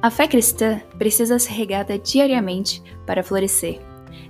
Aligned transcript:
A 0.00 0.12
fé 0.12 0.28
cristã 0.28 0.80
precisa 0.96 1.40
ser 1.40 1.54
regada 1.54 1.98
diariamente 1.98 2.80
para 3.04 3.24
florescer. 3.24 3.80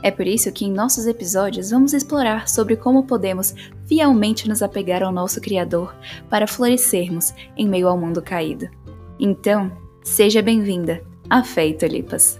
É 0.02 0.10
por 0.10 0.26
isso 0.26 0.50
que 0.50 0.64
em 0.64 0.72
nossos 0.72 1.06
episódios 1.06 1.72
vamos 1.72 1.92
explorar 1.92 2.48
sobre 2.48 2.74
como 2.74 3.06
podemos 3.06 3.54
fielmente 3.86 4.48
nos 4.48 4.62
apegar 4.62 5.02
ao 5.02 5.12
nosso 5.12 5.42
Criador 5.42 5.94
para 6.30 6.46
florescermos 6.46 7.34
em 7.54 7.68
meio 7.68 7.86
ao 7.86 7.98
mundo 7.98 8.22
caído. 8.22 8.66
Então, 9.20 9.70
seja 10.02 10.40
bem-vinda 10.40 11.04
à 11.28 11.44
Fé 11.44 11.66
e 11.66 11.76
Tulipas. 11.76 12.38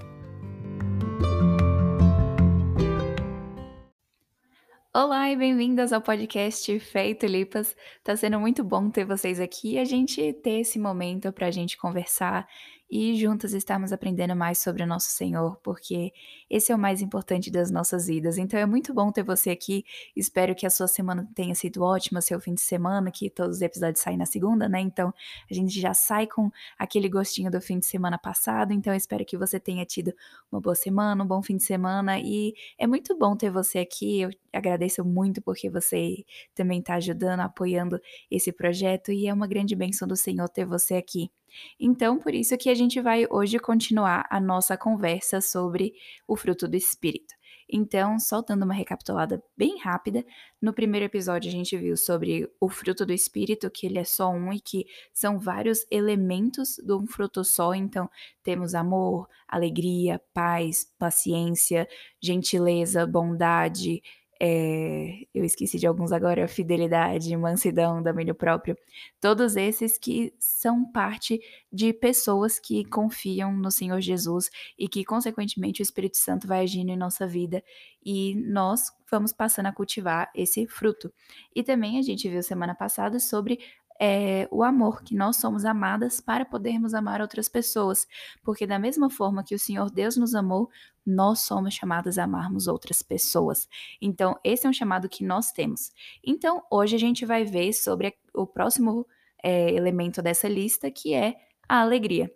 Olá 4.95 5.31
e 5.31 5.37
bem-vindas 5.37 5.93
ao 5.93 6.01
podcast 6.01 6.81
Fé 6.81 7.11
e 7.11 7.15
Tulipas. 7.15 7.77
Tá 8.03 8.17
sendo 8.17 8.41
muito 8.41 8.65
bom 8.65 8.89
ter 8.91 9.05
vocês 9.05 9.39
aqui 9.39 9.74
e 9.74 9.79
a 9.79 9.84
gente 9.84 10.33
ter 10.42 10.60
esse 10.60 10.79
momento 10.79 11.30
para 11.30 11.47
a 11.47 11.51
gente 11.51 11.77
conversar 11.77 12.48
e 12.91 13.16
juntas 13.16 13.52
estarmos 13.52 13.92
aprendendo 13.92 14.34
mais 14.34 14.59
sobre 14.59 14.83
o 14.83 14.87
nosso 14.87 15.10
Senhor, 15.10 15.59
porque 15.62 16.12
esse 16.48 16.73
é 16.73 16.74
o 16.74 16.79
mais 16.79 17.02
importante 17.02 17.51
das 17.51 17.70
nossas 17.70 18.06
vidas. 18.06 18.38
Então 18.38 18.59
é 18.59 18.65
muito 18.65 18.95
bom 18.95 19.12
ter 19.12 19.23
você 19.23 19.51
aqui. 19.51 19.84
Espero 20.16 20.55
que 20.55 20.66
a 20.66 20.70
sua 20.70 20.88
semana 20.88 21.29
tenha 21.34 21.55
sido 21.55 21.82
ótima, 21.82 22.20
seu 22.20 22.41
fim 22.41 22.55
de 22.55 22.62
semana, 22.62 23.10
que 23.10 23.29
todos 23.29 23.56
os 23.56 23.62
episódios 23.62 24.01
saem 24.01 24.16
na 24.16 24.27
segunda, 24.27 24.69
né? 24.69 24.80
Então 24.80 25.12
a 25.51 25.55
gente 25.55 25.79
já 25.79 25.93
sai 25.93 26.27
com 26.27 26.51
aquele 26.79 27.09
gostinho 27.09 27.51
do 27.51 27.60
fim 27.60 27.79
de 27.79 27.87
semana 27.87 28.19
passado. 28.19 28.73
Então 28.73 28.95
espero 28.95 29.24
que 29.24 29.37
você 29.37 29.60
tenha 29.60 29.84
tido 29.84 30.15
uma 30.51 30.60
boa 30.60 30.74
semana, 30.74 31.23
um 31.23 31.27
bom 31.27 31.43
fim 31.43 31.57
de 31.57 31.65
semana 31.65 32.18
e 32.18 32.55
é 32.79 32.87
muito 32.87 33.16
bom 33.18 33.37
ter 33.37 33.51
você 33.51 33.79
aqui. 33.80 34.20
Eu 34.23 34.30
agradeço 34.52 35.05
muito 35.05 35.43
porque 35.43 35.68
você 35.68 36.24
também 36.55 36.80
está 36.80 36.95
ajudando, 36.95 37.41
apoiando 37.41 38.01
esse 38.30 38.52
projeto 38.52 39.12
e 39.12 39.27
é 39.27 39.34
uma 39.34 39.46
grande 39.46 39.77
bênção 39.77 40.09
do 40.09 40.16
Senhor 40.16 40.48
ter 40.48 40.65
você 40.65 40.95
aqui. 40.95 41.30
Então, 41.79 42.18
por 42.18 42.35
isso 42.35 42.57
que 42.57 42.71
a 42.71 42.74
gente 42.74 43.01
vai 43.01 43.27
hoje 43.30 43.59
continuar 43.59 44.27
a 44.30 44.41
nossa 44.41 44.77
conversa 44.77 45.41
sobre 45.41 45.95
o 46.27 46.37
fruto 46.37 46.68
do 46.68 46.77
Espírito. 46.77 47.38
Então, 47.71 48.18
só 48.18 48.41
dando 48.41 48.65
uma 48.65 48.73
recapitulada 48.73 49.43
bem 49.54 49.79
rápida, 49.79 50.24
no 50.60 50.73
primeiro 50.73 51.04
episódio 51.04 51.51
a 51.51 51.52
gente 51.52 51.76
viu 51.76 51.99
sobre 51.99 52.51
o 52.59 52.69
fruto 52.71 53.04
do 53.04 53.13
Espírito, 53.13 53.71
que 53.71 53.87
ele 53.87 53.99
é 53.99 54.04
só 54.04 54.30
um 54.30 54.51
e 54.52 54.59
que 54.59 54.87
são 55.13 55.38
vários 55.38 55.87
elementos 55.91 56.79
de 56.79 56.93
um 56.95 57.07
fruto 57.07 57.45
só. 57.45 57.74
Então, 57.74 58.09
temos 58.43 58.74
amor, 58.74 59.29
alegria, 59.46 60.19
paz, 60.32 60.91
paciência, 60.99 61.87
gentileza, 62.23 63.07
bondade, 63.07 64.03
é, 64.41 65.27
eu 65.34 65.44
esqueci 65.44 65.78
de 65.78 65.87
alguns 65.87 66.12
agora, 66.12 66.47
fidelidade, 66.47 67.37
mansidão, 67.37 68.03
domínio 68.03 68.34
próprio, 68.34 68.77
todos 69.21 69.56
esses 69.56 69.99
que 69.99 70.33
são 70.39 70.84
parte 70.91 71.41
de 71.72 71.93
pessoas 71.93 72.59
que 72.59 72.84
confiam 72.84 73.53
no 73.53 73.71
Senhor 73.71 74.00
Jesus 74.00 74.49
e 74.78 74.89
que, 74.89 75.05
consequentemente, 75.05 75.81
o 75.81 75.84
Espírito 75.84 76.16
Santo 76.16 76.47
vai 76.47 76.61
agindo 76.61 76.91
em 76.91 76.97
nossa 76.97 77.27
vida 77.27 77.62
e 78.05 78.37
nós 78.37 78.93
vamos 79.11 79.33
passando 79.33 79.66
a 79.66 79.72
cultivar 79.72 80.31
esse 80.34 80.66
fruto. 80.66 81.12
E 81.55 81.65
também 81.65 81.99
a 81.99 82.03
gente 82.03 82.28
viu 82.28 82.43
semana 82.43 82.75
passada 82.75 83.19
sobre 83.19 83.59
é, 84.00 84.49
o 84.50 84.62
amor, 84.62 85.03
que 85.03 85.15
nós 85.15 85.37
somos 85.37 85.65
amadas 85.65 86.21
para 86.21 86.44
podermos 86.44 86.94
amar 86.94 87.21
outras 87.21 87.49
pessoas, 87.49 88.06
porque 88.43 88.66
da 88.66 88.78
mesma 88.78 89.10
forma 89.10 89.43
que 89.43 89.54
o 89.54 89.59
Senhor 89.59 89.91
Deus 89.91 90.16
nos 90.16 90.34
amou, 90.34 90.71
nós 91.04 91.41
somos 91.41 91.75
chamadas 91.75 92.19
a 92.19 92.25
amarmos 92.25 92.69
outras 92.69 93.03
pessoas. 93.03 93.69
Então, 94.00 94.38
esse 94.44 94.66
é 94.66 94.71
um 94.71 94.72
chamado 94.72 95.09
que 95.09 95.25
nós 95.25 95.50
temos. 95.50 95.91
Então, 96.25 96.62
hoje 96.71 96.94
a 96.94 96.99
gente 96.99 97.26
vai 97.26 97.44
ver 97.44 97.72
sobre 97.72 98.15
o 98.32 98.47
próximo 98.47 99.06
é, 99.43 99.72
elemento 99.72 100.22
dessa 100.22 100.49
lista, 100.49 100.91
que 100.91 101.15
é 101.15 101.37
a 101.69 101.81
alegria. 101.81 102.32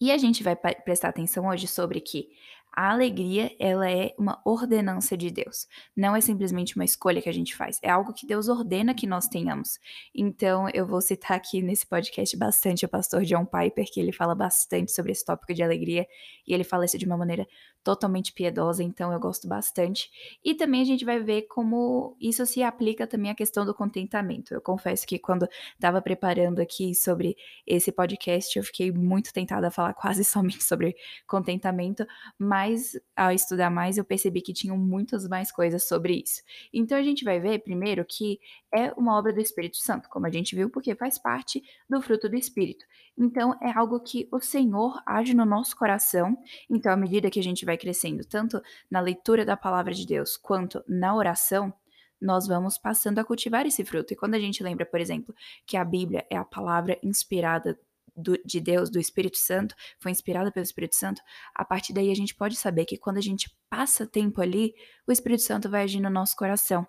E 0.00 0.10
a 0.10 0.16
gente 0.16 0.42
vai 0.42 0.56
prestar 0.56 1.10
atenção 1.10 1.46
hoje 1.46 1.66
sobre 1.66 2.00
que 2.00 2.30
a 2.72 2.90
alegria, 2.90 3.54
ela 3.58 3.90
é 3.90 4.14
uma 4.18 4.40
ordenança 4.44 5.16
de 5.16 5.30
Deus. 5.30 5.66
Não 5.96 6.14
é 6.14 6.20
simplesmente 6.20 6.76
uma 6.76 6.84
escolha 6.84 7.20
que 7.20 7.28
a 7.28 7.32
gente 7.32 7.56
faz, 7.56 7.78
é 7.82 7.90
algo 7.90 8.12
que 8.12 8.26
Deus 8.26 8.48
ordena 8.48 8.94
que 8.94 9.06
nós 9.06 9.26
tenhamos. 9.26 9.78
Então, 10.14 10.68
eu 10.72 10.86
vou 10.86 11.00
citar 11.00 11.36
aqui 11.36 11.62
nesse 11.62 11.86
podcast 11.86 12.36
bastante 12.36 12.84
o 12.84 12.88
pastor 12.88 13.22
John 13.24 13.44
Piper, 13.44 13.86
que 13.92 14.00
ele 14.00 14.12
fala 14.12 14.34
bastante 14.34 14.92
sobre 14.92 15.12
esse 15.12 15.24
tópico 15.24 15.54
de 15.54 15.62
alegria, 15.62 16.06
e 16.46 16.54
ele 16.54 16.64
fala 16.64 16.84
isso 16.84 16.98
de 16.98 17.06
uma 17.06 17.16
maneira 17.16 17.46
totalmente 17.82 18.32
piedosa, 18.32 18.82
então 18.82 19.12
eu 19.12 19.18
gosto 19.18 19.48
bastante. 19.48 20.10
E 20.44 20.54
também 20.54 20.82
a 20.82 20.84
gente 20.84 21.04
vai 21.04 21.20
ver 21.20 21.42
como 21.42 22.16
isso 22.20 22.44
se 22.44 22.62
aplica 22.62 23.06
também 23.06 23.30
à 23.30 23.34
questão 23.34 23.64
do 23.64 23.74
contentamento. 23.74 24.52
Eu 24.52 24.60
confesso 24.60 25.06
que 25.06 25.18
quando 25.18 25.48
estava 25.74 26.00
preparando 26.02 26.60
aqui 26.60 26.94
sobre 26.94 27.36
esse 27.66 27.90
podcast, 27.90 28.56
eu 28.58 28.64
fiquei 28.64 28.92
muito 28.92 29.32
tentada 29.32 29.68
a 29.68 29.70
falar 29.70 29.94
quase 30.00 30.24
somente 30.24 30.62
sobre 30.62 30.94
contentamento, 31.26 32.06
mas 32.38 32.98
ao 33.16 33.32
estudar 33.32 33.70
mais 33.70 33.96
eu 33.96 34.04
percebi 34.04 34.42
que 34.42 34.52
tinham 34.52 34.76
muitas 34.76 35.26
mais 35.26 35.50
coisas 35.50 35.86
sobre 35.86 36.22
isso. 36.24 36.42
Então 36.72 36.98
a 36.98 37.02
gente 37.02 37.24
vai 37.24 37.40
ver 37.40 37.60
primeiro 37.60 38.04
que 38.04 38.38
é 38.72 38.92
uma 38.96 39.18
obra 39.18 39.32
do 39.32 39.40
Espírito 39.40 39.78
Santo, 39.78 40.08
como 40.08 40.26
a 40.26 40.30
gente 40.30 40.54
viu, 40.54 40.70
porque 40.70 40.94
faz 40.94 41.18
parte 41.18 41.62
do 41.88 42.00
fruto 42.00 42.28
do 42.28 42.36
Espírito. 42.36 42.84
Então, 43.22 43.54
é 43.62 43.70
algo 43.70 44.00
que 44.00 44.26
o 44.32 44.40
Senhor 44.40 45.02
age 45.04 45.34
no 45.34 45.44
nosso 45.44 45.76
coração. 45.76 46.34
Então, 46.70 46.90
à 46.90 46.96
medida 46.96 47.30
que 47.30 47.38
a 47.38 47.42
gente 47.42 47.66
vai 47.66 47.76
crescendo, 47.76 48.24
tanto 48.24 48.62
na 48.90 48.98
leitura 48.98 49.44
da 49.44 49.58
palavra 49.58 49.92
de 49.92 50.06
Deus 50.06 50.38
quanto 50.38 50.82
na 50.88 51.14
oração, 51.14 51.70
nós 52.18 52.46
vamos 52.46 52.78
passando 52.78 53.18
a 53.18 53.24
cultivar 53.24 53.66
esse 53.66 53.84
fruto. 53.84 54.14
E 54.14 54.16
quando 54.16 54.36
a 54.36 54.38
gente 54.38 54.62
lembra, 54.62 54.86
por 54.86 54.98
exemplo, 54.98 55.34
que 55.66 55.76
a 55.76 55.84
Bíblia 55.84 56.26
é 56.30 56.36
a 56.36 56.44
palavra 56.44 56.98
inspirada 57.02 57.78
do, 58.16 58.38
de 58.42 58.58
Deus, 58.58 58.88
do 58.88 58.98
Espírito 58.98 59.36
Santo, 59.36 59.74
foi 59.98 60.10
inspirada 60.10 60.50
pelo 60.50 60.64
Espírito 60.64 60.96
Santo, 60.96 61.20
a 61.54 61.64
partir 61.64 61.92
daí 61.92 62.10
a 62.10 62.14
gente 62.14 62.34
pode 62.34 62.56
saber 62.56 62.86
que 62.86 62.96
quando 62.96 63.18
a 63.18 63.22
gente 63.22 63.54
passa 63.68 64.06
tempo 64.06 64.40
ali, 64.40 64.74
o 65.06 65.12
Espírito 65.12 65.42
Santo 65.42 65.68
vai 65.68 65.84
agir 65.84 66.00
no 66.00 66.10
nosso 66.10 66.34
coração. 66.36 66.86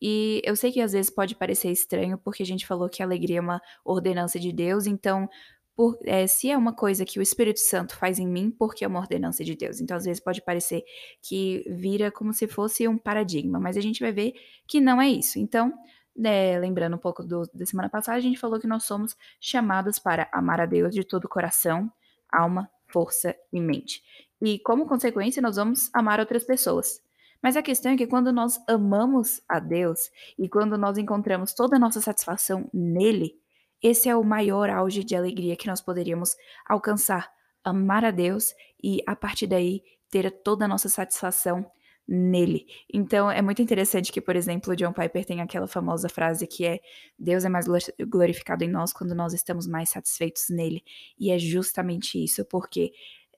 E 0.00 0.40
eu 0.44 0.56
sei 0.56 0.72
que 0.72 0.80
às 0.80 0.92
vezes 0.92 1.10
pode 1.10 1.34
parecer 1.34 1.70
estranho, 1.70 2.18
porque 2.18 2.42
a 2.42 2.46
gente 2.46 2.66
falou 2.66 2.88
que 2.88 3.02
a 3.02 3.06
alegria 3.06 3.38
é 3.38 3.40
uma 3.40 3.60
ordenança 3.84 4.40
de 4.40 4.52
Deus, 4.52 4.86
então 4.86 5.28
por, 5.76 5.98
é, 6.04 6.26
se 6.26 6.50
é 6.50 6.56
uma 6.56 6.72
coisa 6.72 7.04
que 7.04 7.18
o 7.18 7.22
Espírito 7.22 7.60
Santo 7.60 7.96
faz 7.96 8.18
em 8.18 8.26
mim, 8.26 8.50
porque 8.50 8.84
é 8.84 8.88
uma 8.88 9.00
ordenança 9.00 9.44
de 9.44 9.56
Deus. 9.56 9.80
Então, 9.80 9.96
às 9.96 10.04
vezes, 10.04 10.20
pode 10.20 10.40
parecer 10.40 10.84
que 11.20 11.64
vira 11.68 12.10
como 12.10 12.32
se 12.32 12.46
fosse 12.46 12.86
um 12.86 12.96
paradigma, 12.96 13.58
mas 13.58 13.76
a 13.76 13.80
gente 13.80 14.00
vai 14.00 14.12
ver 14.12 14.34
que 14.66 14.80
não 14.80 15.00
é 15.00 15.08
isso. 15.08 15.38
Então, 15.38 15.72
né, 16.16 16.58
lembrando 16.58 16.94
um 16.94 16.98
pouco 16.98 17.24
do, 17.24 17.42
da 17.52 17.66
semana 17.66 17.88
passada, 17.88 18.18
a 18.18 18.20
gente 18.20 18.38
falou 18.38 18.60
que 18.60 18.66
nós 18.66 18.84
somos 18.84 19.16
chamados 19.40 19.98
para 19.98 20.28
amar 20.32 20.60
a 20.60 20.66
Deus 20.66 20.94
de 20.94 21.02
todo 21.02 21.24
o 21.24 21.28
coração, 21.28 21.90
alma, 22.30 22.70
força 22.86 23.34
e 23.52 23.60
mente. 23.60 24.02
E 24.40 24.58
como 24.60 24.86
consequência, 24.86 25.42
nós 25.42 25.56
vamos 25.56 25.90
amar 25.92 26.20
outras 26.20 26.44
pessoas. 26.44 27.02
Mas 27.42 27.56
a 27.56 27.62
questão 27.62 27.92
é 27.92 27.96
que 27.96 28.06
quando 28.06 28.32
nós 28.32 28.58
amamos 28.66 29.42
a 29.48 29.58
Deus 29.58 30.10
e 30.38 30.48
quando 30.48 30.78
nós 30.78 30.96
encontramos 30.96 31.52
toda 31.52 31.76
a 31.76 31.78
nossa 31.78 32.00
satisfação 32.00 32.70
nele, 32.72 33.38
esse 33.84 34.08
é 34.08 34.16
o 34.16 34.24
maior 34.24 34.70
auge 34.70 35.04
de 35.04 35.14
alegria 35.14 35.56
que 35.56 35.66
nós 35.66 35.82
poderíamos 35.82 36.34
alcançar. 36.66 37.30
Amar 37.62 38.02
a 38.02 38.10
Deus 38.10 38.54
e, 38.82 39.02
a 39.06 39.14
partir 39.14 39.46
daí, 39.46 39.82
ter 40.10 40.30
toda 40.30 40.64
a 40.64 40.68
nossa 40.68 40.88
satisfação 40.88 41.70
nele. 42.08 42.66
Então 42.92 43.30
é 43.30 43.42
muito 43.42 43.60
interessante 43.60 44.10
que, 44.10 44.22
por 44.22 44.36
exemplo, 44.36 44.74
John 44.74 44.92
Piper 44.92 45.24
tem 45.24 45.40
aquela 45.42 45.66
famosa 45.66 46.08
frase 46.08 46.46
que 46.46 46.64
é 46.64 46.80
Deus 47.18 47.44
é 47.44 47.48
mais 47.50 47.66
glorificado 48.08 48.64
em 48.64 48.68
nós 48.68 48.92
quando 48.92 49.14
nós 49.14 49.34
estamos 49.34 49.66
mais 49.66 49.90
satisfeitos 49.90 50.46
nele. 50.48 50.82
E 51.18 51.30
é 51.30 51.38
justamente 51.38 52.22
isso, 52.22 52.42
porque 52.46 52.92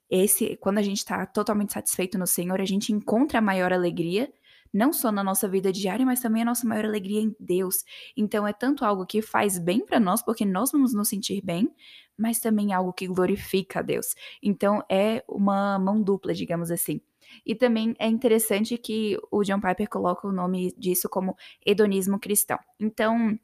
esse, 0.09 0.57
quando 0.59 0.78
a 0.78 0.83
gente 0.83 0.99
está 0.99 1.27
totalmente 1.27 1.73
satisfeito 1.73 2.17
no 2.19 2.27
Senhor, 2.27 2.61
a 2.61 2.65
gente 2.65 2.93
encontra 2.93 3.39
a 3.39 3.43
maior 3.43 3.73
alegria, 3.73 4.33
não 4.72 4.93
só 4.93 5.10
na 5.10 5.22
nossa 5.22 5.49
vida 5.49 5.72
diária, 5.72 6.04
mas 6.06 6.21
também 6.21 6.43
a 6.43 6.44
nossa 6.44 6.66
maior 6.66 6.84
alegria 6.84 7.21
em 7.21 7.34
Deus. 7.38 7.84
Então 8.16 8.47
é 8.47 8.53
tanto 8.53 8.84
algo 8.84 9.06
que 9.06 9.22
faz 9.22 9.59
bem 9.59 9.84
para 9.84 10.01
nós, 10.01 10.22
porque 10.22 10.45
nós 10.45 10.71
vamos 10.72 10.95
nos 10.95 11.09
sentir 11.09 11.42
bem, 11.42 11.71
mas 12.16 12.41
também 12.41 12.72
algo 12.72 12.92
que 12.92 13.07
glorifica 13.07 13.80
a 13.80 13.83
Deus. 13.83 14.15
Então 14.42 14.83
é 14.91 15.24
uma 15.28 15.78
mão 15.78 16.03
dupla, 16.03 16.33
digamos 16.34 16.71
assim. 16.71 17.01
E 17.45 17.54
também 17.54 17.95
é 17.98 18.09
interessante 18.09 18.78
que 18.78 19.18
o 19.30 19.42
John 19.42 19.60
Piper 19.60 19.89
coloca 19.89 20.27
o 20.27 20.33
nome 20.33 20.72
disso 20.78 21.09
como 21.09 21.36
hedonismo 21.65 22.18
cristão. 22.18 22.59
Então, 22.78 23.39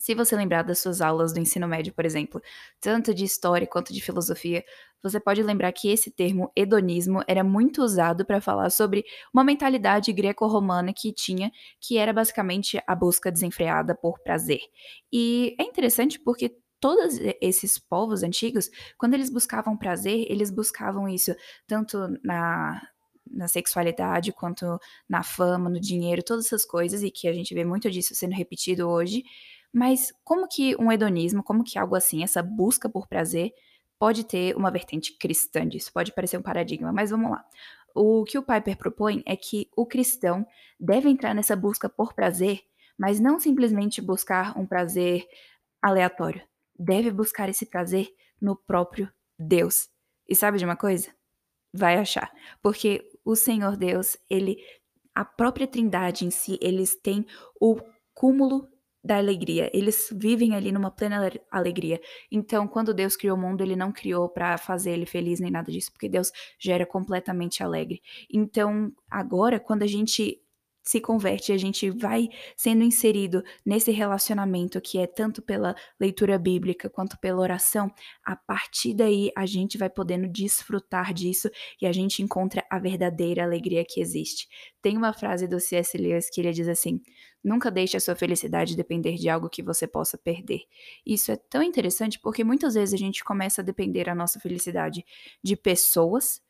se 0.00 0.14
você 0.14 0.36
lembrar 0.36 0.62
das 0.62 0.78
suas 0.78 1.00
aulas 1.00 1.32
do 1.32 1.40
ensino 1.40 1.66
médio, 1.68 1.92
por 1.92 2.04
exemplo, 2.04 2.40
tanto 2.80 3.14
de 3.14 3.24
história 3.24 3.66
quanto 3.66 3.92
de 3.92 4.00
filosofia, 4.00 4.64
você 5.02 5.20
pode 5.20 5.42
lembrar 5.42 5.72
que 5.72 5.88
esse 5.90 6.10
termo 6.10 6.50
hedonismo 6.56 7.22
era 7.26 7.44
muito 7.44 7.82
usado 7.82 8.24
para 8.24 8.40
falar 8.40 8.70
sobre 8.70 9.04
uma 9.32 9.44
mentalidade 9.44 10.12
greco-romana 10.12 10.92
que 10.92 11.12
tinha, 11.12 11.50
que 11.80 11.98
era 11.98 12.12
basicamente 12.12 12.80
a 12.86 12.94
busca 12.94 13.30
desenfreada 13.30 13.94
por 13.94 14.18
prazer. 14.20 14.60
E 15.12 15.54
é 15.58 15.62
interessante 15.64 16.18
porque 16.18 16.56
todos 16.80 17.18
esses 17.40 17.78
povos 17.78 18.22
antigos, 18.22 18.70
quando 18.98 19.14
eles 19.14 19.30
buscavam 19.30 19.76
prazer, 19.76 20.26
eles 20.28 20.50
buscavam 20.50 21.08
isso 21.08 21.34
tanto 21.66 21.98
na 22.24 22.80
na 23.28 23.48
sexualidade, 23.48 24.32
quanto 24.32 24.78
na 25.08 25.22
fama, 25.22 25.68
no 25.68 25.80
dinheiro, 25.80 26.22
todas 26.22 26.46
essas 26.46 26.64
coisas, 26.64 27.02
e 27.02 27.10
que 27.10 27.26
a 27.26 27.32
gente 27.32 27.52
vê 27.54 27.64
muito 27.64 27.90
disso 27.90 28.14
sendo 28.14 28.34
repetido 28.34 28.88
hoje. 28.88 29.24
Mas 29.76 30.10
como 30.24 30.48
que 30.48 30.74
um 30.76 30.90
hedonismo, 30.90 31.42
como 31.42 31.62
que 31.62 31.78
algo 31.78 31.94
assim, 31.94 32.22
essa 32.22 32.42
busca 32.42 32.88
por 32.88 33.06
prazer, 33.06 33.52
pode 33.98 34.24
ter 34.24 34.56
uma 34.56 34.70
vertente 34.70 35.12
cristã 35.18 35.68
disso, 35.68 35.92
pode 35.92 36.14
parecer 36.14 36.38
um 36.38 36.42
paradigma, 36.42 36.90
mas 36.90 37.10
vamos 37.10 37.30
lá. 37.30 37.44
O 37.94 38.24
que 38.24 38.38
o 38.38 38.42
Piper 38.42 38.78
propõe 38.78 39.22
é 39.26 39.36
que 39.36 39.68
o 39.76 39.84
cristão 39.84 40.46
deve 40.80 41.10
entrar 41.10 41.34
nessa 41.34 41.54
busca 41.54 41.90
por 41.90 42.14
prazer, 42.14 42.62
mas 42.96 43.20
não 43.20 43.38
simplesmente 43.38 44.00
buscar 44.00 44.58
um 44.58 44.64
prazer 44.64 45.28
aleatório. 45.82 46.40
Deve 46.78 47.10
buscar 47.10 47.50
esse 47.50 47.66
prazer 47.66 48.08
no 48.40 48.56
próprio 48.56 49.12
Deus. 49.38 49.90
E 50.26 50.34
sabe 50.34 50.56
de 50.56 50.64
uma 50.64 50.76
coisa? 50.76 51.10
Vai 51.70 51.98
achar. 51.98 52.32
Porque 52.62 53.06
o 53.22 53.36
Senhor 53.36 53.76
Deus, 53.76 54.16
ele, 54.30 54.56
a 55.14 55.22
própria 55.22 55.66
Trindade 55.66 56.24
em 56.24 56.30
si, 56.30 56.58
eles 56.62 56.96
têm 56.96 57.26
o 57.60 57.78
cúmulo 58.14 58.74
da 59.06 59.16
alegria. 59.18 59.70
Eles 59.72 60.08
vivem 60.12 60.54
ali 60.54 60.72
numa 60.72 60.90
plena 60.90 61.30
alegria. 61.50 62.00
Então, 62.30 62.66
quando 62.66 62.92
Deus 62.92 63.16
criou 63.16 63.36
o 63.36 63.40
mundo, 63.40 63.62
ele 63.62 63.76
não 63.76 63.92
criou 63.92 64.28
para 64.28 64.58
fazer 64.58 64.90
ele 64.90 65.06
feliz 65.06 65.38
nem 65.38 65.50
nada 65.50 65.70
disso, 65.70 65.92
porque 65.92 66.08
Deus 66.08 66.32
já 66.58 66.74
era 66.74 66.84
completamente 66.84 67.62
alegre. 67.62 68.02
Então, 68.30 68.92
agora, 69.08 69.60
quando 69.60 69.82
a 69.82 69.86
gente 69.86 70.42
se 70.86 71.00
converte, 71.00 71.50
a 71.50 71.56
gente 71.56 71.90
vai 71.90 72.28
sendo 72.56 72.84
inserido 72.84 73.42
nesse 73.64 73.90
relacionamento 73.90 74.80
que 74.80 74.98
é 74.98 75.06
tanto 75.06 75.42
pela 75.42 75.74
leitura 75.98 76.38
bíblica 76.38 76.88
quanto 76.88 77.18
pela 77.18 77.40
oração, 77.40 77.90
a 78.24 78.36
partir 78.36 78.94
daí 78.94 79.32
a 79.36 79.44
gente 79.44 79.76
vai 79.76 79.90
podendo 79.90 80.28
desfrutar 80.28 81.12
disso 81.12 81.50
e 81.82 81.86
a 81.86 81.92
gente 81.92 82.22
encontra 82.22 82.64
a 82.70 82.78
verdadeira 82.78 83.42
alegria 83.42 83.84
que 83.84 84.00
existe. 84.00 84.46
Tem 84.80 84.96
uma 84.96 85.12
frase 85.12 85.48
do 85.48 85.58
C.S. 85.58 85.98
Lewis 85.98 86.30
que 86.30 86.40
ele 86.40 86.52
diz 86.52 86.68
assim: 86.68 87.00
Nunca 87.46 87.70
deixe 87.70 87.96
a 87.96 88.00
sua 88.00 88.16
felicidade 88.16 88.74
depender 88.74 89.14
de 89.14 89.28
algo 89.28 89.48
que 89.48 89.62
você 89.62 89.86
possa 89.86 90.18
perder. 90.18 90.62
Isso 91.06 91.30
é 91.30 91.36
tão 91.36 91.62
interessante 91.62 92.18
porque 92.18 92.42
muitas 92.42 92.74
vezes 92.74 92.92
a 92.92 92.96
gente 92.96 93.22
começa 93.22 93.62
a 93.62 93.64
depender 93.64 94.08
a 94.08 94.16
nossa 94.16 94.40
felicidade 94.40 95.06
de 95.40 95.54
pessoas 95.54 96.42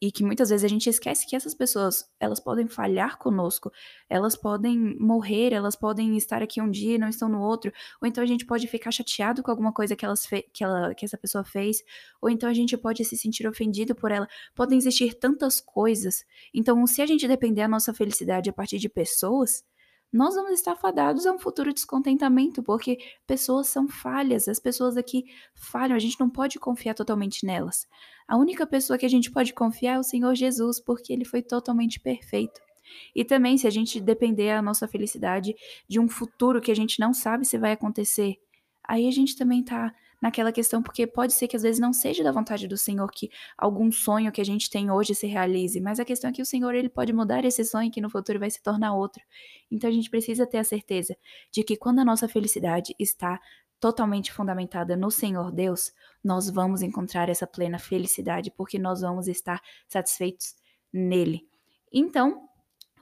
e 0.00 0.10
que 0.10 0.24
muitas 0.24 0.50
vezes 0.50 0.64
a 0.64 0.68
gente 0.68 0.90
esquece 0.90 1.24
que 1.24 1.36
essas 1.36 1.54
pessoas, 1.54 2.04
elas 2.18 2.40
podem 2.40 2.66
falhar 2.66 3.16
conosco, 3.16 3.70
elas 4.10 4.34
podem 4.34 4.98
morrer, 4.98 5.52
elas 5.52 5.76
podem 5.76 6.16
estar 6.16 6.42
aqui 6.42 6.60
um 6.60 6.68
dia 6.68 6.96
e 6.96 6.98
não 6.98 7.08
estão 7.08 7.28
no 7.28 7.40
outro, 7.40 7.72
ou 8.02 8.08
então 8.08 8.22
a 8.22 8.26
gente 8.26 8.44
pode 8.44 8.66
ficar 8.66 8.90
chateado 8.90 9.40
com 9.40 9.52
alguma 9.52 9.72
coisa 9.72 9.94
que, 9.94 10.04
elas 10.04 10.26
que, 10.52 10.64
ela, 10.64 10.92
que 10.96 11.04
essa 11.04 11.16
pessoa 11.16 11.44
fez, 11.44 11.78
ou 12.20 12.28
então 12.28 12.48
a 12.48 12.52
gente 12.52 12.76
pode 12.76 13.04
se 13.04 13.16
sentir 13.16 13.46
ofendido 13.46 13.94
por 13.94 14.10
ela. 14.10 14.28
Podem 14.52 14.76
existir 14.76 15.14
tantas 15.14 15.60
coisas. 15.60 16.24
Então, 16.52 16.84
se 16.88 17.00
a 17.00 17.06
gente 17.06 17.28
depender 17.28 17.62
a 17.62 17.68
nossa 17.68 17.94
felicidade 17.94 18.50
a 18.50 18.52
partir 18.52 18.78
de 18.78 18.88
pessoas, 18.88 19.64
nós 20.14 20.36
vamos 20.36 20.52
estar 20.52 20.76
fadados 20.76 21.26
a 21.26 21.32
um 21.32 21.38
futuro 21.40 21.74
descontentamento, 21.74 22.62
porque 22.62 22.98
pessoas 23.26 23.66
são 23.66 23.88
falhas, 23.88 24.46
as 24.46 24.60
pessoas 24.60 24.96
aqui 24.96 25.24
falham, 25.56 25.96
a 25.96 25.98
gente 25.98 26.20
não 26.20 26.30
pode 26.30 26.56
confiar 26.60 26.94
totalmente 26.94 27.44
nelas. 27.44 27.88
A 28.28 28.36
única 28.36 28.64
pessoa 28.64 28.96
que 28.96 29.04
a 29.04 29.10
gente 29.10 29.28
pode 29.28 29.52
confiar 29.52 29.94
é 29.94 29.98
o 29.98 30.04
Senhor 30.04 30.32
Jesus, 30.36 30.78
porque 30.78 31.12
ele 31.12 31.24
foi 31.24 31.42
totalmente 31.42 31.98
perfeito. 31.98 32.60
E 33.12 33.24
também, 33.24 33.58
se 33.58 33.66
a 33.66 33.70
gente 33.70 34.00
depender 34.00 34.52
a 34.52 34.62
nossa 34.62 34.86
felicidade 34.86 35.52
de 35.88 35.98
um 35.98 36.08
futuro 36.08 36.60
que 36.60 36.70
a 36.70 36.76
gente 36.76 37.00
não 37.00 37.12
sabe 37.12 37.44
se 37.44 37.58
vai 37.58 37.72
acontecer, 37.72 38.36
aí 38.84 39.08
a 39.08 39.10
gente 39.10 39.36
também 39.36 39.62
está 39.62 39.92
naquela 40.24 40.50
questão, 40.50 40.82
porque 40.82 41.06
pode 41.06 41.34
ser 41.34 41.46
que 41.46 41.54
às 41.54 41.62
vezes 41.62 41.78
não 41.78 41.92
seja 41.92 42.24
da 42.24 42.32
vontade 42.32 42.66
do 42.66 42.78
Senhor 42.78 43.10
que 43.12 43.30
algum 43.58 43.92
sonho 43.92 44.32
que 44.32 44.40
a 44.40 44.44
gente 44.44 44.70
tem 44.70 44.90
hoje 44.90 45.14
se 45.14 45.26
realize, 45.26 45.78
mas 45.82 46.00
a 46.00 46.04
questão 46.04 46.30
é 46.30 46.32
que 46.32 46.40
o 46.40 46.46
Senhor 46.46 46.74
ele 46.74 46.88
pode 46.88 47.12
mudar 47.12 47.44
esse 47.44 47.62
sonho 47.62 47.90
que 47.90 48.00
no 48.00 48.08
futuro 48.08 48.38
vai 48.38 48.48
se 48.48 48.62
tornar 48.62 48.94
outro. 48.94 49.22
Então 49.70 49.90
a 49.90 49.92
gente 49.92 50.08
precisa 50.08 50.46
ter 50.46 50.56
a 50.56 50.64
certeza 50.64 51.14
de 51.52 51.62
que 51.62 51.76
quando 51.76 51.98
a 51.98 52.04
nossa 52.06 52.26
felicidade 52.26 52.94
está 52.98 53.38
totalmente 53.78 54.32
fundamentada 54.32 54.96
no 54.96 55.10
Senhor 55.10 55.52
Deus, 55.52 55.92
nós 56.24 56.48
vamos 56.48 56.80
encontrar 56.80 57.28
essa 57.28 57.46
plena 57.46 57.78
felicidade, 57.78 58.50
porque 58.50 58.78
nós 58.78 59.02
vamos 59.02 59.28
estar 59.28 59.60
satisfeitos 59.86 60.54
nele. 60.90 61.46
Então, 61.92 62.48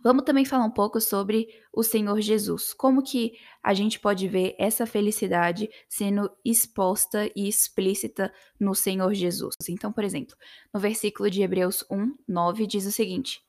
Vamos 0.03 0.25
também 0.25 0.45
falar 0.45 0.65
um 0.65 0.71
pouco 0.71 1.01
sobre 1.01 1.47
o 1.73 1.85
Senhor 1.85 2.21
Jesus. 2.21 2.75
Como 2.75 3.05
que 3.05 3.35
a 3.63 3.73
gente 3.73 4.01
pode 4.01 4.27
ver 4.27 4.57
essa 4.59 4.85
felicidade 4.85 5.71
sendo 5.89 6.29
exposta 6.45 7.31
e 7.37 7.49
explícita 7.49 8.35
no 8.59 8.75
Senhor 8.75 9.15
Jesus? 9.15 9.55
Então, 9.69 9.93
por 9.93 10.03
exemplo, 10.03 10.37
no 10.75 10.81
versículo 10.81 11.31
de 11.31 11.43
Hebreus 11.43 11.85
1, 11.89 12.17
9 12.27 12.67
diz 12.67 12.85
o 12.85 12.91
seguinte: 12.91 13.41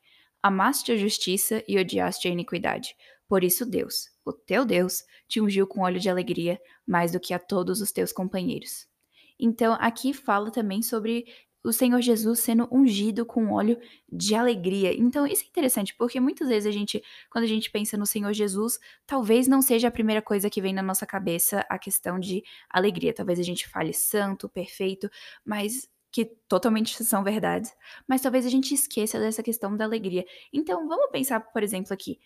Amaste 0.43 0.91
a 0.91 0.97
justiça 0.97 1.63
e 1.67 1.79
odiaste 1.79 2.27
a 2.27 2.31
iniquidade. 2.31 2.95
Por 3.27 3.43
isso, 3.43 3.65
Deus, 3.65 4.11
o 4.23 4.31
teu 4.31 4.63
Deus, 4.63 5.03
te 5.27 5.41
ungiu 5.41 5.65
com 5.65 5.81
óleo 5.81 5.99
de 5.99 6.09
alegria 6.09 6.61
mais 6.85 7.13
do 7.13 7.19
que 7.19 7.33
a 7.33 7.39
todos 7.39 7.81
os 7.81 7.91
teus 7.91 8.11
companheiros. 8.11 8.85
Então, 9.39 9.75
aqui 9.79 10.13
fala 10.13 10.51
também 10.51 10.83
sobre 10.83 11.25
o 11.63 11.71
Senhor 11.71 12.01
Jesus 12.01 12.39
sendo 12.39 12.67
ungido 12.71 13.25
com 13.25 13.51
óleo 13.51 13.79
de 14.11 14.35
alegria. 14.35 14.93
Então, 14.93 15.25
isso 15.25 15.43
é 15.43 15.47
interessante, 15.47 15.95
porque 15.95 16.19
muitas 16.19 16.47
vezes 16.47 16.67
a 16.67 16.71
gente, 16.71 17.01
quando 17.29 17.45
a 17.45 17.47
gente 17.47 17.71
pensa 17.71 17.97
no 17.97 18.05
Senhor 18.05 18.33
Jesus, 18.33 18.79
talvez 19.05 19.47
não 19.47 19.61
seja 19.61 19.87
a 19.87 19.91
primeira 19.91 20.21
coisa 20.21 20.49
que 20.49 20.61
vem 20.61 20.73
na 20.73 20.81
nossa 20.81 21.05
cabeça 21.05 21.65
a 21.69 21.79
questão 21.79 22.19
de 22.19 22.43
alegria. 22.69 23.13
Talvez 23.13 23.39
a 23.39 23.43
gente 23.43 23.67
fale 23.67 23.93
santo, 23.93 24.49
perfeito, 24.49 25.09
mas 25.45 25.89
que 26.11 26.25
totalmente 26.47 27.01
são 27.03 27.23
verdades, 27.23 27.73
mas 28.07 28.21
talvez 28.21 28.45
a 28.45 28.49
gente 28.49 28.73
esqueça 28.73 29.19
dessa 29.19 29.41
questão 29.41 29.75
da 29.75 29.85
alegria. 29.85 30.25
Então, 30.51 30.87
vamos 30.87 31.09
pensar, 31.11 31.39
por 31.39 31.63
exemplo, 31.63 31.93
aqui. 31.93 32.19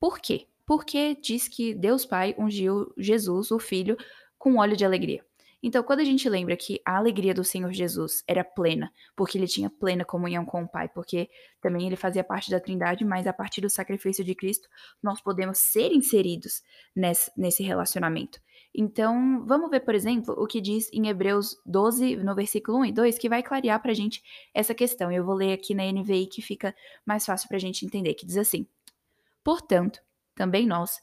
Por 0.00 0.18
quê? 0.18 0.48
Porque 0.64 1.14
diz 1.14 1.48
que 1.48 1.74
Deus 1.74 2.06
Pai 2.06 2.34
ungiu 2.38 2.92
Jesus, 2.96 3.50
o 3.50 3.58
Filho, 3.58 3.96
com 4.38 4.56
óleo 4.56 4.76
de 4.76 4.84
alegria. 4.84 5.24
Então, 5.62 5.82
quando 5.82 6.00
a 6.00 6.04
gente 6.04 6.28
lembra 6.28 6.56
que 6.56 6.80
a 6.86 6.96
alegria 6.96 7.34
do 7.34 7.44
Senhor 7.44 7.70
Jesus 7.72 8.24
era 8.26 8.42
plena, 8.42 8.90
porque 9.14 9.36
ele 9.36 9.46
tinha 9.46 9.68
plena 9.68 10.04
comunhão 10.04 10.44
com 10.44 10.62
o 10.62 10.68
Pai, 10.68 10.88
porque 10.88 11.28
também 11.60 11.86
ele 11.86 11.96
fazia 11.96 12.24
parte 12.24 12.50
da 12.50 12.58
Trindade, 12.58 13.04
mas 13.04 13.26
a 13.26 13.32
partir 13.32 13.60
do 13.60 13.68
sacrifício 13.68 14.24
de 14.24 14.34
Cristo, 14.34 14.68
nós 15.02 15.20
podemos 15.20 15.58
ser 15.58 15.92
inseridos 15.92 16.62
nesse, 16.96 17.30
nesse 17.36 17.62
relacionamento. 17.62 18.40
Então, 18.74 19.44
vamos 19.46 19.68
ver, 19.68 19.80
por 19.80 19.94
exemplo, 19.94 20.34
o 20.38 20.46
que 20.46 20.60
diz 20.60 20.88
em 20.92 21.08
Hebreus 21.08 21.60
12, 21.66 22.16
no 22.16 22.34
versículo 22.34 22.78
1 22.78 22.84
e 22.86 22.92
2, 22.92 23.18
que 23.18 23.28
vai 23.28 23.42
clarear 23.42 23.82
para 23.82 23.90
a 23.90 23.94
gente 23.94 24.22
essa 24.54 24.74
questão. 24.74 25.10
Eu 25.10 25.24
vou 25.24 25.34
ler 25.34 25.52
aqui 25.52 25.74
na 25.74 25.84
NVI 25.90 26.26
que 26.26 26.40
fica 26.40 26.74
mais 27.04 27.26
fácil 27.26 27.48
para 27.48 27.56
a 27.56 27.60
gente 27.60 27.84
entender, 27.84 28.14
que 28.14 28.24
diz 28.24 28.36
assim: 28.36 28.66
Portanto, 29.42 30.00
também 30.36 30.66
nós, 30.66 31.02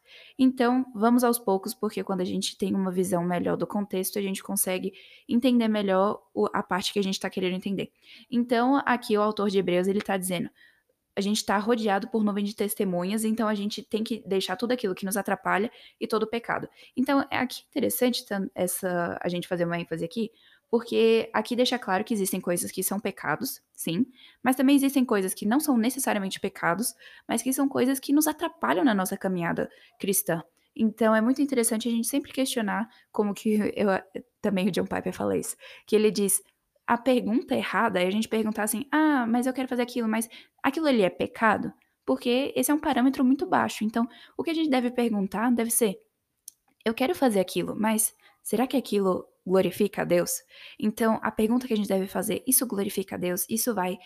Então, 0.37 0.85
vamos 0.95 1.23
aos 1.23 1.37
poucos, 1.37 1.73
porque 1.73 2.03
quando 2.03 2.21
a 2.21 2.25
gente 2.25 2.57
tem 2.57 2.73
uma 2.73 2.91
visão 2.91 3.23
melhor 3.23 3.57
do 3.57 3.67
contexto, 3.67 4.17
a 4.17 4.21
gente 4.21 4.41
consegue 4.41 4.93
entender 5.27 5.67
melhor 5.67 6.21
a 6.53 6.63
parte 6.63 6.93
que 6.93 6.99
a 6.99 7.03
gente 7.03 7.15
está 7.15 7.29
querendo 7.29 7.55
entender. 7.55 7.91
Então, 8.29 8.81
aqui 8.85 9.17
o 9.17 9.21
autor 9.21 9.49
de 9.49 9.59
Hebreus 9.59 9.87
ele 9.87 9.99
está 9.99 10.17
dizendo: 10.17 10.49
a 11.15 11.21
gente 11.21 11.37
está 11.37 11.57
rodeado 11.57 12.07
por 12.07 12.23
nuvem 12.23 12.43
de 12.43 12.55
testemunhas, 12.55 13.25
então 13.25 13.47
a 13.47 13.55
gente 13.55 13.83
tem 13.83 14.03
que 14.03 14.23
deixar 14.25 14.55
tudo 14.55 14.71
aquilo 14.71 14.95
que 14.95 15.05
nos 15.05 15.17
atrapalha 15.17 15.69
e 15.99 16.07
todo 16.07 16.23
o 16.23 16.27
pecado. 16.27 16.69
Então, 16.95 17.25
é 17.29 17.37
aqui 17.37 17.63
interessante 17.69 18.23
essa 18.55 19.19
a 19.21 19.27
gente 19.27 19.47
fazer 19.47 19.65
uma 19.65 19.79
ênfase 19.79 20.05
aqui, 20.05 20.31
porque 20.71 21.29
aqui 21.33 21.53
deixa 21.53 21.77
claro 21.77 22.01
que 22.01 22.13
existem 22.13 22.39
coisas 22.39 22.71
que 22.71 22.81
são 22.81 22.97
pecados, 22.97 23.61
sim, 23.73 24.05
mas 24.41 24.55
também 24.55 24.73
existem 24.73 25.03
coisas 25.03 25.33
que 25.33 25.45
não 25.45 25.59
são 25.59 25.77
necessariamente 25.77 26.39
pecados, 26.39 26.95
mas 27.27 27.41
que 27.41 27.51
são 27.51 27.67
coisas 27.67 27.99
que 27.99 28.13
nos 28.13 28.25
atrapalham 28.25 28.85
na 28.85 28.93
nossa 28.93 29.17
caminhada 29.17 29.69
cristã. 29.99 30.41
Então 30.73 31.13
é 31.13 31.19
muito 31.19 31.41
interessante 31.41 31.89
a 31.89 31.91
gente 31.91 32.07
sempre 32.07 32.31
questionar, 32.31 32.89
como 33.11 33.33
que 33.33 33.59
eu 33.75 33.89
também 34.41 34.69
o 34.69 34.71
John 34.71 34.85
Piper 34.85 35.11
fala 35.11 35.37
isso, 35.37 35.57
que 35.85 35.93
ele 35.93 36.09
diz 36.09 36.41
a 36.87 36.97
pergunta 36.97 37.53
errada 37.53 38.01
é 38.01 38.07
a 38.07 38.11
gente 38.11 38.29
perguntar 38.29 38.63
assim: 38.63 38.85
"Ah, 38.89 39.25
mas 39.27 39.47
eu 39.47 39.53
quero 39.53 39.67
fazer 39.67 39.81
aquilo, 39.81 40.07
mas 40.07 40.29
aquilo 40.63 40.87
ali 40.87 41.01
é 41.01 41.09
pecado?" 41.09 41.71
Porque 42.05 42.53
esse 42.55 42.71
é 42.71 42.73
um 42.73 42.79
parâmetro 42.79 43.23
muito 43.23 43.45
baixo. 43.45 43.83
Então, 43.83 44.07
o 44.37 44.43
que 44.43 44.49
a 44.51 44.53
gente 44.53 44.69
deve 44.69 44.89
perguntar 44.89 45.51
deve 45.51 45.69
ser: 45.69 45.99
eu 46.85 46.93
quero 46.93 47.13
fazer 47.13 47.39
aquilo, 47.39 47.75
mas 47.77 48.13
será 48.41 48.67
que 48.67 48.77
aquilo 48.77 49.27
glorifica 49.45 50.01
a 50.01 50.05
Deus? 50.05 50.41
Então, 50.79 51.19
a 51.23 51.31
pergunta 51.31 51.67
que 51.67 51.73
a 51.73 51.77
gente 51.77 51.89
deve 51.89 52.07
fazer, 52.07 52.43
isso 52.47 52.65
glorifica 52.65 53.15
a 53.15 53.17
Deus? 53.17 53.45
Isso 53.49 53.73
vai 53.73 53.97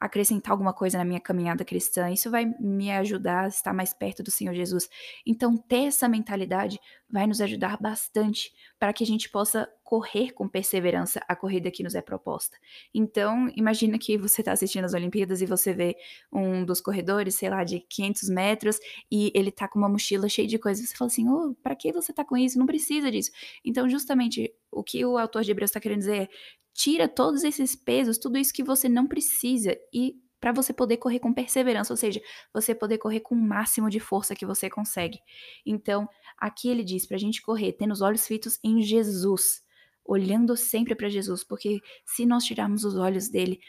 acrescentar 0.00 0.52
alguma 0.52 0.72
coisa 0.72 0.96
na 0.96 1.04
minha 1.04 1.20
caminhada 1.20 1.64
cristã? 1.64 2.10
Isso 2.10 2.30
vai 2.30 2.46
me 2.58 2.90
ajudar 2.90 3.44
a 3.44 3.48
estar 3.48 3.74
mais 3.74 3.92
perto 3.92 4.22
do 4.22 4.30
Senhor 4.30 4.54
Jesus? 4.54 4.88
Então, 5.26 5.56
ter 5.56 5.84
essa 5.84 6.08
mentalidade 6.08 6.80
vai 7.08 7.26
nos 7.26 7.40
ajudar 7.40 7.76
bastante 7.80 8.50
para 8.78 8.92
que 8.92 9.04
a 9.04 9.06
gente 9.06 9.28
possa 9.28 9.68
correr 9.90 10.30
com 10.30 10.46
perseverança 10.46 11.20
a 11.26 11.34
corrida 11.34 11.68
que 11.68 11.82
nos 11.82 11.96
é 11.96 12.00
proposta. 12.00 12.56
Então, 12.94 13.50
imagina 13.56 13.98
que 13.98 14.16
você 14.16 14.40
está 14.40 14.52
assistindo 14.52 14.84
as 14.84 14.94
Olimpíadas 14.94 15.42
e 15.42 15.46
você 15.46 15.72
vê 15.72 15.96
um 16.32 16.64
dos 16.64 16.80
corredores, 16.80 17.34
sei 17.34 17.50
lá, 17.50 17.64
de 17.64 17.80
500 17.80 18.28
metros 18.28 18.78
e 19.10 19.32
ele 19.34 19.50
tá 19.50 19.66
com 19.66 19.80
uma 19.80 19.88
mochila 19.88 20.28
cheia 20.28 20.46
de 20.46 20.60
coisas. 20.60 20.88
Você 20.88 20.96
fala 20.96 21.08
assim, 21.08 21.28
oh, 21.28 21.56
para 21.60 21.74
que 21.74 21.90
você 21.90 22.12
tá 22.12 22.24
com 22.24 22.36
isso? 22.36 22.56
Não 22.56 22.66
precisa 22.66 23.10
disso. 23.10 23.32
Então, 23.64 23.88
justamente, 23.88 24.54
o 24.70 24.84
que 24.84 25.04
o 25.04 25.18
autor 25.18 25.42
de 25.42 25.50
Hebreus 25.50 25.70
está 25.70 25.80
querendo 25.80 25.98
dizer 25.98 26.22
é, 26.22 26.28
tira 26.72 27.08
todos 27.08 27.42
esses 27.42 27.74
pesos, 27.74 28.16
tudo 28.16 28.38
isso 28.38 28.52
que 28.52 28.62
você 28.62 28.88
não 28.88 29.08
precisa 29.08 29.76
e 29.92 30.14
para 30.40 30.52
você 30.52 30.72
poder 30.72 30.98
correr 30.98 31.18
com 31.18 31.34
perseverança, 31.34 31.92
ou 31.92 31.96
seja, 31.96 32.20
você 32.54 32.76
poder 32.76 32.98
correr 32.98 33.18
com 33.18 33.34
o 33.34 33.38
máximo 33.38 33.90
de 33.90 33.98
força 33.98 34.36
que 34.36 34.46
você 34.46 34.70
consegue. 34.70 35.18
Então, 35.66 36.08
aqui 36.38 36.68
ele 36.68 36.84
diz 36.84 37.06
para 37.06 37.16
a 37.16 37.20
gente 37.20 37.42
correr 37.42 37.72
tendo 37.72 37.90
os 37.90 38.00
olhos 38.00 38.24
fitos 38.24 38.60
em 38.62 38.80
Jesus, 38.82 39.68
olhando 40.10 40.56
sempre 40.56 40.96
para 40.96 41.08
Jesus, 41.08 41.44
porque 41.44 41.80
se 42.04 42.26
nós 42.26 42.42
tirarmos 42.42 42.84
os 42.84 42.96
olhos 42.96 43.28
dele, 43.28 43.60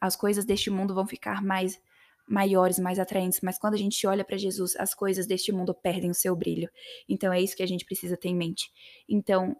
as 0.00 0.16
coisas 0.16 0.46
deste 0.46 0.70
mundo 0.70 0.94
vão 0.94 1.06
ficar 1.06 1.42
mais 1.42 1.78
maiores, 2.26 2.78
mais 2.78 2.98
atraentes, 2.98 3.40
mas 3.42 3.58
quando 3.58 3.74
a 3.74 3.78
gente 3.78 4.06
olha 4.06 4.24
para 4.24 4.36
Jesus, 4.36 4.74
as 4.76 4.94
coisas 4.94 5.26
deste 5.26 5.52
mundo 5.52 5.74
perdem 5.74 6.10
o 6.10 6.14
seu 6.14 6.34
brilho. 6.34 6.70
Então 7.08 7.32
é 7.32 7.40
isso 7.40 7.56
que 7.56 7.62
a 7.62 7.66
gente 7.66 7.84
precisa 7.84 8.16
ter 8.16 8.28
em 8.28 8.36
mente. 8.36 8.72
Então, 9.08 9.56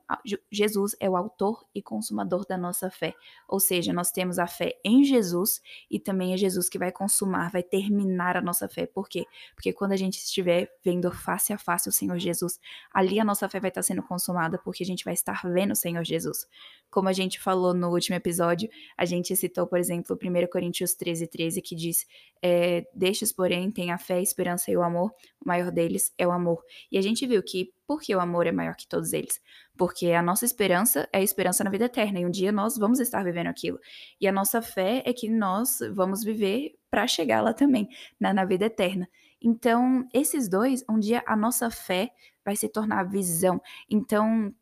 Jesus 0.50 0.97
é 1.00 1.11
o 1.11 1.16
autor 1.16 1.66
e 1.75 1.83
consumador 1.83 2.47
da 2.47 2.57
nossa 2.57 2.90
fé. 2.90 3.14
Ou 3.49 3.61
seja, 3.61 3.92
nós 3.92 4.11
temos 4.11 4.38
a 4.38 4.47
fé 4.47 4.78
em 4.85 5.04
Jesus 5.04 5.61
e 5.90 5.99
também 5.99 6.33
é 6.33 6.37
Jesus 6.37 6.69
que 6.69 6.78
vai 6.78 6.90
consumar, 6.90 7.50
vai 7.50 7.62
terminar 7.62 8.37
a 8.37 8.40
nossa 8.40 8.69
fé. 8.69 8.87
Por 8.87 9.09
quê? 9.09 9.26
Porque 9.54 9.73
quando 9.73 9.92
a 9.92 9.97
gente 9.97 10.19
estiver 10.19 10.71
vendo 10.85 11.11
face 11.12 11.52
a 11.52 11.59
face 11.59 11.88
o 11.88 11.92
Senhor 11.92 12.19
Jesus, 12.19 12.59
ali 12.92 13.21
a 13.21 13.25
nossa 13.25 13.49
fé 13.49 13.61
vai 13.61 13.69
estar 13.69 13.83
sendo 13.83 14.02
consumada, 14.02 14.59
porque 14.59 14.83
a 14.83 14.87
gente 14.87 15.04
vai 15.04 15.14
estar 15.14 15.42
vendo 15.45 15.73
o 15.73 15.76
Senhor 15.76 16.04
Jesus. 16.04 16.47
Como 16.92 17.08
a 17.08 17.12
gente 17.12 17.40
falou 17.40 17.72
no 17.72 17.88
último 17.88 18.14
episódio, 18.16 18.68
a 18.99 19.06
gente 19.06 19.34
citou, 19.34 19.66
por 19.66 19.78
exemplo, 19.78 20.14
1 20.14 20.46
Coríntios 20.52 20.94
13, 20.94 21.26
13, 21.26 21.62
que 21.62 21.75
diz: 21.75 22.06
é, 22.42 22.84
Destes, 22.94 23.32
porém, 23.32 23.70
tem 23.70 23.90
a 23.90 23.96
fé, 23.96 24.16
a 24.16 24.20
esperança 24.20 24.70
e 24.70 24.76
o 24.76 24.82
amor, 24.82 25.11
o 25.40 25.49
maior 25.49 25.70
deles 25.72 26.12
é 26.18 26.26
o 26.26 26.30
amor. 26.30 26.62
E 26.90 26.99
a 26.99 27.00
gente 27.00 27.26
viu 27.26 27.42
que, 27.42 27.72
por 27.87 28.02
que 28.02 28.14
o 28.14 28.20
amor 28.20 28.46
é 28.46 28.52
maior 28.52 28.76
que 28.76 28.87
todos 28.87 29.14
eles? 29.14 29.40
Porque 29.75 30.12
a 30.12 30.22
nossa 30.22 30.44
esperança 30.44 31.08
é 31.11 31.18
a 31.18 31.22
esperança 31.22 31.64
na 31.64 31.70
vida 31.70 31.87
eterna, 31.87 32.20
e 32.20 32.26
um 32.26 32.30
dia 32.30 32.52
nós 32.52 32.76
vamos 32.76 33.00
estar 33.00 33.25
vivendo 33.25 33.46
aquilo. 33.46 33.78
E 34.20 34.28
a 34.28 34.32
nossa 34.32 34.61
fé 34.61 35.02
é 35.06 35.14
que 35.14 35.30
nós 35.30 35.78
vamos 35.94 36.22
viver 36.22 36.75
para 36.90 37.06
chegar 37.06 37.40
lá 37.40 37.54
também, 37.54 37.88
na, 38.20 38.34
na 38.34 38.44
vida 38.44 38.66
eterna. 38.66 39.08
Então, 39.40 40.06
esses 40.12 40.46
dois, 40.46 40.84
um 40.90 40.99
dia 40.99 41.22
a 41.26 41.34
nossa 41.34 41.70
fé 41.70 42.11
vai 42.44 42.54
se 42.54 42.68
tornar 42.68 43.04
visão. 43.04 43.61
Então, 43.88 44.54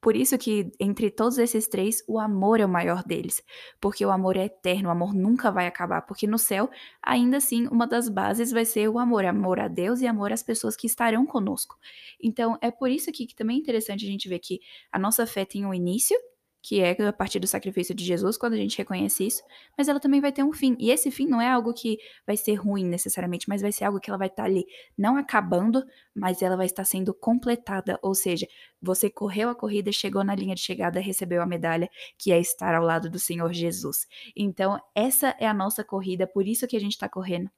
por 0.00 0.16
isso 0.16 0.38
que 0.38 0.70
entre 0.80 1.10
todos 1.10 1.36
esses 1.38 1.68
três, 1.68 2.02
o 2.08 2.18
amor 2.18 2.58
é 2.60 2.64
o 2.64 2.68
maior 2.68 3.02
deles, 3.04 3.42
porque 3.80 4.04
o 4.04 4.10
amor 4.10 4.36
é 4.36 4.46
eterno, 4.46 4.88
o 4.88 4.92
amor 4.92 5.14
nunca 5.14 5.50
vai 5.50 5.66
acabar, 5.66 6.02
porque 6.02 6.26
no 6.26 6.38
céu, 6.38 6.70
ainda 7.02 7.36
assim, 7.36 7.66
uma 7.68 7.86
das 7.86 8.08
bases 8.08 8.50
vai 8.50 8.64
ser 8.64 8.88
o 8.88 8.98
amor, 8.98 9.24
amor 9.24 9.60
a 9.60 9.68
Deus 9.68 10.00
e 10.00 10.06
amor 10.06 10.32
às 10.32 10.42
pessoas 10.42 10.74
que 10.74 10.86
estarão 10.86 11.26
conosco. 11.26 11.76
Então, 12.22 12.58
é 12.62 12.70
por 12.70 12.90
isso 12.90 13.10
aqui 13.10 13.26
que 13.26 13.34
também 13.34 13.56
é 13.56 13.60
interessante 13.60 14.04
a 14.04 14.08
gente 14.08 14.28
ver 14.28 14.38
que 14.38 14.60
a 14.90 14.98
nossa 14.98 15.26
fé 15.26 15.44
tem 15.44 15.66
um 15.66 15.74
início, 15.74 16.16
que 16.62 16.80
é 16.80 16.90
a 17.02 17.12
partir 17.12 17.38
do 17.38 17.46
sacrifício 17.46 17.94
de 17.94 18.04
Jesus, 18.04 18.36
quando 18.36 18.52
a 18.52 18.56
gente 18.56 18.76
reconhece 18.76 19.26
isso, 19.26 19.42
mas 19.76 19.88
ela 19.88 19.98
também 19.98 20.20
vai 20.20 20.30
ter 20.30 20.42
um 20.42 20.52
fim. 20.52 20.76
E 20.78 20.90
esse 20.90 21.10
fim 21.10 21.26
não 21.26 21.40
é 21.40 21.48
algo 21.48 21.72
que 21.72 21.98
vai 22.26 22.36
ser 22.36 22.54
ruim 22.54 22.84
necessariamente, 22.84 23.48
mas 23.48 23.62
vai 23.62 23.72
ser 23.72 23.84
algo 23.84 23.98
que 23.98 24.10
ela 24.10 24.18
vai 24.18 24.28
estar 24.28 24.44
ali, 24.44 24.66
não 24.96 25.16
acabando, 25.16 25.82
mas 26.14 26.42
ela 26.42 26.56
vai 26.56 26.66
estar 26.66 26.84
sendo 26.84 27.14
completada. 27.14 27.98
Ou 28.02 28.14
seja, 28.14 28.46
você 28.80 29.08
correu 29.08 29.48
a 29.48 29.54
corrida, 29.54 29.90
chegou 29.90 30.22
na 30.22 30.34
linha 30.34 30.54
de 30.54 30.60
chegada, 30.60 31.00
recebeu 31.00 31.40
a 31.42 31.46
medalha, 31.46 31.88
que 32.18 32.30
é 32.30 32.38
estar 32.38 32.74
ao 32.74 32.84
lado 32.84 33.08
do 33.08 33.18
Senhor 33.18 33.52
Jesus. 33.52 34.06
Então, 34.36 34.78
essa 34.94 35.34
é 35.40 35.46
a 35.46 35.54
nossa 35.54 35.82
corrida, 35.82 36.26
por 36.26 36.46
isso 36.46 36.66
que 36.66 36.76
a 36.76 36.80
gente 36.80 36.92
está 36.92 37.08
correndo. 37.08 37.50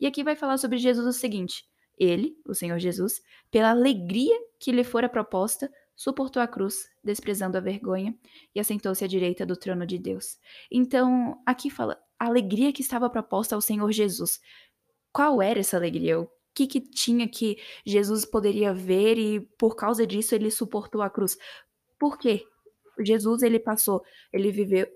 E 0.00 0.06
aqui 0.06 0.24
vai 0.24 0.36
falar 0.36 0.58
sobre 0.58 0.78
Jesus 0.78 1.06
o 1.06 1.12
seguinte. 1.12 1.64
Ele, 1.96 2.36
o 2.46 2.54
Senhor 2.54 2.78
Jesus, 2.78 3.20
pela 3.50 3.70
alegria 3.70 4.36
que 4.60 4.70
lhe 4.70 4.84
fora 4.84 5.08
proposta, 5.08 5.68
suportou 5.98 6.40
a 6.40 6.46
cruz, 6.46 6.88
desprezando 7.02 7.58
a 7.58 7.60
vergonha, 7.60 8.16
e 8.54 8.60
assentou-se 8.60 9.04
à 9.04 9.08
direita 9.08 9.44
do 9.44 9.56
trono 9.56 9.84
de 9.84 9.98
Deus. 9.98 10.38
Então, 10.70 11.42
aqui 11.44 11.68
fala 11.68 12.00
a 12.16 12.26
alegria 12.26 12.72
que 12.72 12.82
estava 12.82 13.10
proposta 13.10 13.56
ao 13.56 13.60
Senhor 13.60 13.90
Jesus. 13.90 14.40
Qual 15.12 15.42
era 15.42 15.58
essa 15.58 15.76
alegria? 15.76 16.20
O 16.20 16.30
que, 16.54 16.68
que 16.68 16.80
tinha 16.80 17.28
que 17.28 17.58
Jesus 17.84 18.24
poderia 18.24 18.72
ver 18.72 19.18
e 19.18 19.40
por 19.58 19.74
causa 19.74 20.06
disso 20.06 20.36
ele 20.36 20.52
suportou 20.52 21.02
a 21.02 21.10
cruz? 21.10 21.36
Por 21.98 22.16
quê? 22.16 22.44
Jesus 23.00 23.42
ele 23.42 23.58
passou, 23.58 24.02
ele 24.32 24.52
viveu 24.52 24.86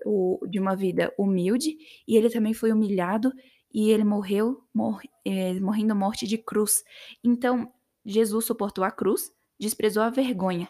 de 0.49 0.57
uma 0.57 0.73
vida 0.73 1.13
humilde 1.17 1.75
e 2.07 2.15
ele 2.15 2.29
também 2.29 2.53
foi 2.53 2.71
humilhado 2.71 3.31
e 3.73 3.91
ele 3.91 4.05
morreu 4.05 4.63
mor, 4.73 5.01
é, 5.25 5.53
morrendo 5.59 5.95
morte 5.95 6.25
de 6.25 6.37
cruz. 6.37 6.81
Então 7.21 7.73
Jesus 8.05 8.45
suportou 8.45 8.85
a 8.85 8.91
cruz, 8.91 9.31
desprezou 9.59 10.03
a 10.03 10.09
vergonha 10.09 10.69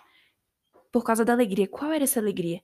por 0.94 1.04
causa 1.04 1.26
da 1.26 1.34
alegria. 1.34 1.68
Qual 1.68 1.92
era 1.92 2.04
essa 2.04 2.20
alegria? 2.20 2.62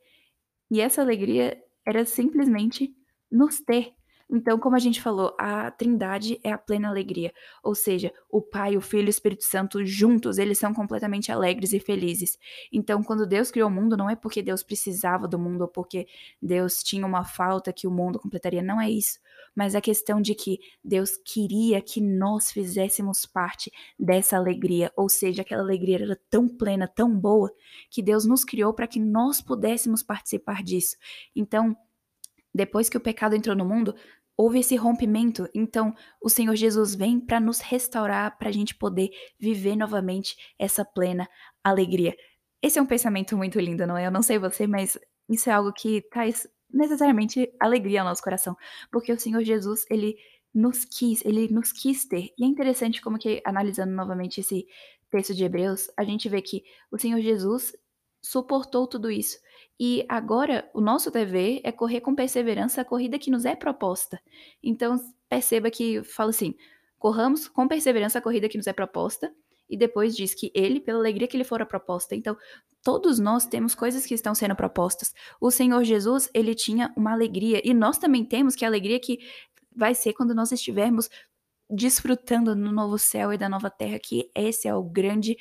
E 0.71 0.79
essa 0.79 1.01
alegria 1.01 1.61
era 1.85 2.05
simplesmente 2.05 2.95
nos 3.31 3.59
ter. 3.59 3.93
Então, 4.29 4.59
como 4.59 4.75
a 4.75 4.79
gente 4.79 5.01
falou, 5.01 5.35
a 5.39 5.71
Trindade 5.71 6.39
é 6.43 6.51
a 6.51 6.57
plena 6.57 6.87
alegria, 6.87 7.33
ou 7.63 7.73
seja, 7.73 8.13
o 8.29 8.41
Pai, 8.41 8.77
o 8.77 8.81
Filho 8.81 9.05
e 9.05 9.07
o 9.07 9.09
Espírito 9.09 9.43
Santo 9.43 9.83
juntos, 9.85 10.37
eles 10.37 10.57
são 10.57 10.73
completamente 10.73 11.31
alegres 11.31 11.73
e 11.73 11.79
felizes. 11.79 12.37
Então, 12.71 13.01
quando 13.03 13.25
Deus 13.25 13.49
criou 13.49 13.69
o 13.69 13.71
mundo, 13.71 13.97
não 13.97 14.09
é 14.09 14.15
porque 14.15 14.41
Deus 14.41 14.61
precisava 14.61 15.27
do 15.27 15.39
mundo 15.39 15.61
ou 15.61 15.67
porque 15.67 16.07
Deus 16.41 16.83
tinha 16.83 17.05
uma 17.05 17.25
falta 17.25 17.73
que 17.73 17.87
o 17.87 17.91
mundo 17.91 18.19
completaria, 18.19 18.61
não 18.61 18.79
é 18.79 18.89
isso 18.89 19.19
mas 19.55 19.75
a 19.75 19.81
questão 19.81 20.21
de 20.21 20.33
que 20.33 20.59
Deus 20.83 21.17
queria 21.17 21.81
que 21.81 21.99
nós 22.01 22.51
fizéssemos 22.51 23.25
parte 23.25 23.71
dessa 23.99 24.37
alegria, 24.37 24.91
ou 24.95 25.09
seja, 25.09 25.41
aquela 25.41 25.61
alegria 25.61 25.97
era 25.97 26.19
tão 26.29 26.47
plena, 26.47 26.87
tão 26.87 27.13
boa, 27.13 27.51
que 27.89 28.01
Deus 28.01 28.25
nos 28.25 28.43
criou 28.43 28.73
para 28.73 28.87
que 28.87 28.99
nós 28.99 29.41
pudéssemos 29.41 30.01
participar 30.01 30.63
disso. 30.63 30.95
Então, 31.35 31.75
depois 32.53 32.89
que 32.89 32.97
o 32.97 33.01
pecado 33.01 33.35
entrou 33.35 33.55
no 33.55 33.65
mundo, 33.65 33.95
houve 34.39 34.59
esse 34.59 34.77
rompimento. 34.77 35.49
Então, 35.53 35.93
o 36.21 36.29
Senhor 36.29 36.55
Jesus 36.55 36.95
vem 36.95 37.19
para 37.19 37.41
nos 37.41 37.59
restaurar, 37.59 38.37
para 38.37 38.47
a 38.47 38.51
gente 38.53 38.73
poder 38.73 39.09
viver 39.37 39.75
novamente 39.75 40.37
essa 40.57 40.85
plena 40.85 41.27
alegria. 41.61 42.15
Esse 42.63 42.79
é 42.79 42.81
um 42.81 42.85
pensamento 42.85 43.35
muito 43.35 43.59
lindo, 43.59 43.85
não 43.85 43.97
é? 43.97 44.07
Eu 44.07 44.11
não 44.11 44.21
sei 44.21 44.39
você, 44.39 44.65
mas 44.65 44.97
isso 45.27 45.49
é 45.49 45.51
algo 45.53 45.73
que 45.73 46.01
traz 46.09 46.47
necessariamente 46.71 47.53
alegria 47.59 47.99
ao 47.99 48.07
nosso 48.07 48.23
coração, 48.23 48.55
porque 48.89 49.11
o 49.11 49.19
Senhor 49.19 49.43
Jesus, 49.43 49.85
ele 49.91 50.15
nos 50.53 50.85
quis, 50.85 51.21
ele 51.25 51.49
nos 51.49 51.73
quis 51.73 52.05
ter. 52.05 52.29
E 52.37 52.45
é 52.45 52.47
interessante 52.47 53.01
como 53.01 53.19
que 53.19 53.41
analisando 53.43 53.91
novamente 53.91 54.39
esse 54.39 54.65
texto 55.11 55.35
de 55.35 55.43
Hebreus, 55.43 55.89
a 55.97 56.05
gente 56.05 56.29
vê 56.29 56.41
que 56.41 56.63
o 56.89 56.97
Senhor 56.97 57.19
Jesus 57.19 57.73
suportou 58.23 58.87
tudo 58.87 59.11
isso. 59.11 59.37
E 59.79 60.05
agora 60.09 60.69
o 60.73 60.81
nosso 60.81 61.09
dever 61.09 61.61
é 61.63 61.71
correr 61.71 62.01
com 62.01 62.13
perseverança 62.13 62.81
a 62.81 62.85
corrida 62.85 63.17
que 63.17 63.31
nos 63.31 63.45
é 63.45 63.55
proposta. 63.55 64.19
Então 64.61 64.99
perceba 65.29 65.71
que 65.71 66.03
fala 66.03 66.31
assim: 66.31 66.53
corramos 66.97 67.47
com 67.47 67.67
perseverança 67.67 68.19
a 68.19 68.21
corrida 68.21 68.49
que 68.49 68.57
nos 68.57 68.67
é 68.67 68.73
proposta 68.73 69.33
e 69.69 69.77
depois 69.77 70.15
diz 70.15 70.33
que 70.33 70.51
ele, 70.53 70.79
pela 70.79 70.97
alegria 70.97 71.27
que 71.27 71.37
lhe 71.37 71.43
fora 71.43 71.65
proposta. 71.65 72.15
Então, 72.15 72.35
todos 72.83 73.19
nós 73.19 73.45
temos 73.45 73.75
coisas 73.75 74.05
que 74.05 74.15
estão 74.15 74.33
sendo 74.33 74.55
propostas. 74.55 75.13
O 75.39 75.51
Senhor 75.51 75.83
Jesus, 75.83 76.29
ele 76.33 76.55
tinha 76.55 76.91
uma 76.97 77.13
alegria, 77.13 77.61
e 77.63 77.73
nós 77.73 77.99
também 77.99 78.25
temos 78.25 78.55
que 78.55 78.65
a 78.65 78.67
alegria 78.67 78.99
que 78.99 79.19
vai 79.75 79.93
ser 79.93 80.13
quando 80.13 80.33
nós 80.33 80.51
estivermos 80.51 81.07
desfrutando 81.69 82.55
no 82.55 82.71
novo 82.71 82.97
céu 82.97 83.31
e 83.31 83.37
da 83.37 83.47
nova 83.47 83.69
terra, 83.69 83.99
que 83.99 84.31
esse 84.33 84.67
é 84.67 84.73
o 84.73 84.81
grande. 84.81 85.37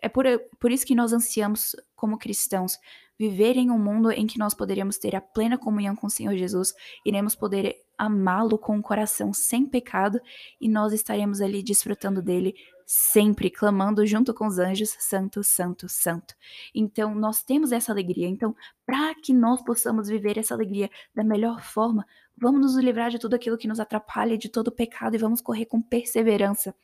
É 0.00 0.08
por, 0.08 0.24
por 0.60 0.70
isso 0.70 0.86
que 0.86 0.94
nós 0.94 1.12
ansiamos, 1.12 1.74
como 1.96 2.18
cristãos, 2.18 2.78
viver 3.22 3.56
em 3.56 3.70
um 3.70 3.78
mundo 3.78 4.10
em 4.10 4.26
que 4.26 4.36
nós 4.36 4.52
poderíamos 4.52 4.98
ter 4.98 5.14
a 5.14 5.20
plena 5.20 5.56
comunhão 5.56 5.94
com 5.94 6.08
o 6.08 6.10
Senhor 6.10 6.34
Jesus, 6.34 6.74
iremos 7.06 7.36
poder 7.36 7.76
amá-lo 7.96 8.58
com 8.58 8.76
o 8.76 8.82
coração 8.82 9.32
sem 9.32 9.64
pecado 9.64 10.20
e 10.60 10.68
nós 10.68 10.92
estaremos 10.92 11.40
ali 11.40 11.62
desfrutando 11.62 12.20
dele 12.20 12.52
sempre 12.84 13.48
clamando 13.48 14.04
junto 14.04 14.34
com 14.34 14.44
os 14.44 14.58
anjos, 14.58 14.96
santo, 14.98 15.44
santo, 15.44 15.88
santo. 15.88 16.34
Então, 16.74 17.14
nós 17.14 17.44
temos 17.44 17.70
essa 17.70 17.92
alegria. 17.92 18.26
Então, 18.26 18.56
para 18.84 19.14
que 19.14 19.32
nós 19.32 19.62
possamos 19.62 20.08
viver 20.08 20.36
essa 20.36 20.52
alegria 20.52 20.90
da 21.14 21.22
melhor 21.22 21.62
forma, 21.62 22.04
vamos 22.36 22.60
nos 22.60 22.76
livrar 22.76 23.08
de 23.08 23.20
tudo 23.20 23.34
aquilo 23.34 23.56
que 23.56 23.68
nos 23.68 23.78
atrapalha, 23.78 24.36
de 24.36 24.48
todo 24.48 24.66
o 24.68 24.72
pecado 24.72 25.14
e 25.14 25.18
vamos 25.18 25.40
correr 25.40 25.66
com 25.66 25.80
perseverança. 25.80 26.74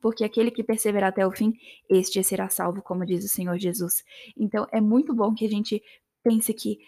Porque 0.00 0.24
aquele 0.24 0.50
que 0.50 0.62
perseverar 0.62 1.10
até 1.10 1.26
o 1.26 1.32
fim, 1.32 1.52
este 1.88 2.22
será 2.22 2.48
salvo, 2.48 2.82
como 2.82 3.06
diz 3.06 3.24
o 3.24 3.28
Senhor 3.28 3.58
Jesus. 3.58 4.04
Então, 4.36 4.66
é 4.72 4.80
muito 4.80 5.14
bom 5.14 5.34
que 5.34 5.44
a 5.44 5.48
gente 5.48 5.82
pense 6.22 6.52
que 6.52 6.78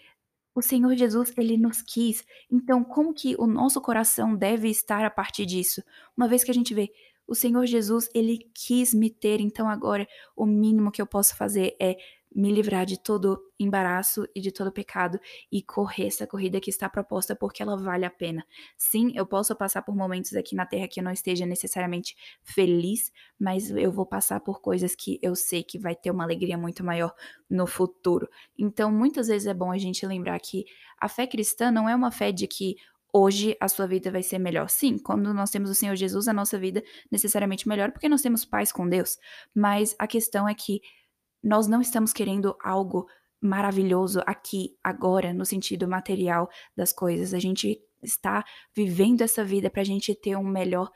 o 0.54 0.62
Senhor 0.62 0.94
Jesus, 0.96 1.32
ele 1.36 1.56
nos 1.56 1.82
quis. 1.82 2.24
Então, 2.50 2.82
como 2.82 3.14
que 3.14 3.36
o 3.38 3.46
nosso 3.46 3.80
coração 3.80 4.34
deve 4.34 4.68
estar 4.68 5.04
a 5.04 5.10
partir 5.10 5.46
disso? 5.46 5.82
Uma 6.16 6.26
vez 6.26 6.42
que 6.42 6.50
a 6.50 6.54
gente 6.54 6.74
vê 6.74 6.90
o 7.28 7.34
Senhor 7.34 7.64
Jesus, 7.66 8.08
ele 8.14 8.38
quis 8.54 8.94
me 8.94 9.10
ter, 9.10 9.38
então 9.38 9.68
agora 9.68 10.08
o 10.34 10.46
mínimo 10.46 10.90
que 10.90 11.00
eu 11.00 11.06
posso 11.06 11.36
fazer 11.36 11.76
é 11.78 11.96
me 12.34 12.52
livrar 12.52 12.84
de 12.86 12.98
todo 13.02 13.40
embaraço 13.58 14.26
e 14.34 14.40
de 14.40 14.52
todo 14.52 14.72
pecado 14.72 15.18
e 15.50 15.62
correr 15.62 16.06
essa 16.06 16.26
corrida 16.26 16.60
que 16.60 16.70
está 16.70 16.88
proposta 16.88 17.34
porque 17.34 17.62
ela 17.62 17.76
vale 17.76 18.04
a 18.04 18.10
pena. 18.10 18.46
Sim, 18.76 19.12
eu 19.14 19.26
posso 19.26 19.54
passar 19.56 19.82
por 19.82 19.96
momentos 19.96 20.34
aqui 20.34 20.54
na 20.54 20.66
Terra 20.66 20.88
que 20.88 21.00
eu 21.00 21.04
não 21.04 21.12
esteja 21.12 21.46
necessariamente 21.46 22.16
feliz, 22.42 23.12
mas 23.38 23.70
eu 23.70 23.90
vou 23.90 24.06
passar 24.06 24.40
por 24.40 24.60
coisas 24.60 24.94
que 24.94 25.18
eu 25.22 25.34
sei 25.34 25.62
que 25.62 25.78
vai 25.78 25.94
ter 25.94 26.10
uma 26.10 26.24
alegria 26.24 26.56
muito 26.58 26.84
maior 26.84 27.14
no 27.48 27.66
futuro. 27.66 28.28
Então, 28.58 28.92
muitas 28.92 29.28
vezes 29.28 29.46
é 29.46 29.54
bom 29.54 29.72
a 29.72 29.78
gente 29.78 30.06
lembrar 30.06 30.38
que 30.40 30.64
a 31.00 31.08
fé 31.08 31.26
cristã 31.26 31.70
não 31.70 31.88
é 31.88 31.94
uma 31.94 32.10
fé 32.10 32.30
de 32.30 32.46
que 32.46 32.76
hoje 33.12 33.56
a 33.60 33.68
sua 33.68 33.86
vida 33.86 34.10
vai 34.10 34.22
ser 34.22 34.38
melhor. 34.38 34.68
Sim, 34.68 34.98
quando 34.98 35.32
nós 35.32 35.50
temos 35.50 35.70
o 35.70 35.74
Senhor 35.74 35.96
Jesus, 35.96 36.28
a 36.28 36.32
nossa 36.32 36.58
vida 36.58 36.82
necessariamente 37.10 37.66
melhor 37.68 37.90
porque 37.90 38.08
nós 38.08 38.22
temos 38.22 38.44
paz 38.44 38.70
com 38.70 38.88
Deus. 38.88 39.18
Mas 39.54 39.94
a 39.98 40.06
questão 40.06 40.48
é 40.48 40.54
que 40.54 40.80
nós 41.42 41.66
não 41.66 41.80
estamos 41.80 42.12
querendo 42.12 42.56
algo 42.62 43.06
maravilhoso 43.40 44.20
aqui, 44.26 44.76
agora, 44.82 45.32
no 45.32 45.44
sentido 45.44 45.86
material 45.86 46.48
das 46.76 46.92
coisas. 46.92 47.32
A 47.32 47.38
gente 47.38 47.80
está 48.02 48.44
vivendo 48.74 49.22
essa 49.22 49.44
vida 49.44 49.70
para 49.70 49.82
a 49.82 49.84
gente 49.84 50.14
ter 50.14 50.36
um 50.36 50.44
melhor 50.44 50.90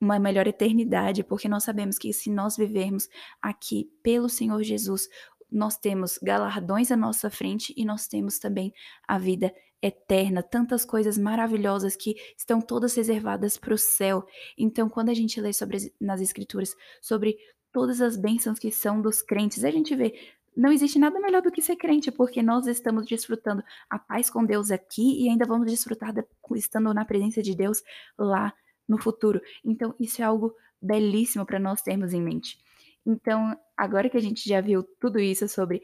uma 0.00 0.18
melhor 0.18 0.46
eternidade, 0.46 1.24
porque 1.24 1.48
nós 1.48 1.64
sabemos 1.64 1.98
que 1.98 2.12
se 2.12 2.28
nós 2.28 2.56
vivermos 2.58 3.08
aqui 3.40 3.90
pelo 4.02 4.28
Senhor 4.28 4.62
Jesus, 4.62 5.08
nós 5.50 5.78
temos 5.78 6.18
galardões 6.22 6.90
à 6.90 6.96
nossa 6.96 7.30
frente 7.30 7.72
e 7.76 7.86
nós 7.86 8.06
temos 8.06 8.38
também 8.38 8.72
a 9.08 9.18
vida 9.18 9.54
eterna, 9.80 10.42
tantas 10.42 10.84
coisas 10.84 11.16
maravilhosas 11.16 11.94
que 11.94 12.16
estão 12.36 12.60
todas 12.60 12.94
reservadas 12.94 13.56
para 13.56 13.72
o 13.72 13.78
céu. 13.78 14.24
Então, 14.58 14.88
quando 14.88 15.10
a 15.10 15.14
gente 15.14 15.40
lê 15.40 15.52
sobre 15.52 15.92
nas 16.00 16.20
escrituras 16.20 16.74
sobre 17.00 17.36
todas 17.74 18.00
as 18.00 18.16
bênçãos 18.16 18.58
que 18.58 18.70
são 18.70 19.02
dos 19.02 19.20
crentes. 19.20 19.64
A 19.64 19.70
gente 19.70 19.94
vê, 19.96 20.14
não 20.56 20.70
existe 20.70 20.96
nada 20.96 21.18
melhor 21.18 21.42
do 21.42 21.50
que 21.50 21.60
ser 21.60 21.74
crente, 21.74 22.12
porque 22.12 22.40
nós 22.40 22.68
estamos 22.68 23.04
desfrutando 23.04 23.62
a 23.90 23.98
paz 23.98 24.30
com 24.30 24.44
Deus 24.44 24.70
aqui 24.70 25.24
e 25.24 25.28
ainda 25.28 25.44
vamos 25.44 25.68
desfrutar 25.68 26.12
de, 26.12 26.24
estando 26.54 26.94
na 26.94 27.04
presença 27.04 27.42
de 27.42 27.54
Deus 27.54 27.82
lá 28.16 28.54
no 28.88 28.96
futuro. 28.96 29.40
Então, 29.64 29.92
isso 29.98 30.22
é 30.22 30.24
algo 30.24 30.54
belíssimo 30.80 31.44
para 31.44 31.58
nós 31.58 31.82
termos 31.82 32.14
em 32.14 32.22
mente. 32.22 32.58
Então, 33.04 33.58
agora 33.76 34.08
que 34.08 34.16
a 34.16 34.22
gente 34.22 34.48
já 34.48 34.60
viu 34.60 34.84
tudo 35.00 35.18
isso 35.18 35.48
sobre 35.48 35.82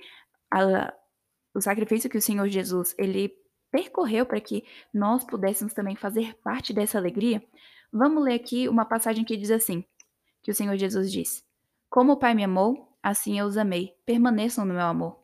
a, 0.49 0.95
o 1.53 1.61
sacrifício 1.61 2.09
que 2.09 2.19
o 2.19 2.23
Senhor 2.23 2.49
Jesus 2.49 2.95
ele 2.97 3.35
percorreu 3.71 4.25
para 4.25 4.41
que 4.41 4.65
nós 4.95 5.25
pudéssemos 5.25 5.75
também 5.75 5.97
fazer 5.97 6.35
parte 6.43 6.73
dessa 6.73 6.99
alegria, 6.99 7.43
vamos 7.93 8.23
ler 8.23 8.35
aqui 8.35 8.69
uma 8.69 8.85
passagem 8.85 9.25
que 9.25 9.37
diz 9.37 9.51
assim: 9.51 9.85
que 10.43 10.51
o 10.51 10.55
Senhor 10.55 10.77
Jesus 10.77 11.11
diz: 11.11 11.50
como 11.91 12.13
o 12.13 12.17
Pai 12.17 12.37
me 12.37 12.45
amou, 12.45 12.89
assim 13.03 13.41
eu 13.41 13.47
os 13.47 13.57
amei. 13.57 13.97
Permaneçam 14.07 14.65
no 14.65 14.73
meu 14.73 14.85
amor. 14.85 15.19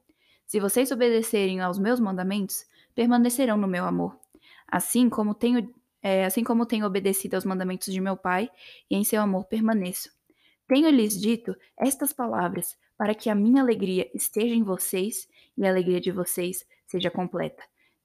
Se 0.48 0.58
vocês 0.58 0.90
obedecerem 0.90 1.60
aos 1.60 1.78
meus 1.78 2.00
mandamentos, 2.00 2.66
permanecerão 2.92 3.56
no 3.56 3.68
meu 3.68 3.84
amor. 3.84 4.18
Assim 4.66 5.08
como 5.08 5.32
tenho, 5.32 5.72
é, 6.02 6.24
assim 6.24 6.42
como 6.42 6.66
tenho 6.66 6.84
obedecido 6.84 7.36
aos 7.36 7.44
mandamentos 7.44 7.92
de 7.92 8.00
meu 8.00 8.16
Pai, 8.16 8.50
e 8.90 8.96
em 8.96 9.04
seu 9.04 9.22
amor 9.22 9.44
permaneço. 9.44 10.10
Tenho-lhes 10.66 11.20
dito 11.20 11.54
estas 11.78 12.12
palavras 12.12 12.76
para 12.98 13.14
que 13.14 13.30
a 13.30 13.34
minha 13.34 13.62
alegria 13.62 14.10
esteja 14.12 14.54
em 14.54 14.64
vocês 14.64 15.28
e 15.56 15.64
a 15.64 15.70
alegria 15.70 16.00
de 16.00 16.10
vocês 16.10 16.66
seja 16.84 17.12
completa. 17.12 17.62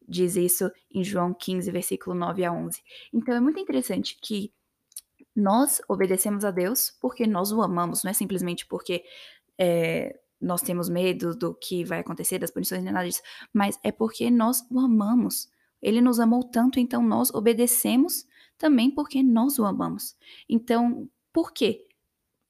Diz 0.07 0.35
isso 0.35 0.69
em 0.93 1.03
João 1.03 1.33
15, 1.33 1.71
versículo 1.71 2.15
9 2.15 2.45
a 2.45 2.53
11. 2.53 2.79
Então 3.11 3.33
é 3.33 3.39
muito 3.39 3.59
interessante 3.59 4.19
que 4.21 4.53
nós 5.35 5.81
obedecemos 5.87 6.43
a 6.43 6.51
Deus 6.51 6.91
porque 7.01 7.25
nós 7.25 7.51
o 7.51 7.61
amamos, 7.61 8.03
não 8.03 8.11
é 8.11 8.13
simplesmente 8.13 8.65
porque 8.65 9.03
é, 9.57 10.19
nós 10.39 10.61
temos 10.61 10.89
medo 10.89 11.35
do 11.35 11.53
que 11.53 11.83
vai 11.83 11.99
acontecer, 11.99 12.39
das 12.39 12.51
punições, 12.51 12.83
nem 12.83 12.91
nada 12.91 13.07
disso, 13.07 13.21
mas 13.53 13.79
é 13.83 13.91
porque 13.91 14.29
nós 14.31 14.65
o 14.69 14.79
amamos. 14.79 15.49
Ele 15.81 16.01
nos 16.01 16.19
amou 16.19 16.43
tanto, 16.43 16.79
então 16.79 17.01
nós 17.01 17.33
obedecemos 17.33 18.25
também 18.57 18.91
porque 18.91 19.23
nós 19.23 19.57
o 19.59 19.65
amamos. 19.65 20.15
Então, 20.49 21.09
por 21.31 21.51
quê? 21.51 21.87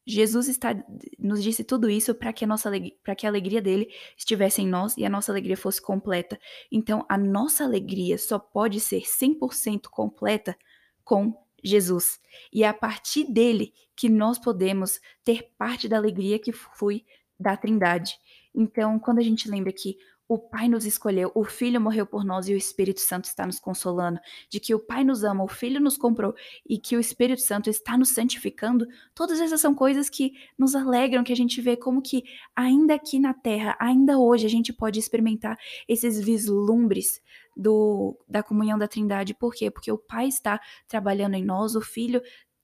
Jesus 0.05 0.47
está, 0.47 0.75
nos 1.19 1.43
disse 1.43 1.63
tudo 1.63 1.89
isso 1.89 2.13
para 2.15 2.33
que, 2.33 2.43
a 2.43 2.47
nossa, 2.47 2.71
para 3.03 3.15
que 3.15 3.25
a 3.25 3.29
alegria 3.29 3.61
dele 3.61 3.89
estivesse 4.17 4.61
em 4.61 4.67
nós 4.67 4.97
e 4.97 5.05
a 5.05 5.09
nossa 5.09 5.31
alegria 5.31 5.55
fosse 5.55 5.81
completa. 5.81 6.39
Então, 6.71 7.05
a 7.07 7.17
nossa 7.17 7.63
alegria 7.63 8.17
só 8.17 8.39
pode 8.39 8.79
ser 8.79 9.03
100% 9.03 9.87
completa 9.89 10.57
com 11.03 11.33
Jesus. 11.63 12.19
E 12.51 12.63
é 12.63 12.67
a 12.67 12.73
partir 12.73 13.25
dele 13.31 13.73
que 13.95 14.09
nós 14.09 14.39
podemos 14.39 14.99
ter 15.23 15.51
parte 15.57 15.87
da 15.87 15.97
alegria 15.97 16.39
que 16.39 16.51
foi 16.51 17.05
da 17.39 17.55
Trindade. 17.57 18.17
Então, 18.53 18.99
quando 18.99 19.19
a 19.19 19.23
gente 19.23 19.49
lembra 19.49 19.71
que 19.71 19.97
o 20.31 20.39
Pai 20.39 20.69
nos 20.69 20.85
escolheu, 20.85 21.29
o 21.35 21.43
Filho 21.43 21.81
morreu 21.81 22.05
por 22.05 22.23
nós 22.23 22.47
e 22.47 22.53
o 22.53 22.57
Espírito 22.57 23.01
Santo 23.01 23.25
está 23.25 23.45
nos 23.45 23.59
consolando, 23.59 24.17
de 24.49 24.61
que 24.61 24.73
o 24.73 24.79
Pai 24.79 25.03
nos 25.03 25.25
ama, 25.25 25.43
o 25.43 25.47
Filho 25.49 25.77
nos 25.81 25.97
comprou 25.97 26.33
e 26.65 26.77
que 26.77 26.95
o 26.95 27.01
Espírito 27.01 27.41
Santo 27.41 27.69
está 27.69 27.97
nos 27.97 28.11
santificando, 28.11 28.87
todas 29.13 29.41
essas 29.41 29.59
são 29.59 29.75
coisas 29.75 30.09
que 30.09 30.31
nos 30.57 30.73
alegram, 30.73 31.21
que 31.21 31.33
a 31.33 31.35
gente 31.35 31.59
vê 31.59 31.75
como 31.75 32.01
que 32.01 32.23
ainda 32.55 32.93
aqui 32.93 33.19
na 33.19 33.33
Terra, 33.33 33.75
ainda 33.77 34.17
hoje 34.17 34.45
a 34.45 34.49
gente 34.49 34.71
pode 34.71 34.97
experimentar 34.97 35.57
esses 35.85 36.17
vislumbres 36.23 37.21
do, 37.53 38.17
da 38.25 38.41
comunhão 38.41 38.79
da 38.79 38.87
Trindade. 38.87 39.33
Por 39.33 39.53
quê? 39.53 39.69
Porque 39.69 39.91
o 39.91 39.97
Pai 39.97 40.29
está 40.29 40.61
trabalhando 40.87 41.33
em 41.33 41.43
nós, 41.43 41.75
o 41.75 41.81
Filho 41.81 42.21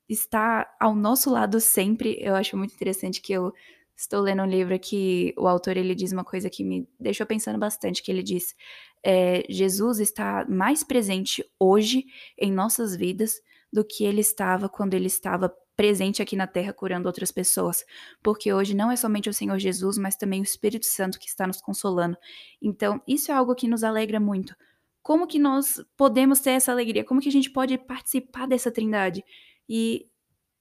está 0.07 0.73
ao 0.79 0.95
nosso 0.95 1.29
lado 1.29 1.59
sempre. 1.59 2.17
Eu 2.21 2.33
acho 2.33 2.55
muito 2.55 2.73
interessante 2.73 3.21
que 3.21 3.33
eu 3.33 3.53
Estou 3.97 4.21
lendo 4.21 4.43
um 4.43 4.45
livro 4.45 4.77
que 4.77 5.33
o 5.35 5.47
autor 5.47 5.75
ele 5.75 5.95
diz 5.95 6.11
uma 6.11 6.23
coisa 6.23 6.51
que 6.51 6.63
me 6.63 6.87
deixou 6.99 7.25
pensando 7.25 7.57
bastante, 7.57 8.03
que 8.03 8.11
ele 8.11 8.21
diz, 8.21 8.55
é, 9.03 9.43
Jesus 9.49 9.99
está 9.99 10.45
mais 10.47 10.83
presente 10.83 11.43
hoje 11.59 12.05
em 12.37 12.51
nossas 12.51 12.95
vidas 12.95 13.41
do 13.73 13.83
que 13.83 14.05
ele 14.05 14.21
estava 14.21 14.69
quando 14.69 14.93
ele 14.93 15.07
estava 15.07 15.51
presente 15.75 16.21
aqui 16.21 16.35
na 16.35 16.45
Terra 16.45 16.73
curando 16.73 17.07
outras 17.07 17.31
pessoas, 17.31 17.83
porque 18.21 18.53
hoje 18.53 18.75
não 18.75 18.91
é 18.91 18.95
somente 18.95 19.29
o 19.29 19.33
Senhor 19.33 19.57
Jesus, 19.57 19.97
mas 19.97 20.15
também 20.15 20.41
o 20.41 20.43
Espírito 20.43 20.85
Santo 20.85 21.19
que 21.19 21.27
está 21.27 21.47
nos 21.47 21.59
consolando. 21.59 22.17
Então, 22.61 23.01
isso 23.07 23.31
é 23.31 23.35
algo 23.35 23.55
que 23.55 23.67
nos 23.67 23.83
alegra 23.83 24.19
muito. 24.19 24.55
Como 25.01 25.25
que 25.25 25.39
nós 25.39 25.83
podemos 25.95 26.39
ter 26.39 26.51
essa 26.51 26.71
alegria? 26.71 27.03
Como 27.03 27.21
que 27.21 27.29
a 27.29 27.31
gente 27.31 27.49
pode 27.49 27.77
participar 27.79 28.47
dessa 28.47 28.71
Trindade? 28.71 29.23
E 29.67 30.07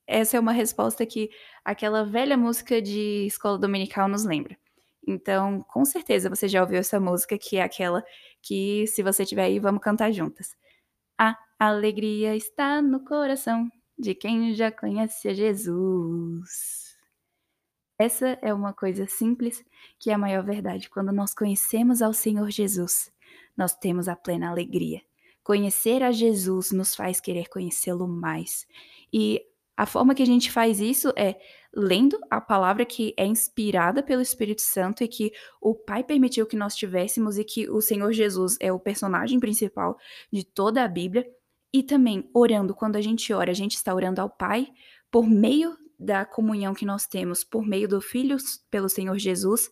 essa 0.07 0.37
é 0.37 0.41
uma 0.41 0.53
resposta 0.53 1.05
que 1.05 1.31
aquela 1.65 2.05
velha 2.05 2.37
música 2.37 2.81
de 2.81 3.27
escola 3.27 3.59
dominical 3.59 4.09
nos 4.09 4.25
lembra. 4.25 4.57
Então, 5.07 5.61
com 5.63 5.85
certeza 5.85 6.29
você 6.29 6.49
já 6.49 6.61
ouviu 6.63 6.79
essa 6.79 6.99
música, 6.99 7.39
que 7.39 7.57
é 7.57 7.63
aquela 7.63 8.05
que, 8.43 8.87
se 8.87 9.03
você 9.03 9.25
tiver 9.25 9.45
aí, 9.45 9.59
vamos 9.59 9.83
cantar 9.83 10.13
juntas. 10.13 10.57
A 11.19 11.37
alegria 11.59 12.37
está 12.37 12.83
no 12.83 13.05
coração 13.05 13.71
de 13.99 14.15
quem 14.15 14.53
já 14.55 14.71
conhece 14.71 15.29
a 15.29 15.35
Jesus. 15.35 16.97
Essa 17.99 18.39
é 18.43 18.53
uma 18.53 18.75
coisa 18.75 19.07
simples 19.07 19.65
que 19.99 20.11
é 20.11 20.15
a 20.15 20.19
maior 20.19 20.45
verdade. 20.45 20.91
Quando 20.91 21.13
nós 21.13 21.33
conhecemos 21.33 22.03
ao 22.03 22.13
Senhor 22.13 22.51
Jesus, 22.51 23.11
nós 23.57 23.75
temos 23.75 24.07
a 24.07 24.15
plena 24.15 24.51
alegria. 24.51 25.01
Conhecer 25.43 26.03
a 26.03 26.13
Jesus 26.13 26.73
nos 26.73 26.95
faz 26.95 27.21
querer 27.21 27.49
conhecê-lo 27.49 28.07
mais. 28.07 28.67
E 29.11 29.41
a 29.77 29.85
forma 29.85 30.15
que 30.15 30.23
a 30.23 30.27
gente 30.27 30.51
faz 30.51 30.81
isso 30.81 31.13
é 31.17 31.39
lendo 31.75 32.19
a 32.31 32.41
palavra 32.41 32.87
que 32.87 33.13
é 33.17 33.27
inspirada 33.27 34.03
pelo 34.03 34.23
Espírito 34.23 34.63
Santo 34.63 35.05
e 35.05 35.09
que 35.09 35.33
o 35.61 35.75
Pai 35.75 36.03
permitiu 36.03 36.47
que 36.47 36.57
nós 36.57 36.75
tivéssemos 36.75 37.37
e 37.37 37.45
que 37.45 37.69
o 37.69 37.83
Senhor 37.83 38.11
Jesus 38.13 38.57
é 38.59 38.73
o 38.73 38.81
personagem 38.81 39.39
principal 39.39 39.99
de 40.33 40.43
toda 40.43 40.83
a 40.83 40.89
Bíblia. 40.89 41.27
E 41.73 41.83
também 41.83 42.31
orando, 42.33 42.75
quando 42.75 42.97
a 42.97 43.03
gente 43.03 43.31
ora, 43.35 43.51
a 43.51 43.55
gente 43.55 43.75
está 43.75 43.95
orando 43.95 44.23
ao 44.23 44.31
Pai 44.31 44.69
por 45.11 45.29
meio 45.29 45.77
da 45.99 46.25
comunhão 46.25 46.73
que 46.75 46.87
nós 46.87 47.07
temos, 47.07 47.45
por 47.45 47.67
meio 47.67 47.87
do 47.87 48.01
Filho 48.01 48.39
pelo 48.71 48.89
Senhor 48.89 49.19
Jesus, 49.19 49.71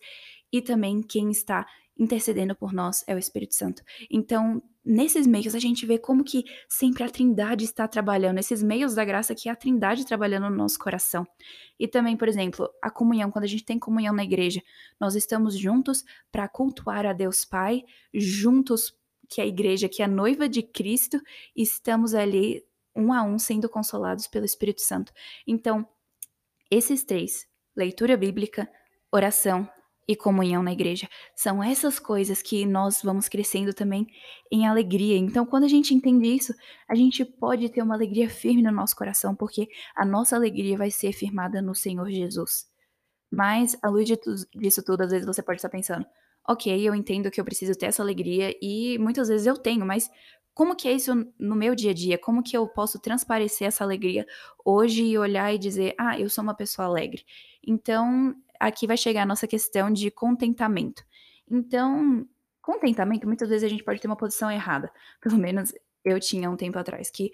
e 0.51 0.61
também 0.61 1.01
quem 1.01 1.31
está 1.31 1.65
intercedendo 1.97 2.55
por 2.55 2.73
nós 2.73 3.03
é 3.07 3.15
o 3.15 3.17
Espírito 3.17 3.55
Santo. 3.55 3.81
Então, 4.09 4.61
nesses 4.85 5.25
meios 5.25 5.55
a 5.55 5.59
gente 5.59 5.85
vê 5.85 5.97
como 5.97 6.23
que 6.23 6.45
sempre 6.69 7.03
a 7.03 7.09
Trindade 7.09 7.65
está 7.65 7.87
trabalhando, 7.87 8.37
esses 8.37 8.61
meios 8.61 8.93
da 8.93 9.03
graça 9.03 9.33
que 9.33 9.49
é 9.49 9.51
a 9.51 9.55
Trindade 9.55 10.05
trabalhando 10.05 10.49
no 10.49 10.55
nosso 10.55 10.77
coração. 10.77 11.25
E 11.79 11.87
também, 11.87 12.15
por 12.15 12.27
exemplo, 12.27 12.69
a 12.81 12.91
comunhão, 12.91 13.31
quando 13.31 13.45
a 13.45 13.47
gente 13.47 13.65
tem 13.65 13.79
comunhão 13.79 14.13
na 14.13 14.23
igreja, 14.23 14.61
nós 14.99 15.15
estamos 15.15 15.57
juntos 15.57 16.03
para 16.31 16.47
cultuar 16.47 17.05
a 17.05 17.13
Deus 17.13 17.43
Pai, 17.43 17.83
juntos 18.13 18.95
que 19.27 19.41
a 19.41 19.45
igreja, 19.45 19.89
que 19.89 20.01
é 20.03 20.05
a 20.05 20.07
noiva 20.07 20.47
de 20.47 20.61
Cristo, 20.61 21.19
estamos 21.55 22.13
ali 22.13 22.63
um 22.95 23.11
a 23.11 23.23
um 23.23 23.39
sendo 23.39 23.67
consolados 23.67 24.27
pelo 24.27 24.45
Espírito 24.45 24.81
Santo. 24.81 25.11
Então, 25.47 25.87
esses 26.69 27.03
três, 27.03 27.47
leitura 27.75 28.15
bíblica, 28.15 28.69
oração 29.11 29.67
e 30.07 30.15
comunhão 30.15 30.61
na 30.63 30.71
igreja. 30.73 31.07
São 31.35 31.63
essas 31.63 31.99
coisas 31.99 32.41
que 32.41 32.65
nós 32.65 33.01
vamos 33.03 33.27
crescendo 33.27 33.73
também 33.73 34.07
em 34.51 34.67
alegria. 34.67 35.17
Então, 35.17 35.45
quando 35.45 35.63
a 35.63 35.67
gente 35.67 35.93
entende 35.93 36.27
isso, 36.27 36.53
a 36.87 36.95
gente 36.95 37.25
pode 37.25 37.69
ter 37.69 37.81
uma 37.81 37.95
alegria 37.95 38.29
firme 38.29 38.61
no 38.61 38.71
nosso 38.71 38.95
coração, 38.95 39.35
porque 39.35 39.67
a 39.95 40.05
nossa 40.05 40.35
alegria 40.35 40.77
vai 40.77 40.91
ser 40.91 41.11
firmada 41.13 41.61
no 41.61 41.73
Senhor 41.75 42.09
Jesus. 42.11 42.65
Mas, 43.31 43.77
à 43.81 43.89
luz 43.89 44.07
disso 44.55 44.83
tudo, 44.83 45.01
às 45.01 45.11
vezes 45.11 45.25
você 45.25 45.41
pode 45.43 45.57
estar 45.57 45.69
pensando: 45.69 46.05
"Ok, 46.47 46.71
eu 46.87 46.95
entendo 46.95 47.31
que 47.31 47.39
eu 47.41 47.45
preciso 47.45 47.75
ter 47.77 47.87
essa 47.87 48.01
alegria 48.03 48.55
e 48.61 48.97
muitas 48.99 49.27
vezes 49.27 49.47
eu 49.47 49.57
tenho, 49.57 49.85
mas 49.85 50.09
como 50.53 50.75
que 50.75 50.87
é 50.87 50.93
isso 50.93 51.13
no 51.39 51.55
meu 51.55 51.75
dia 51.75 51.91
a 51.91 51.93
dia? 51.93 52.17
Como 52.17 52.41
que 52.43 52.55
eu 52.55 52.67
posso 52.67 52.99
transparecer 52.99 53.67
essa 53.67 53.83
alegria 53.83 54.25
hoje 54.63 55.03
e 55.03 55.17
olhar 55.17 55.53
e 55.53 55.57
dizer: 55.57 55.95
'Ah, 55.99 56.19
eu 56.19 56.29
sou 56.29 56.43
uma 56.43 56.55
pessoa 56.55 56.87
alegre'?". 56.87 57.25
Então, 57.67 58.35
aqui 58.67 58.87
vai 58.87 58.97
chegar 58.97 59.23
a 59.23 59.25
nossa 59.25 59.47
questão 59.47 59.91
de 59.91 60.09
contentamento. 60.11 61.03
Então, 61.49 62.27
contentamento, 62.61 63.27
muitas 63.27 63.49
vezes 63.49 63.63
a 63.63 63.69
gente 63.69 63.83
pode 63.83 63.99
ter 64.01 64.07
uma 64.07 64.15
posição 64.17 64.51
errada, 64.51 64.91
pelo 65.21 65.37
menos 65.37 65.73
eu 66.03 66.19
tinha 66.19 66.49
um 66.49 66.55
tempo 66.57 66.77
atrás, 66.77 67.09
que 67.09 67.31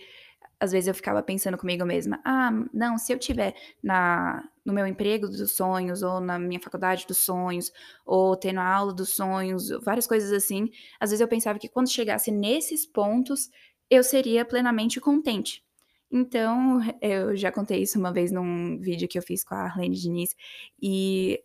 às 0.60 0.72
vezes 0.72 0.88
eu 0.88 0.94
ficava 0.94 1.22
pensando 1.24 1.58
comigo 1.58 1.86
mesma: 1.86 2.22
"Ah, 2.26 2.52
não, 2.74 2.98
se 2.98 3.12
eu 3.14 3.20
tiver 3.20 3.56
na 3.84 4.44
no 4.66 4.74
meu 4.74 4.86
emprego 4.86 5.28
dos 5.28 5.54
sonhos, 5.56 6.04
ou 6.04 6.20
na 6.22 6.38
minha 6.38 6.60
faculdade 6.60 7.08
dos 7.08 7.18
sonhos, 7.20 7.72
ou 8.06 8.36
tendo 8.38 8.60
a 8.60 8.66
aula 8.66 8.94
dos 8.94 9.10
sonhos", 9.16 9.70
várias 9.84 10.06
coisas 10.08 10.32
assim. 10.32 10.70
Às 11.00 11.10
vezes 11.12 11.22
eu 11.22 11.28
pensava 11.28 11.58
que 11.60 11.68
quando 11.70 11.90
chegasse 11.92 12.32
nesses 12.32 12.86
pontos, 12.86 13.50
eu 13.90 14.04
seria 14.04 14.46
plenamente 14.46 15.00
contente. 15.02 15.64
Então, 16.12 16.80
eu 17.02 17.36
já 17.38 17.52
contei 17.52 17.82
isso 17.82 17.98
uma 17.98 18.12
vez 18.12 18.32
num 18.32 18.80
vídeo 18.80 19.08
que 19.08 19.18
eu 19.18 19.22
fiz 19.24 19.44
com 19.44 19.56
a 19.56 19.60
Arlene 19.64 19.96
Diniz, 19.96 20.36
e 20.82 21.42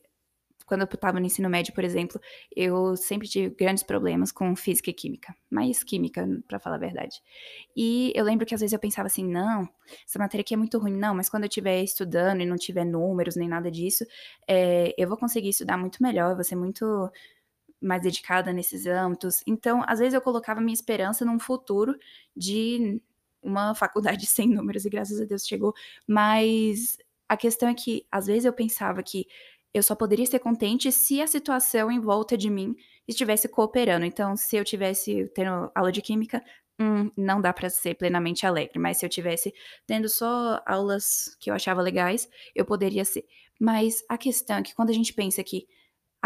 quando 0.67 0.83
eu 0.83 0.87
estava 0.93 1.21
no 1.21 1.27
ensino 1.27 1.49
médio, 1.51 1.75
por 1.75 1.85
exemplo, 1.85 2.21
eu 2.57 2.97
sempre 2.97 3.29
tive 3.29 3.55
grandes 3.57 3.83
problemas 3.85 4.33
com 4.33 4.57
física 4.57 4.91
e 4.91 4.95
química, 4.95 5.35
mais 5.51 5.85
química, 5.85 6.27
pra 6.49 6.59
falar 6.61 6.77
a 6.77 6.79
verdade. 6.81 7.23
E 7.77 8.13
eu 8.17 8.25
lembro 8.25 8.47
que 8.47 8.55
às 8.55 8.61
vezes 8.63 8.73
eu 8.75 8.79
pensava 8.81 9.07
assim: 9.09 9.25
"Não, 9.27 9.69
essa 10.07 10.19
matéria 10.19 10.43
aqui 10.43 10.55
é 10.55 10.57
muito 10.59 10.79
ruim. 10.79 10.93
Não, 10.97 11.15
mas 11.15 11.29
quando 11.31 11.45
eu 11.45 11.49
estiver 11.49 11.83
estudando 11.85 12.41
e 12.43 12.47
não 12.47 12.57
tiver 12.57 12.85
números 12.85 13.37
nem 13.37 13.49
nada 13.49 13.71
disso, 13.71 14.05
eh, 14.49 14.95
eu 14.99 15.09
vou 15.09 15.19
conseguir 15.19 15.51
estudar 15.51 15.79
muito 15.79 16.03
melhor, 16.03 16.31
eu 16.33 16.37
vou 16.37 16.45
ser 16.45 16.57
muito 16.57 17.11
mais 17.81 18.03
dedicada 18.03 18.53
nesses 18.53 18.87
âmbitos". 18.87 19.43
Então, 19.47 19.85
às 19.89 19.99
vezes 20.01 20.15
eu 20.15 20.21
colocava 20.23 20.61
minha 20.61 20.75
esperança 20.75 21.25
num 21.25 21.39
futuro 21.41 21.97
de 22.37 23.01
uma 23.47 23.75
faculdade 23.75 24.27
sem 24.27 24.49
números 24.49 24.85
e 24.85 24.91
graças 24.91 25.21
a 25.21 25.25
Deus 25.25 25.47
chegou, 25.47 25.73
mas 26.07 26.99
a 27.29 27.37
questão 27.37 27.69
é 27.69 27.75
que 27.75 28.07
às 28.11 28.27
vezes 28.27 28.45
eu 28.45 28.53
pensava 28.53 29.03
que 29.03 29.27
eu 29.75 29.83
só 29.83 29.95
poderia 29.95 30.25
ser 30.27 30.39
contente 30.39 30.91
se 30.91 31.21
a 31.21 31.27
situação 31.27 31.91
em 31.91 32.01
volta 32.01 32.37
de 32.37 32.49
mim 32.49 32.75
estivesse 33.07 33.47
cooperando. 33.49 34.07
Então, 34.07 34.37
se 34.37 34.57
eu 34.57 34.65
tivesse 34.65 35.31
tendo 35.35 35.71
aula 35.75 35.93
de 35.93 36.01
química, 36.01 36.43
hum, 36.81 37.11
não 37.17 37.41
dá 37.41 37.53
pra 37.53 37.69
ser 37.69 37.95
plenamente 37.95 38.47
alegre, 38.47 38.79
mas 38.79 38.97
se 38.99 39.05
eu 39.05 39.11
tivesse 39.11 39.53
tendo 39.87 40.09
só 40.09 40.63
aulas 40.65 41.37
que 41.39 41.51
eu 41.51 41.55
achava 41.55 41.83
legais, 41.83 42.29
eu 42.55 42.65
poderia 42.65 43.05
ser. 43.05 43.27
Mas 43.61 44.03
a 44.09 44.17
questão 44.17 44.57
é 44.59 44.63
que 44.63 44.75
quando 44.75 44.91
a 44.91 44.95
gente 44.95 45.13
pensa 45.13 45.45
que 45.45 45.67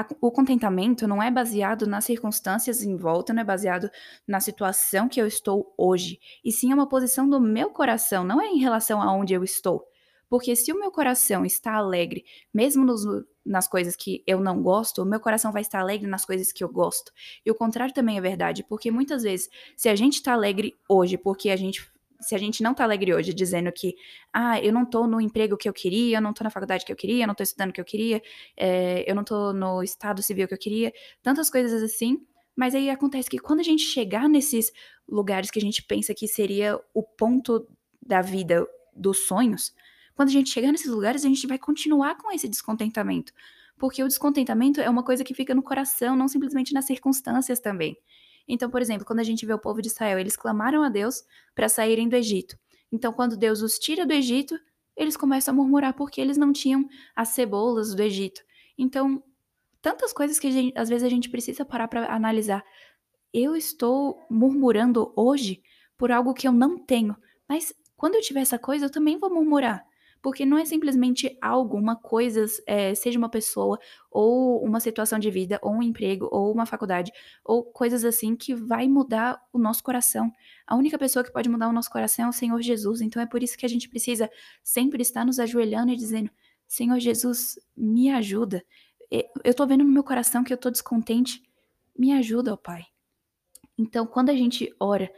a 0.00 0.06
o 0.20 0.30
contentamento 0.30 1.06
não 1.06 1.22
é 1.22 1.30
baseado 1.30 1.86
nas 1.86 2.04
circunstâncias 2.04 2.82
em 2.82 2.96
volta, 2.96 3.32
não 3.32 3.42
é 3.42 3.44
baseado 3.44 3.90
na 4.26 4.40
situação 4.40 5.08
que 5.08 5.20
eu 5.20 5.26
estou 5.26 5.74
hoje, 5.76 6.18
e 6.44 6.50
sim 6.52 6.72
é 6.72 6.74
uma 6.74 6.88
posição 6.88 7.28
do 7.28 7.40
meu 7.40 7.70
coração, 7.70 8.24
não 8.24 8.40
é 8.40 8.46
em 8.46 8.58
relação 8.58 9.00
aonde 9.00 9.34
eu 9.34 9.44
estou. 9.44 9.86
Porque 10.28 10.54
se 10.54 10.72
o 10.72 10.78
meu 10.78 10.92
coração 10.92 11.44
está 11.44 11.74
alegre, 11.74 12.24
mesmo 12.54 12.84
nos 12.84 13.04
nas 13.44 13.66
coisas 13.66 13.96
que 13.96 14.22
eu 14.26 14.38
não 14.38 14.62
gosto, 14.62 15.02
o 15.02 15.04
meu 15.04 15.18
coração 15.18 15.50
vai 15.50 15.62
estar 15.62 15.80
alegre 15.80 16.06
nas 16.06 16.24
coisas 16.24 16.52
que 16.52 16.62
eu 16.62 16.68
gosto. 16.68 17.10
E 17.44 17.50
o 17.50 17.54
contrário 17.54 17.92
também 17.92 18.16
é 18.16 18.20
verdade, 18.20 18.62
porque 18.62 18.90
muitas 18.90 19.22
vezes, 19.22 19.48
se 19.76 19.88
a 19.88 19.96
gente 19.96 20.14
está 20.14 20.34
alegre 20.34 20.76
hoje, 20.88 21.16
porque 21.18 21.50
a 21.50 21.56
gente 21.56 21.90
se 22.20 22.34
a 22.34 22.38
gente 22.38 22.62
não 22.62 22.74
tá 22.74 22.84
alegre 22.84 23.14
hoje 23.14 23.32
dizendo 23.32 23.72
que, 23.72 23.94
ah, 24.32 24.60
eu 24.60 24.72
não 24.72 24.84
tô 24.84 25.06
no 25.06 25.20
emprego 25.20 25.56
que 25.56 25.68
eu 25.68 25.72
queria, 25.72 26.18
eu 26.18 26.22
não 26.22 26.32
tô 26.32 26.44
na 26.44 26.50
faculdade 26.50 26.84
que 26.84 26.92
eu 26.92 26.96
queria, 26.96 27.24
eu 27.24 27.28
não 27.28 27.34
tô 27.34 27.42
estudando 27.42 27.72
que 27.72 27.80
eu 27.80 27.84
queria, 27.84 28.22
eh, 28.56 29.04
eu 29.06 29.14
não 29.14 29.24
tô 29.24 29.52
no 29.52 29.82
estado 29.82 30.22
civil 30.22 30.46
que 30.46 30.54
eu 30.54 30.58
queria, 30.58 30.92
tantas 31.22 31.50
coisas 31.50 31.82
assim, 31.82 32.18
mas 32.56 32.74
aí 32.74 32.90
acontece 32.90 33.28
que 33.30 33.38
quando 33.38 33.60
a 33.60 33.64
gente 33.64 33.82
chegar 33.82 34.28
nesses 34.28 34.72
lugares 35.08 35.50
que 35.50 35.58
a 35.58 35.62
gente 35.62 35.82
pensa 35.82 36.14
que 36.14 36.28
seria 36.28 36.78
o 36.94 37.02
ponto 37.02 37.66
da 38.04 38.20
vida 38.20 38.66
dos 38.94 39.26
sonhos, 39.26 39.74
quando 40.14 40.28
a 40.28 40.32
gente 40.32 40.50
chegar 40.50 40.70
nesses 40.70 40.90
lugares, 40.90 41.24
a 41.24 41.28
gente 41.28 41.46
vai 41.46 41.58
continuar 41.58 42.16
com 42.16 42.30
esse 42.30 42.48
descontentamento, 42.48 43.32
porque 43.78 44.02
o 44.02 44.08
descontentamento 44.08 44.80
é 44.80 44.90
uma 44.90 45.02
coisa 45.02 45.24
que 45.24 45.32
fica 45.32 45.54
no 45.54 45.62
coração, 45.62 46.14
não 46.14 46.28
simplesmente 46.28 46.74
nas 46.74 46.84
circunstâncias 46.84 47.58
também. 47.60 47.96
Então, 48.52 48.68
por 48.68 48.82
exemplo, 48.82 49.06
quando 49.06 49.20
a 49.20 49.24
gente 49.24 49.46
vê 49.46 49.52
o 49.52 49.58
povo 49.58 49.80
de 49.80 49.86
Israel, 49.86 50.18
eles 50.18 50.36
clamaram 50.36 50.82
a 50.82 50.88
Deus 50.88 51.22
para 51.54 51.68
saírem 51.68 52.08
do 52.08 52.16
Egito. 52.16 52.58
Então, 52.90 53.12
quando 53.12 53.36
Deus 53.36 53.62
os 53.62 53.78
tira 53.78 54.04
do 54.04 54.12
Egito, 54.12 54.58
eles 54.96 55.16
começam 55.16 55.54
a 55.54 55.56
murmurar 55.56 55.94
porque 55.94 56.20
eles 56.20 56.36
não 56.36 56.52
tinham 56.52 56.88
as 57.14 57.28
cebolas 57.28 57.94
do 57.94 58.02
Egito. 58.02 58.42
Então, 58.76 59.22
tantas 59.80 60.12
coisas 60.12 60.38
que 60.40 60.50
gente, 60.50 60.76
às 60.76 60.88
vezes 60.88 61.04
a 61.04 61.08
gente 61.08 61.30
precisa 61.30 61.64
parar 61.64 61.86
para 61.86 62.12
analisar. 62.12 62.64
Eu 63.32 63.54
estou 63.54 64.20
murmurando 64.28 65.12
hoje 65.14 65.62
por 65.96 66.10
algo 66.10 66.34
que 66.34 66.48
eu 66.48 66.52
não 66.52 66.76
tenho, 66.76 67.16
mas 67.48 67.72
quando 67.96 68.16
eu 68.16 68.20
tiver 68.20 68.40
essa 68.40 68.58
coisa, 68.58 68.86
eu 68.86 68.90
também 68.90 69.16
vou 69.16 69.32
murmurar. 69.32 69.86
Porque 70.22 70.44
não 70.44 70.58
é 70.58 70.64
simplesmente 70.64 71.36
algo, 71.40 71.76
uma 71.78 71.96
coisa, 71.96 72.44
eh, 72.66 72.94
seja 72.94 73.18
uma 73.18 73.28
pessoa, 73.30 73.78
ou 74.10 74.62
uma 74.62 74.78
situação 74.80 75.18
de 75.18 75.30
vida, 75.30 75.58
ou 75.62 75.72
um 75.72 75.82
emprego, 75.82 76.28
ou 76.30 76.52
uma 76.52 76.66
faculdade, 76.66 77.10
ou 77.44 77.64
coisas 77.64 78.04
assim 78.04 78.36
que 78.36 78.54
vai 78.54 78.86
mudar 78.86 79.40
o 79.52 79.58
nosso 79.58 79.82
coração. 79.82 80.30
A 80.66 80.76
única 80.76 80.98
pessoa 80.98 81.24
que 81.24 81.32
pode 81.32 81.48
mudar 81.48 81.68
o 81.68 81.72
nosso 81.72 81.90
coração 81.90 82.26
é 82.26 82.28
o 82.28 82.32
Senhor 82.32 82.60
Jesus, 82.60 83.00
então 83.00 83.22
é 83.22 83.26
por 83.26 83.42
isso 83.42 83.56
que 83.56 83.64
a 83.66 83.68
gente 83.68 83.88
precisa 83.88 84.30
sempre 84.62 85.00
estar 85.02 85.24
nos 85.24 85.38
ajoelhando 85.40 85.92
e 85.92 85.96
dizendo: 85.96 86.30
"Senhor 86.66 86.98
Jesus, 86.98 87.58
me 87.76 88.10
ajuda. 88.10 88.62
E 89.10 89.26
eu 89.44 89.54
tô 89.54 89.66
vendo 89.66 89.84
no 89.84 89.92
meu 89.92 90.04
coração 90.04 90.44
que 90.44 90.52
eu 90.52 90.58
tô 90.58 90.70
descontente, 90.70 91.42
me 91.98 92.12
ajuda, 92.12 92.52
ó 92.54 92.56
Pai". 92.56 92.84
Então, 93.78 94.06
quando 94.06 94.30
a 94.30 94.34
gente 94.34 94.74
ora 94.78 95.10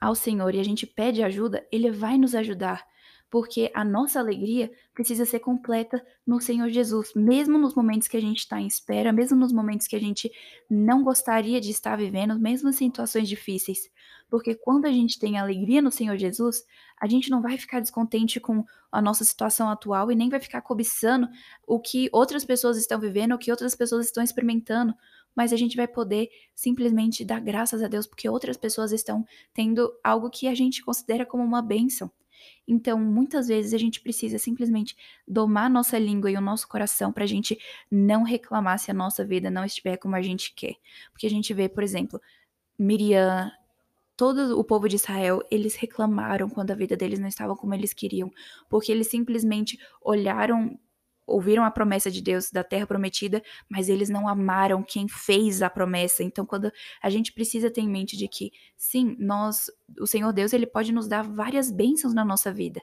ao 0.00 0.14
Senhor 0.14 0.54
e 0.54 0.60
a 0.60 0.64
gente 0.64 0.86
pede 0.86 1.22
ajuda, 1.22 1.66
Ele 1.70 1.90
vai 1.90 2.18
nos 2.18 2.34
ajudar 2.34 2.84
porque 3.30 3.70
a 3.74 3.84
nossa 3.84 4.18
alegria 4.18 4.70
precisa 4.94 5.24
ser 5.26 5.40
completa 5.40 6.04
no 6.26 6.40
Senhor 6.40 6.68
Jesus, 6.70 7.12
mesmo 7.14 7.58
nos 7.58 7.74
momentos 7.74 8.08
que 8.08 8.16
a 8.16 8.20
gente 8.20 8.38
está 8.38 8.60
em 8.60 8.66
espera, 8.66 9.12
mesmo 9.12 9.36
nos 9.36 9.52
momentos 9.52 9.86
que 9.86 9.96
a 9.96 10.00
gente 10.00 10.30
não 10.68 11.02
gostaria 11.02 11.60
de 11.60 11.70
estar 11.70 11.96
vivendo, 11.96 12.38
mesmo 12.38 12.70
em 12.70 12.72
situações 12.72 13.28
difíceis. 13.28 13.90
Porque 14.30 14.54
quando 14.54 14.86
a 14.86 14.90
gente 14.90 15.18
tem 15.18 15.38
alegria 15.38 15.80
no 15.80 15.90
Senhor 15.90 16.16
Jesus, 16.16 16.64
a 17.00 17.06
gente 17.06 17.30
não 17.30 17.40
vai 17.40 17.56
ficar 17.56 17.80
descontente 17.80 18.40
com 18.40 18.64
a 18.90 19.00
nossa 19.00 19.24
situação 19.24 19.68
atual 19.68 20.10
e 20.10 20.16
nem 20.16 20.28
vai 20.28 20.40
ficar 20.40 20.62
cobiçando 20.62 21.28
o 21.66 21.78
que 21.80 22.08
outras 22.12 22.44
pessoas 22.44 22.76
estão 22.76 22.98
vivendo, 22.98 23.32
o 23.32 23.38
que 23.38 23.50
outras 23.50 23.74
pessoas 23.74 24.06
estão 24.06 24.22
experimentando, 24.22 24.94
mas 25.34 25.52
a 25.52 25.56
gente 25.56 25.76
vai 25.76 25.86
poder 25.86 26.28
simplesmente 26.54 27.24
dar 27.24 27.40
graças 27.40 27.82
a 27.82 27.88
Deus 27.88 28.06
porque 28.06 28.28
outras 28.28 28.56
pessoas 28.56 28.92
estão 28.92 29.24
tendo 29.54 29.92
algo 30.02 30.30
que 30.30 30.48
a 30.48 30.54
gente 30.54 30.82
considera 30.82 31.24
como 31.24 31.44
uma 31.44 31.62
bênção. 31.62 32.10
Então, 32.66 32.98
muitas 32.98 33.48
vezes 33.48 33.72
a 33.72 33.78
gente 33.78 34.00
precisa 34.00 34.38
simplesmente 34.38 34.96
domar 35.26 35.70
nossa 35.70 35.98
língua 35.98 36.30
e 36.30 36.36
o 36.36 36.40
nosso 36.40 36.68
coração 36.68 37.12
para 37.12 37.24
a 37.24 37.26
gente 37.26 37.58
não 37.90 38.22
reclamar 38.22 38.78
se 38.78 38.90
a 38.90 38.94
nossa 38.94 39.24
vida 39.24 39.50
não 39.50 39.64
estiver 39.64 39.96
como 39.96 40.16
a 40.16 40.22
gente 40.22 40.52
quer. 40.54 40.74
Porque 41.12 41.26
a 41.26 41.30
gente 41.30 41.52
vê, 41.54 41.68
por 41.68 41.82
exemplo, 41.82 42.20
Miriam, 42.78 43.50
todo 44.16 44.58
o 44.58 44.64
povo 44.64 44.88
de 44.88 44.96
Israel, 44.96 45.40
eles 45.50 45.76
reclamaram 45.76 46.48
quando 46.48 46.72
a 46.72 46.74
vida 46.74 46.96
deles 46.96 47.18
não 47.18 47.28
estava 47.28 47.56
como 47.56 47.72
eles 47.74 47.92
queriam, 47.92 48.30
porque 48.68 48.90
eles 48.90 49.08
simplesmente 49.08 49.78
olharam 50.02 50.78
ouviram 51.28 51.62
a 51.62 51.70
promessa 51.70 52.10
de 52.10 52.22
Deus 52.22 52.50
da 52.50 52.64
terra 52.64 52.86
prometida, 52.86 53.42
mas 53.68 53.88
eles 53.88 54.08
não 54.08 54.26
amaram 54.26 54.82
quem 54.82 55.06
fez 55.08 55.62
a 55.62 55.68
promessa. 55.68 56.24
Então, 56.24 56.46
quando 56.46 56.72
a 57.02 57.10
gente 57.10 57.32
precisa 57.32 57.70
ter 57.70 57.82
em 57.82 57.88
mente 57.88 58.16
de 58.16 58.26
que, 58.26 58.50
sim, 58.76 59.14
nós, 59.18 59.70
o 60.00 60.06
Senhor 60.06 60.32
Deus, 60.32 60.52
ele 60.52 60.66
pode 60.66 60.92
nos 60.92 61.06
dar 61.06 61.22
várias 61.22 61.70
bênçãos 61.70 62.14
na 62.14 62.24
nossa 62.24 62.52
vida. 62.52 62.80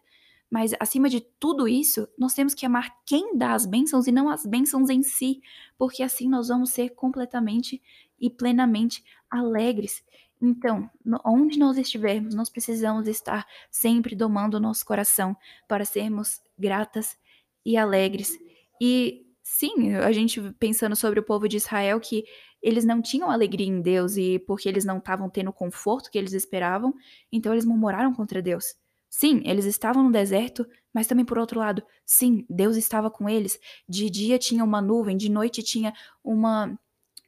Mas 0.50 0.74
acima 0.80 1.10
de 1.10 1.22
tudo 1.40 1.68
isso, 1.68 2.08
nós 2.18 2.34
temos 2.34 2.54
que 2.54 2.66
amar 2.66 2.96
quem 3.06 3.36
dá 3.36 3.54
as 3.54 3.66
bênçãos 3.66 4.06
e 4.08 4.12
não 4.12 4.30
as 4.30 4.46
bênçãos 4.46 4.90
em 4.90 5.02
si, 5.02 5.42
porque 5.78 6.04
assim 6.04 6.30
nós 6.30 6.48
vamos 6.48 6.70
ser 6.70 6.90
completamente 6.90 7.82
e 8.20 8.30
plenamente 8.30 9.04
alegres. 9.30 10.04
Então, 10.42 10.90
onde 11.26 11.58
nós 11.58 11.78
estivermos, 11.78 12.36
nós 12.36 12.50
precisamos 12.50 13.08
estar 13.08 13.46
sempre 13.72 14.16
domando 14.16 14.58
o 14.58 14.60
nosso 14.60 14.86
coração 14.86 15.36
para 15.68 15.84
sermos 15.84 16.42
gratas 16.58 17.18
e 17.66 17.78
alegres. 17.78 18.38
E 18.82 19.26
sim, 19.42 19.96
a 19.96 20.12
gente 20.12 20.42
pensando 20.60 20.96
sobre 20.96 21.20
o 21.20 21.24
povo 21.24 21.48
de 21.48 21.58
Israel 21.58 22.00
que 22.00 22.24
eles 22.62 22.84
não 22.84 23.02
tinham 23.02 23.30
alegria 23.30 23.68
em 23.68 23.82
Deus 23.82 24.18
e 24.18 24.40
porque 24.40 24.68
eles 24.68 24.86
não 24.86 24.98
estavam 24.98 25.30
tendo 25.30 25.50
o 25.50 25.54
conforto 25.54 26.10
que 26.10 26.18
eles 26.18 26.34
esperavam, 26.34 26.94
então 27.32 27.54
eles 27.54 27.66
murmuraram 27.66 28.14
contra 28.14 28.42
Deus. 28.42 28.76
Sim, 29.10 29.42
eles 29.46 29.66
estavam 29.66 30.04
no 30.04 30.12
deserto, 30.12 30.68
mas 30.94 31.08
também 31.08 31.24
por 31.24 31.38
outro 31.38 31.60
lado, 31.60 31.84
sim, 32.06 32.46
Deus 32.50 32.76
estava 32.76 33.10
com 33.10 33.30
eles. 33.30 33.60
De 33.88 34.10
dia 34.10 34.38
tinha 34.38 34.64
uma 34.64 34.82
nuvem, 34.82 35.16
de 35.16 35.30
noite 35.30 35.64
tinha 35.64 35.94
uma 36.24 36.78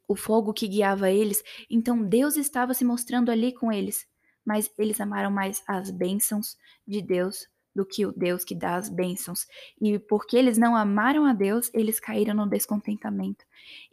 o 0.07 0.15
fogo 0.15 0.53
que 0.53 0.67
guiava 0.67 1.11
eles. 1.11 1.43
Então 1.69 2.01
Deus 2.01 2.37
estava 2.37 2.73
se 2.73 2.83
mostrando 2.83 3.29
ali 3.29 3.53
com 3.53 3.71
eles, 3.71 4.07
mas 4.45 4.71
eles 4.77 4.99
amaram 4.99 5.29
mais 5.29 5.61
as 5.67 5.91
bênçãos 5.91 6.57
de 6.87 7.01
Deus 7.01 7.47
do 7.77 7.85
que 7.85 8.07
o 8.07 8.11
Deus 8.11 8.43
que 8.43 8.55
dá 8.55 8.75
as 8.75 8.89
bênçãos. 8.89 9.45
E 9.79 9.99
porque 9.99 10.35
eles 10.35 10.57
não 10.57 10.75
amaram 10.75 11.25
a 11.25 11.33
Deus, 11.33 11.69
eles 11.75 11.99
caíram 11.99 12.33
no 12.33 12.49
descontentamento. 12.49 13.45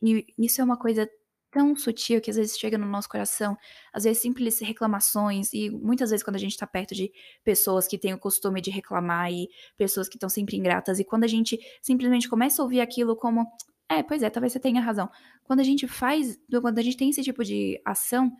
E 0.02 0.26
isso 0.38 0.62
é 0.62 0.64
uma 0.64 0.78
coisa 0.78 1.06
tão 1.50 1.76
sutil 1.76 2.18
que 2.20 2.30
às 2.30 2.36
vezes 2.36 2.58
chega 2.58 2.78
no 2.78 2.86
nosso 2.86 3.08
coração, 3.08 3.56
às 3.92 4.04
vezes 4.04 4.22
simples 4.22 4.58
reclamações, 4.58 5.52
e 5.52 5.70
muitas 5.70 6.10
vezes 6.10 6.24
quando 6.24 6.36
a 6.36 6.38
gente 6.38 6.56
tá 6.56 6.66
perto 6.66 6.94
de 6.94 7.12
pessoas 7.44 7.86
que 7.86 7.98
têm 7.98 8.14
o 8.14 8.18
costume 8.18 8.60
de 8.60 8.70
reclamar 8.70 9.30
e 9.30 9.48
pessoas 9.76 10.08
que 10.08 10.16
estão 10.16 10.28
sempre 10.30 10.56
ingratas, 10.56 10.98
e 10.98 11.04
quando 11.04 11.24
a 11.24 11.28
gente 11.28 11.60
simplesmente 11.80 12.28
começa 12.28 12.60
a 12.60 12.64
ouvir 12.64 12.80
aquilo 12.80 13.14
como, 13.14 13.46
é, 13.88 14.02
pois 14.02 14.22
é, 14.22 14.30
talvez 14.30 14.52
você 14.52 14.58
tenha 14.58 14.80
razão. 14.80 15.08
Quando 15.44 15.60
a 15.60 15.62
gente 15.62 15.86
faz, 15.86 16.40
quando 16.60 16.78
a 16.78 16.82
gente 16.82 16.96
tem 16.96 17.10
esse 17.10 17.22
tipo 17.22 17.44
de 17.44 17.80
ação, 17.84 18.32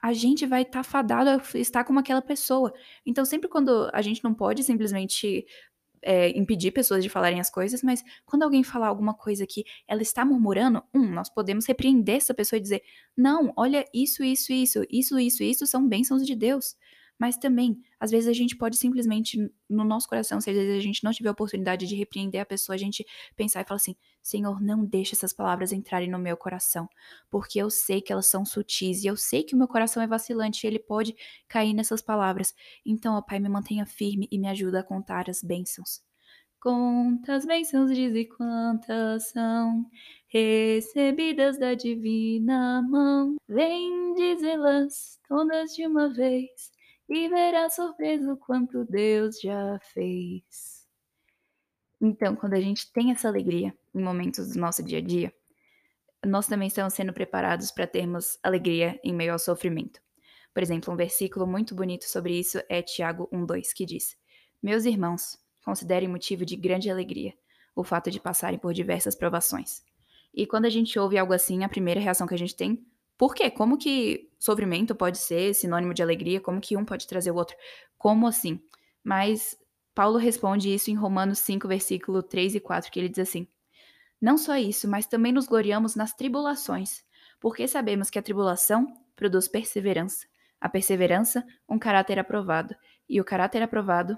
a 0.00 0.12
gente 0.12 0.46
vai 0.46 0.62
estar 0.62 0.80
tá 0.80 0.82
fadado 0.82 1.30
a 1.30 1.58
estar 1.58 1.84
como 1.84 1.98
aquela 1.98 2.22
pessoa. 2.22 2.72
Então, 3.04 3.24
sempre 3.24 3.48
quando 3.48 3.90
a 3.92 4.00
gente 4.00 4.22
não 4.22 4.32
pode 4.32 4.62
simplesmente 4.62 5.46
é, 6.02 6.30
impedir 6.38 6.70
pessoas 6.70 7.02
de 7.02 7.08
falarem 7.08 7.40
as 7.40 7.50
coisas, 7.50 7.82
mas 7.82 8.04
quando 8.24 8.42
alguém 8.42 8.62
falar 8.62 8.88
alguma 8.88 9.14
coisa 9.14 9.46
que 9.46 9.64
ela 9.86 10.02
está 10.02 10.24
murmurando, 10.24 10.82
um, 10.94 11.06
nós 11.10 11.28
podemos 11.28 11.66
repreender 11.66 12.16
essa 12.16 12.34
pessoa 12.34 12.58
e 12.58 12.62
dizer: 12.62 12.82
não, 13.16 13.52
olha 13.56 13.84
isso, 13.92 14.22
isso, 14.22 14.52
isso, 14.52 14.84
isso, 14.90 15.18
isso, 15.18 15.42
isso 15.42 15.66
são 15.66 15.86
bênçãos 15.88 16.24
de 16.24 16.34
Deus. 16.34 16.76
Mas 17.18 17.36
também, 17.36 17.80
às 17.98 18.10
vezes 18.10 18.28
a 18.28 18.32
gente 18.32 18.56
pode 18.56 18.76
simplesmente, 18.76 19.36
no 19.68 19.84
nosso 19.84 20.08
coração, 20.08 20.40
se 20.40 20.50
às 20.50 20.56
vezes 20.56 20.78
a 20.78 20.80
gente 20.80 21.02
não 21.02 21.10
tiver 21.10 21.28
a 21.28 21.32
oportunidade 21.32 21.86
de 21.86 21.96
repreender 21.96 22.40
a 22.40 22.46
pessoa, 22.46 22.76
a 22.76 22.78
gente 22.78 23.04
pensar 23.36 23.62
e 23.62 23.64
falar 23.64 23.76
assim: 23.76 23.96
Senhor, 24.22 24.60
não 24.60 24.84
deixe 24.84 25.14
essas 25.14 25.32
palavras 25.32 25.72
entrarem 25.72 26.08
no 26.08 26.18
meu 26.18 26.36
coração, 26.36 26.88
porque 27.28 27.58
eu 27.58 27.70
sei 27.70 28.00
que 28.00 28.12
elas 28.12 28.26
são 28.26 28.44
sutis 28.44 29.02
e 29.02 29.08
eu 29.08 29.16
sei 29.16 29.42
que 29.42 29.54
o 29.54 29.58
meu 29.58 29.66
coração 29.66 30.02
é 30.02 30.06
vacilante 30.06 30.64
e 30.64 30.68
ele 30.68 30.78
pode 30.78 31.14
cair 31.48 31.74
nessas 31.74 32.00
palavras. 32.00 32.54
Então, 32.86 33.14
ó 33.14 33.22
Pai, 33.22 33.40
me 33.40 33.48
mantenha 33.48 33.84
firme 33.84 34.28
e 34.30 34.38
me 34.38 34.48
ajuda 34.48 34.80
a 34.80 34.84
contar 34.84 35.28
as 35.28 35.42
bênçãos. 35.42 36.00
Quantas 36.60 37.46
bênçãos 37.46 37.94
diz 37.94 38.14
e 38.14 38.24
quantas 38.26 39.30
são 39.30 39.86
recebidas 40.28 41.58
da 41.58 41.74
divina 41.74 42.82
mão. 42.82 43.36
Vem 43.48 44.14
dizê-las 44.14 45.20
todas 45.28 45.74
de 45.74 45.86
uma 45.86 46.12
vez 46.12 46.77
e 47.08 47.28
verá 47.28 47.70
surpreso 47.70 48.36
quanto 48.36 48.84
Deus 48.84 49.40
já 49.40 49.78
fez. 49.92 50.86
Então, 52.00 52.36
quando 52.36 52.54
a 52.54 52.60
gente 52.60 52.92
tem 52.92 53.10
essa 53.10 53.28
alegria 53.28 53.76
em 53.94 54.02
momentos 54.02 54.52
do 54.52 54.60
nosso 54.60 54.82
dia 54.82 54.98
a 54.98 55.02
dia, 55.02 55.32
nós 56.24 56.46
também 56.46 56.68
estamos 56.68 56.94
sendo 56.94 57.12
preparados 57.12 57.70
para 57.70 57.86
termos 57.86 58.38
alegria 58.42 59.00
em 59.02 59.12
meio 59.12 59.32
ao 59.32 59.38
sofrimento. 59.38 60.00
Por 60.52 60.62
exemplo, 60.62 60.92
um 60.92 60.96
versículo 60.96 61.46
muito 61.46 61.74
bonito 61.74 62.04
sobre 62.04 62.38
isso 62.38 62.60
é 62.68 62.82
Tiago 62.82 63.28
1:2, 63.32 63.72
que 63.72 63.86
diz: 63.86 64.16
Meus 64.62 64.84
irmãos, 64.84 65.38
considerem 65.64 66.08
motivo 66.08 66.44
de 66.44 66.56
grande 66.56 66.90
alegria 66.90 67.32
o 67.74 67.84
fato 67.84 68.10
de 68.10 68.18
passarem 68.18 68.58
por 68.58 68.74
diversas 68.74 69.14
provações. 69.14 69.82
E 70.34 70.46
quando 70.46 70.64
a 70.64 70.70
gente 70.70 70.98
ouve 70.98 71.16
algo 71.16 71.32
assim, 71.32 71.62
a 71.62 71.68
primeira 71.68 72.00
reação 72.00 72.26
que 72.26 72.34
a 72.34 72.38
gente 72.38 72.56
tem 72.56 72.84
por 73.18 73.34
quê? 73.34 73.50
Como 73.50 73.76
que 73.76 74.30
sofrimento 74.38 74.94
pode 74.94 75.18
ser 75.18 75.52
sinônimo 75.52 75.92
de 75.92 76.02
alegria? 76.02 76.40
Como 76.40 76.60
que 76.60 76.76
um 76.76 76.84
pode 76.84 77.06
trazer 77.08 77.32
o 77.32 77.34
outro? 77.34 77.56
Como 77.98 78.28
assim? 78.28 78.62
Mas 79.02 79.58
Paulo 79.92 80.16
responde 80.16 80.72
isso 80.72 80.92
em 80.92 80.94
Romanos 80.94 81.40
5, 81.40 81.66
versículo 81.66 82.22
3 82.22 82.54
e 82.54 82.60
4, 82.60 82.92
que 82.92 83.00
ele 83.00 83.08
diz 83.08 83.28
assim: 83.28 83.48
Não 84.20 84.38
só 84.38 84.56
isso, 84.56 84.86
mas 84.86 85.06
também 85.06 85.32
nos 85.32 85.48
gloriamos 85.48 85.96
nas 85.96 86.14
tribulações, 86.14 87.02
porque 87.40 87.66
sabemos 87.66 88.08
que 88.08 88.18
a 88.20 88.22
tribulação 88.22 88.86
produz 89.16 89.48
perseverança, 89.48 90.24
a 90.60 90.68
perseverança, 90.68 91.44
um 91.68 91.76
caráter 91.76 92.20
aprovado, 92.20 92.76
e 93.08 93.20
o 93.20 93.24
caráter 93.24 93.60
aprovado, 93.60 94.16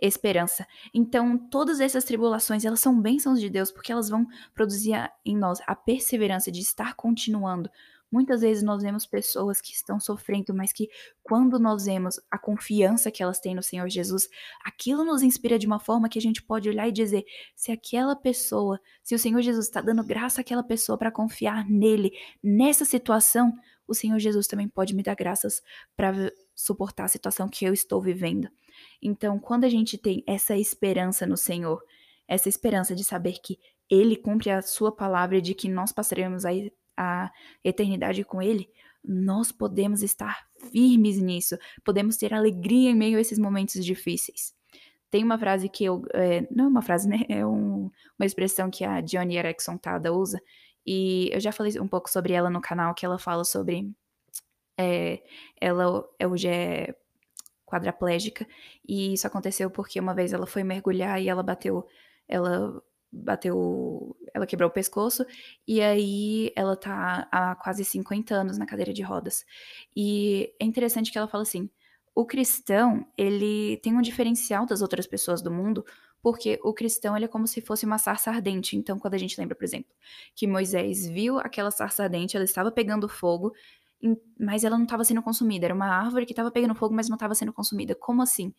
esperança. 0.00 0.66
Então, 0.94 1.36
todas 1.36 1.80
essas 1.80 2.04
tribulações, 2.04 2.64
elas 2.64 2.80
são 2.80 2.98
bênçãos 2.98 3.40
de 3.40 3.50
Deus, 3.50 3.70
porque 3.70 3.92
elas 3.92 4.08
vão 4.08 4.26
produzir 4.54 4.94
em 5.24 5.36
nós 5.36 5.60
a 5.66 5.74
perseverança 5.74 6.50
de 6.50 6.60
estar 6.60 6.94
continuando, 6.94 7.68
Muitas 8.10 8.40
vezes 8.40 8.62
nós 8.62 8.82
vemos 8.82 9.06
pessoas 9.06 9.60
que 9.60 9.72
estão 9.72 10.00
sofrendo, 10.00 10.54
mas 10.54 10.72
que 10.72 10.88
quando 11.22 11.58
nós 11.58 11.84
vemos 11.84 12.18
a 12.30 12.38
confiança 12.38 13.10
que 13.10 13.22
elas 13.22 13.38
têm 13.38 13.54
no 13.54 13.62
Senhor 13.62 13.88
Jesus, 13.88 14.28
aquilo 14.64 15.04
nos 15.04 15.22
inspira 15.22 15.58
de 15.58 15.66
uma 15.66 15.78
forma 15.78 16.08
que 16.08 16.18
a 16.18 16.22
gente 16.22 16.42
pode 16.42 16.68
olhar 16.68 16.88
e 16.88 16.92
dizer: 16.92 17.24
se 17.54 17.70
aquela 17.70 18.16
pessoa, 18.16 18.80
se 19.02 19.14
o 19.14 19.18
Senhor 19.18 19.42
Jesus 19.42 19.66
está 19.66 19.80
dando 19.80 20.02
graça 20.02 20.40
àquela 20.40 20.62
pessoa 20.62 20.96
para 20.96 21.12
confiar 21.12 21.68
nele 21.68 22.12
nessa 22.42 22.84
situação, 22.84 23.52
o 23.86 23.94
Senhor 23.94 24.18
Jesus 24.18 24.46
também 24.46 24.68
pode 24.68 24.94
me 24.94 25.02
dar 25.02 25.14
graças 25.14 25.62
para 25.96 26.32
suportar 26.54 27.04
a 27.04 27.08
situação 27.08 27.48
que 27.48 27.64
eu 27.64 27.72
estou 27.72 28.00
vivendo. 28.00 28.48
Então, 29.02 29.38
quando 29.38 29.64
a 29.64 29.68
gente 29.68 29.98
tem 29.98 30.22
essa 30.26 30.56
esperança 30.56 31.26
no 31.26 31.36
Senhor, 31.36 31.82
essa 32.26 32.48
esperança 32.48 32.94
de 32.94 33.04
saber 33.04 33.38
que 33.42 33.58
ele 33.88 34.16
cumpre 34.16 34.50
a 34.50 34.60
sua 34.60 34.94
palavra 34.94 35.40
de 35.40 35.54
que 35.54 35.68
nós 35.68 35.92
passaremos 35.92 36.44
a 36.98 37.30
eternidade 37.62 38.24
com 38.24 38.42
Ele, 38.42 38.68
nós 39.04 39.52
podemos 39.52 40.02
estar 40.02 40.46
firmes 40.72 41.18
nisso, 41.18 41.56
podemos 41.84 42.16
ter 42.16 42.34
alegria 42.34 42.90
em 42.90 42.94
meio 42.94 43.16
a 43.16 43.20
esses 43.20 43.38
momentos 43.38 43.84
difíceis. 43.84 44.52
Tem 45.10 45.24
uma 45.24 45.38
frase 45.38 45.68
que 45.68 45.84
eu. 45.84 46.02
É, 46.12 46.46
não 46.50 46.64
é 46.66 46.68
uma 46.68 46.82
frase, 46.82 47.08
né? 47.08 47.24
É 47.28 47.46
um, 47.46 47.90
uma 48.18 48.26
expressão 48.26 48.70
que 48.70 48.84
a 48.84 49.00
Johnny 49.00 49.38
Erickson 49.38 49.78
Tada 49.78 50.12
usa, 50.12 50.38
e 50.86 51.30
eu 51.32 51.40
já 51.40 51.52
falei 51.52 51.78
um 51.80 51.88
pouco 51.88 52.10
sobre 52.10 52.32
ela 52.34 52.50
no 52.50 52.60
canal, 52.60 52.94
que 52.94 53.06
ela 53.06 53.18
fala 53.18 53.44
sobre. 53.44 53.90
É, 54.76 55.22
ela 55.60 56.04
hoje 56.30 56.48
é 56.48 56.94
quadraplégica, 57.64 58.46
e 58.86 59.14
isso 59.14 59.26
aconteceu 59.26 59.70
porque 59.70 60.00
uma 60.00 60.14
vez 60.14 60.32
ela 60.32 60.46
foi 60.46 60.64
mergulhar 60.64 61.20
e 61.22 61.28
ela 61.28 61.42
bateu. 61.42 61.86
Ela 62.28 62.82
bateu. 63.10 64.16
Ela 64.34 64.46
quebrou 64.46 64.68
o 64.68 64.72
pescoço 64.72 65.24
e 65.66 65.80
aí 65.80 66.52
ela 66.54 66.76
tá 66.76 67.28
há 67.32 67.54
quase 67.56 67.84
50 67.84 68.34
anos 68.34 68.58
na 68.58 68.66
cadeira 68.66 68.92
de 68.92 69.02
rodas. 69.02 69.44
E 69.96 70.52
é 70.60 70.64
interessante 70.64 71.10
que 71.10 71.18
ela 71.18 71.28
fala 71.28 71.42
assim: 71.42 71.68
o 72.14 72.26
cristão, 72.26 73.06
ele 73.16 73.78
tem 73.78 73.96
um 73.96 74.02
diferencial 74.02 74.66
das 74.66 74.82
outras 74.82 75.06
pessoas 75.06 75.40
do 75.40 75.50
mundo, 75.50 75.84
porque 76.20 76.58
o 76.62 76.74
cristão 76.74 77.16
ele 77.16 77.26
é 77.26 77.28
como 77.28 77.46
se 77.46 77.60
fosse 77.60 77.86
uma 77.86 77.98
sarça 77.98 78.30
ardente. 78.30 78.76
Então, 78.76 78.98
quando 78.98 79.14
a 79.14 79.18
gente 79.18 79.40
lembra, 79.40 79.54
por 79.54 79.64
exemplo, 79.64 79.94
que 80.34 80.46
Moisés 80.46 81.06
viu 81.08 81.38
aquela 81.38 81.70
sarça 81.70 82.02
ardente, 82.02 82.36
ela 82.36 82.44
estava 82.44 82.72
pegando 82.72 83.08
fogo, 83.08 83.52
mas 84.38 84.64
ela 84.64 84.76
não 84.76 84.84
estava 84.84 85.04
sendo 85.04 85.22
consumida. 85.22 85.66
Era 85.66 85.74
uma 85.74 85.88
árvore 85.88 86.26
que 86.26 86.32
estava 86.32 86.50
pegando 86.50 86.74
fogo, 86.74 86.94
mas 86.94 87.08
não 87.08 87.16
estava 87.16 87.34
sendo 87.34 87.52
consumida. 87.52 87.94
Como 87.94 88.22
assim? 88.22 88.52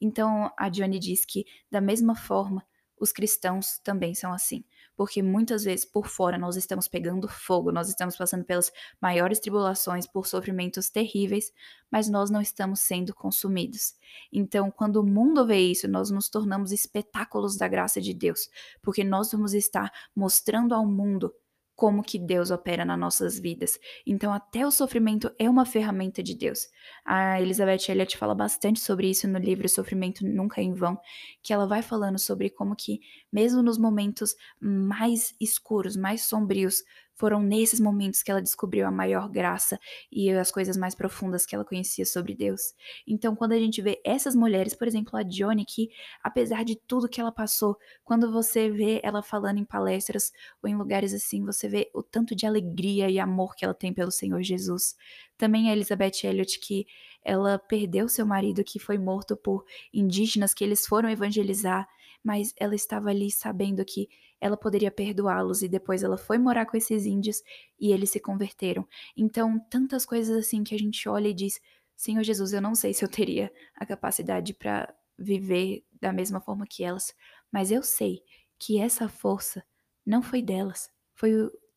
Então, 0.00 0.50
a 0.56 0.68
Johnny 0.68 0.98
diz 0.98 1.24
que, 1.24 1.44
da 1.70 1.80
mesma 1.80 2.14
forma, 2.14 2.64
os 3.02 3.10
cristãos 3.10 3.80
também 3.82 4.14
são 4.14 4.32
assim. 4.32 4.64
Porque 4.96 5.20
muitas 5.20 5.64
vezes 5.64 5.84
por 5.84 6.06
fora 6.06 6.38
nós 6.38 6.54
estamos 6.56 6.86
pegando 6.86 7.26
fogo, 7.26 7.72
nós 7.72 7.88
estamos 7.88 8.16
passando 8.16 8.44
pelas 8.44 8.70
maiores 9.00 9.40
tribulações, 9.40 10.06
por 10.06 10.24
sofrimentos 10.24 10.88
terríveis, 10.88 11.52
mas 11.90 12.08
nós 12.08 12.30
não 12.30 12.40
estamos 12.40 12.78
sendo 12.78 13.12
consumidos. 13.12 13.94
Então, 14.32 14.70
quando 14.70 14.96
o 14.96 15.04
mundo 15.04 15.44
vê 15.44 15.58
isso, 15.58 15.88
nós 15.88 16.10
nos 16.10 16.28
tornamos 16.28 16.70
espetáculos 16.70 17.56
da 17.56 17.66
graça 17.66 18.00
de 18.00 18.14
Deus, 18.14 18.48
porque 18.80 19.02
nós 19.02 19.32
vamos 19.32 19.52
estar 19.52 19.92
mostrando 20.14 20.72
ao 20.72 20.86
mundo 20.86 21.34
como 21.74 22.02
que 22.02 22.18
Deus 22.18 22.50
opera 22.50 22.84
nas 22.84 22.98
nossas 22.98 23.38
vidas. 23.38 23.78
Então, 24.06 24.32
até 24.32 24.66
o 24.66 24.70
sofrimento 24.70 25.30
é 25.38 25.48
uma 25.48 25.64
ferramenta 25.64 26.22
de 26.22 26.34
Deus. 26.34 26.68
A 27.04 27.40
Elizabeth 27.40 27.88
Elliot 27.88 28.16
fala 28.16 28.34
bastante 28.34 28.80
sobre 28.80 29.08
isso 29.10 29.26
no 29.26 29.38
livro 29.38 29.68
Sofrimento 29.68 30.24
Nunca 30.24 30.60
é 30.60 30.64
em 30.64 30.74
Vão, 30.74 30.98
que 31.42 31.52
ela 31.52 31.66
vai 31.66 31.82
falando 31.82 32.18
sobre 32.18 32.50
como 32.50 32.76
que, 32.76 33.00
mesmo 33.32 33.62
nos 33.62 33.78
momentos 33.78 34.34
mais 34.60 35.34
escuros, 35.40 35.96
mais 35.96 36.22
sombrios, 36.22 36.82
foram 37.14 37.40
nesses 37.40 37.80
momentos 37.80 38.22
que 38.22 38.30
ela 38.30 38.42
descobriu 38.42 38.86
a 38.86 38.90
maior 38.90 39.28
graça 39.28 39.78
e 40.10 40.30
as 40.30 40.50
coisas 40.50 40.76
mais 40.76 40.94
profundas 40.94 41.46
que 41.46 41.54
ela 41.54 41.64
conhecia 41.64 42.04
sobre 42.04 42.34
Deus. 42.34 42.74
Então, 43.06 43.36
quando 43.36 43.52
a 43.52 43.58
gente 43.58 43.80
vê 43.80 44.00
essas 44.04 44.34
mulheres, 44.34 44.74
por 44.74 44.88
exemplo, 44.88 45.16
a 45.16 45.22
Johnny, 45.22 45.64
que 45.64 45.90
apesar 46.22 46.64
de 46.64 46.76
tudo 46.76 47.08
que 47.08 47.20
ela 47.20 47.32
passou, 47.32 47.76
quando 48.04 48.32
você 48.32 48.70
vê 48.70 49.00
ela 49.02 49.22
falando 49.22 49.58
em 49.58 49.64
palestras 49.64 50.32
ou 50.62 50.68
em 50.68 50.76
lugares 50.76 51.12
assim, 51.12 51.44
você 51.44 51.68
vê 51.68 51.90
o 51.94 52.02
tanto 52.02 52.34
de 52.34 52.46
alegria 52.46 53.08
e 53.10 53.18
amor 53.18 53.54
que 53.54 53.64
ela 53.64 53.74
tem 53.74 53.92
pelo 53.92 54.10
Senhor 54.10 54.42
Jesus. 54.42 54.96
Também 55.36 55.68
a 55.68 55.72
Elizabeth 55.72 56.24
Elliot, 56.24 56.58
que 56.60 56.86
ela 57.24 57.58
perdeu 57.58 58.08
seu 58.08 58.26
marido, 58.26 58.64
que 58.64 58.78
foi 58.78 58.98
morto 58.98 59.36
por 59.36 59.64
indígenas 59.92 60.52
que 60.52 60.64
eles 60.64 60.86
foram 60.86 61.08
evangelizar, 61.08 61.88
mas 62.22 62.52
ela 62.56 62.74
estava 62.74 63.10
ali 63.10 63.30
sabendo 63.30 63.84
que 63.84 64.08
ela 64.40 64.56
poderia 64.56 64.90
perdoá-los 64.90 65.62
e 65.62 65.68
depois 65.68 66.02
ela 66.02 66.18
foi 66.18 66.38
morar 66.38 66.66
com 66.66 66.76
esses 66.76 67.06
índios 67.06 67.42
e 67.78 67.92
eles 67.92 68.10
se 68.10 68.20
converteram. 68.20 68.86
Então, 69.16 69.58
tantas 69.70 70.04
coisas 70.04 70.36
assim 70.36 70.64
que 70.64 70.74
a 70.74 70.78
gente 70.78 71.08
olha 71.08 71.28
e 71.28 71.34
diz: 71.34 71.60
Senhor 71.96 72.22
Jesus, 72.22 72.52
eu 72.52 72.60
não 72.60 72.74
sei 72.74 72.92
se 72.92 73.04
eu 73.04 73.08
teria 73.08 73.52
a 73.76 73.86
capacidade 73.86 74.54
para 74.54 74.92
viver 75.18 75.84
da 76.00 76.12
mesma 76.12 76.40
forma 76.40 76.66
que 76.66 76.82
elas, 76.82 77.14
mas 77.50 77.70
eu 77.70 77.82
sei 77.82 78.22
que 78.58 78.78
essa 78.78 79.08
força 79.08 79.64
não 80.04 80.22
foi 80.22 80.42
delas, 80.42 80.90
foi 81.14 81.32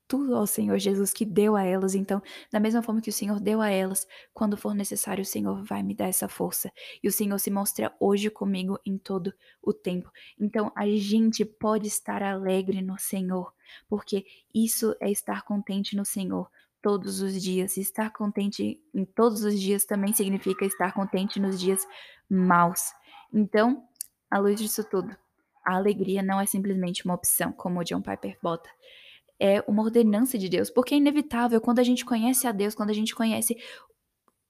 tudo 0.08 0.36
ao 0.36 0.46
Senhor 0.46 0.78
Jesus 0.78 1.12
que 1.14 1.26
deu 1.26 1.56
a 1.56 1.64
elas. 1.64 1.96
Então, 1.96 2.22
da 2.52 2.60
mesma 2.60 2.82
forma 2.82 3.02
que 3.02 3.10
o 3.10 3.14
Senhor 3.14 3.40
deu 3.40 3.62
a 3.62 3.70
elas, 3.70 4.08
quando 4.34 4.58
for 4.58 4.74
necessário, 4.74 5.22
o 5.22 5.26
Senhor 5.26 5.64
vai 5.64 5.84
me 5.84 5.96
dar 5.96 6.08
essa 6.08 6.28
força. 6.28 6.72
E 7.02 7.08
o 7.08 7.12
Senhor 7.12 7.40
se 7.40 7.50
mostra 7.50 7.94
hoje 8.00 8.30
comigo 8.30 8.80
em 8.86 8.98
todo 8.98 9.34
o 9.62 9.74
tempo. 9.74 10.12
Então, 10.40 10.72
a 10.76 10.88
gente 10.88 11.44
pode 11.44 11.88
estar 11.88 12.22
alegre 12.22 12.82
no 12.82 12.98
Senhor, 13.00 13.54
porque 13.90 14.26
isso 14.54 14.96
é 15.00 15.10
estar 15.12 15.44
contente 15.44 15.96
no 15.96 16.06
Senhor 16.06 16.50
todos 16.82 17.22
os 17.22 17.42
dias. 17.42 17.78
Estar 17.78 18.12
contente 18.12 18.80
em 18.94 19.06
todos 19.06 19.44
os 19.44 19.60
dias 19.60 19.86
também 19.86 20.14
significa 20.14 20.66
estar 20.66 20.94
contente 20.94 21.40
nos 21.40 21.60
dias 21.60 21.86
maus. 22.30 22.94
Então, 23.34 23.84
à 24.30 24.38
luz 24.38 24.60
disso 24.60 24.84
tudo, 24.84 25.16
a 25.66 25.76
alegria 25.76 26.22
não 26.22 26.40
é 26.40 26.46
simplesmente 26.46 27.04
uma 27.04 27.16
opção, 27.16 27.52
como 27.52 27.80
o 27.80 27.84
John 27.84 28.02
Piper 28.02 28.38
bota 28.42 28.70
é 29.40 29.64
uma 29.68 29.84
ordenança 29.84 30.38
de 30.38 30.50
Deus, 30.50 30.70
porque 30.70 30.94
é 30.94 30.98
inevitável 30.98 31.60
quando 31.60 31.80
a 31.80 31.84
gente 31.84 32.06
conhece 32.06 32.48
a 32.48 32.52
Deus, 32.52 32.76
quando 32.76 32.90
a 32.90 32.94
gente 32.94 33.14
conhece 33.14 33.58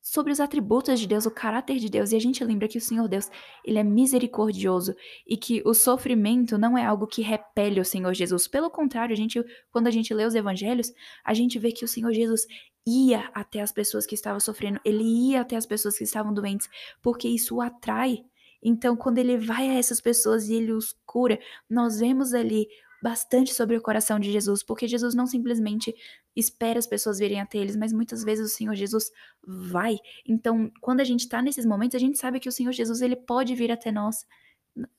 sobre 0.05 0.31
os 0.31 0.39
atributos 0.39 0.99
de 0.99 1.07
Deus, 1.07 1.25
o 1.25 1.31
caráter 1.31 1.77
de 1.77 1.89
Deus, 1.89 2.11
e 2.11 2.15
a 2.15 2.21
gente 2.21 2.43
lembra 2.43 2.67
que 2.67 2.77
o 2.77 2.81
Senhor 2.81 3.07
Deus, 3.07 3.27
ele 3.65 3.79
é 3.79 3.83
misericordioso 3.83 4.95
e 5.25 5.35
que 5.35 5.63
o 5.65 5.73
sofrimento 5.73 6.59
não 6.59 6.77
é 6.77 6.85
algo 6.85 7.07
que 7.07 7.23
repele 7.23 7.79
o 7.79 7.85
Senhor 7.85 8.13
Jesus. 8.13 8.47
Pelo 8.47 8.69
contrário, 8.69 9.13
a 9.13 9.17
gente, 9.17 9.43
quando 9.71 9.87
a 9.87 9.91
gente 9.91 10.13
lê 10.13 10.23
os 10.23 10.35
evangelhos, 10.35 10.93
a 11.23 11.33
gente 11.33 11.57
vê 11.57 11.71
que 11.71 11.83
o 11.83 11.87
Senhor 11.87 12.13
Jesus 12.13 12.45
ia 12.87 13.31
até 13.33 13.61
as 13.61 13.71
pessoas 13.71 14.05
que 14.05 14.13
estavam 14.13 14.39
sofrendo, 14.39 14.79
ele 14.85 15.03
ia 15.03 15.41
até 15.41 15.55
as 15.55 15.65
pessoas 15.65 15.97
que 15.97 16.03
estavam 16.03 16.31
doentes, 16.31 16.69
porque 17.01 17.27
isso 17.27 17.55
o 17.55 17.61
atrai. 17.61 18.23
Então, 18.61 18.95
quando 18.95 19.17
ele 19.17 19.37
vai 19.37 19.69
a 19.69 19.73
essas 19.73 19.99
pessoas 19.99 20.47
e 20.47 20.53
ele 20.53 20.71
os 20.71 20.95
cura, 21.03 21.39
nós 21.67 21.99
vemos 21.99 22.31
ali 22.33 22.67
bastante 23.05 23.53
sobre 23.53 23.77
o 23.77 23.81
coração 23.81 24.19
de 24.19 24.31
Jesus, 24.31 24.63
porque 24.63 24.87
Jesus 24.87 25.13
não 25.13 25.27
simplesmente 25.27 25.93
espera 26.35 26.79
as 26.79 26.87
pessoas 26.87 27.19
virem 27.19 27.39
até 27.39 27.59
eles, 27.59 27.75
mas 27.75 27.93
muitas 27.93 28.23
vezes 28.23 28.51
o 28.51 28.55
Senhor 28.55 28.73
Jesus 28.73 29.11
vai. 29.45 29.97
Então, 30.27 30.71
quando 30.81 31.01
a 31.01 31.03
gente 31.03 31.19
está 31.19 31.39
nesses 31.39 31.67
momentos, 31.67 31.93
a 31.93 31.99
gente 31.99 32.17
sabe 32.17 32.39
que 32.39 32.49
o 32.49 32.51
Senhor 32.51 32.71
Jesus 32.71 33.03
ele 33.03 33.15
pode 33.15 33.53
vir 33.53 33.71
até 33.71 33.91
nós. 33.91 34.25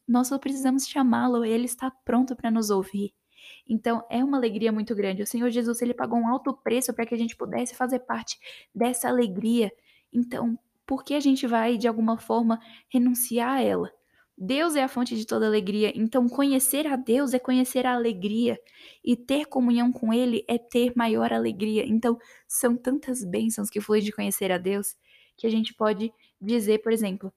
Nós 0.07 0.29
só 0.29 0.39
precisamos 0.39 0.87
chamá-lo, 0.87 1.45
ele 1.45 1.65
está 1.65 1.91
pronto 2.05 2.37
para 2.37 2.49
nos 2.49 2.71
ouvir. 2.71 3.13
Então, 3.69 4.07
é 4.09 4.23
uma 4.23 4.37
alegria 4.37 4.71
muito 4.71 4.95
grande. 4.95 5.25
O 5.25 5.27
Senhor 5.27 5.51
Jesus 5.51 5.83
ele 5.83 5.93
pagou 5.93 6.17
um 6.17 6.29
alto 6.29 6.55
preço 6.55 6.95
para 6.95 7.05
que 7.05 7.15
a 7.15 7.19
gente 7.19 7.37
pudesse 7.37 7.75
fazer 7.75 7.99
parte 7.99 8.39
dessa 8.73 9.09
alegria. 9.09 9.73
Então, 10.13 10.57
por 10.87 11.03
que 11.03 11.13
a 11.13 11.21
gente 11.21 11.45
vai 11.45 11.77
de 11.77 11.89
alguma 11.89 12.17
forma 12.17 12.61
renunciar 12.89 13.55
a 13.55 13.63
ela? 13.63 13.96
Deus 14.39 14.77
é 14.77 14.83
a 14.83 14.89
fonte 14.89 15.17
de 15.17 15.27
toda 15.27 15.47
alegria, 15.47 15.93
então 15.95 16.29
conhecer 16.29 16.87
a 16.87 16.95
Deus 16.95 17.33
é 17.33 17.39
conhecer 17.39 17.87
a 17.87 17.95
alegria, 17.95 18.61
e 19.03 19.17
ter 19.17 19.47
comunhão 19.47 19.91
com 19.91 20.13
Ele 20.13 20.45
é 20.47 20.59
ter 20.59 20.93
maior 20.95 21.33
alegria. 21.33 21.87
Então, 21.87 22.19
são 22.47 22.77
tantas 22.77 23.25
bênçãos 23.25 23.71
que 23.71 23.81
fluem 23.81 24.03
de 24.03 24.13
conhecer 24.13 24.53
a 24.53 24.59
Deus 24.59 24.95
que 25.37 25.47
a 25.47 25.51
gente 25.51 25.73
pode 25.73 26.13
dizer, 26.41 26.83
por 26.83 26.93
exemplo, 26.93 27.33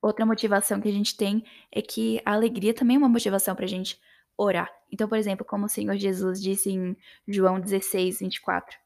outra 0.00 0.26
motivação 0.26 0.80
que 0.80 0.88
a 0.88 0.92
gente 0.92 1.16
tem 1.16 1.42
é 1.72 1.80
que 1.80 2.20
a 2.24 2.32
alegria 2.32 2.74
também 2.74 2.96
é 2.96 2.98
uma 2.98 3.08
motivação 3.08 3.54
para 3.54 3.64
a 3.64 3.68
gente 3.68 3.98
orar. 4.36 4.70
Então, 4.92 5.08
por 5.08 5.16
exemplo, 5.16 5.44
como 5.44 5.66
o 5.66 5.68
Senhor 5.68 5.96
Jesus 5.96 6.40
disse 6.40 6.70
em 6.70 6.96
João 7.26 7.60
16, 7.60 8.20
24: 8.20 8.76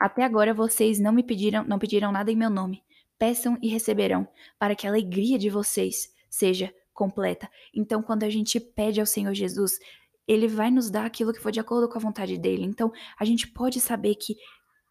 Até 0.00 0.24
agora 0.24 0.52
vocês 0.52 0.98
não 0.98 1.12
me 1.12 1.22
pediram, 1.22 1.64
não 1.64 1.78
pediram 1.78 2.10
nada 2.10 2.30
em 2.32 2.36
meu 2.36 2.50
nome. 2.50 2.82
Peçam 3.18 3.56
e 3.62 3.68
receberão, 3.68 4.28
para 4.58 4.74
que 4.74 4.86
a 4.86 4.90
alegria 4.90 5.38
de 5.38 5.48
vocês 5.48 6.14
seja 6.36 6.72
completa. 6.92 7.48
Então, 7.74 8.02
quando 8.02 8.24
a 8.24 8.30
gente 8.30 8.60
pede 8.60 9.00
ao 9.00 9.06
Senhor 9.06 9.34
Jesus, 9.34 9.78
ele 10.26 10.46
vai 10.46 10.70
nos 10.70 10.90
dar 10.90 11.06
aquilo 11.06 11.32
que 11.32 11.40
for 11.40 11.52
de 11.52 11.60
acordo 11.60 11.88
com 11.88 11.98
a 11.98 12.00
vontade 12.00 12.36
dele. 12.36 12.64
Então, 12.64 12.92
a 13.18 13.24
gente 13.24 13.48
pode 13.48 13.80
saber 13.80 14.14
que 14.16 14.36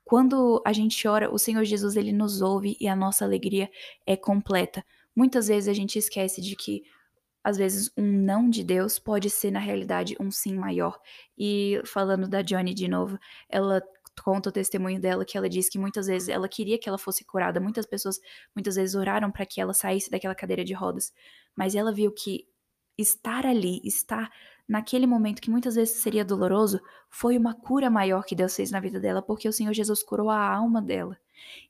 quando 0.04 0.62
a 0.66 0.72
gente 0.72 1.08
ora, 1.08 1.34
o 1.34 1.38
Senhor 1.38 1.64
Jesus 1.64 1.96
ele 1.96 2.12
nos 2.12 2.42
ouve 2.42 2.78
e 2.80 2.88
a 2.88 2.96
nossa 2.96 3.26
alegria 3.26 3.70
é 4.06 4.16
completa. 4.16 4.86
Muitas 5.16 5.48
vezes 5.48 5.68
a 5.68 5.74
gente 5.74 5.98
esquece 5.98 6.42
de 6.42 6.56
que 6.56 6.84
às 7.44 7.58
vezes 7.58 7.92
um 7.96 8.04
não 8.04 8.50
de 8.50 8.64
Deus 8.64 8.98
pode 8.98 9.30
ser 9.30 9.52
na 9.52 9.60
realidade 9.60 10.16
um 10.20 10.32
sim 10.32 10.56
maior. 10.56 11.00
E 11.38 11.82
falando 11.86 12.28
da 12.28 12.42
Johnny 12.42 12.74
de 12.74 12.88
novo, 12.88 13.20
ela 13.50 13.82
conta 14.22 14.50
o 14.50 14.52
testemunho 14.52 15.00
dela 15.00 15.26
que 15.26 15.38
ela 15.38 15.50
diz 15.50 15.70
que 15.70 15.80
muitas 15.80 16.08
vezes 16.08 16.30
ela 16.30 16.48
queria 16.48 16.78
que 16.78 16.88
ela 16.88 16.98
fosse 16.98 17.26
curada, 17.26 17.60
muitas 17.60 17.86
pessoas 17.86 18.20
muitas 18.56 18.76
vezes 18.76 18.96
oraram 18.96 19.32
para 19.32 19.46
que 19.46 19.60
ela 19.60 19.74
saísse 19.74 20.10
daquela 20.10 20.36
cadeira 20.36 20.64
de 20.64 20.74
rodas, 20.74 21.14
mas 21.56 21.76
ela 21.76 21.92
viu 21.92 22.12
que 22.12 22.48
estar 22.98 23.46
ali, 23.46 23.82
estar 23.84 24.32
naquele 24.68 25.06
momento 25.06 25.42
que 25.42 25.50
muitas 25.50 25.76
vezes 25.76 25.96
seria 25.96 26.26
doloroso, 26.26 26.82
foi 27.10 27.38
uma 27.38 27.54
cura 27.54 27.90
maior 27.90 28.24
que 28.26 28.36
Deus 28.36 28.56
fez 28.56 28.72
na 28.72 28.80
vida 28.80 29.00
dela, 29.00 29.22
porque 29.22 29.48
o 29.48 29.54
Senhor 29.54 29.74
Jesus 29.74 30.02
curou 30.02 30.30
a 30.30 30.40
alma 30.40 30.82
dela. 30.82 31.18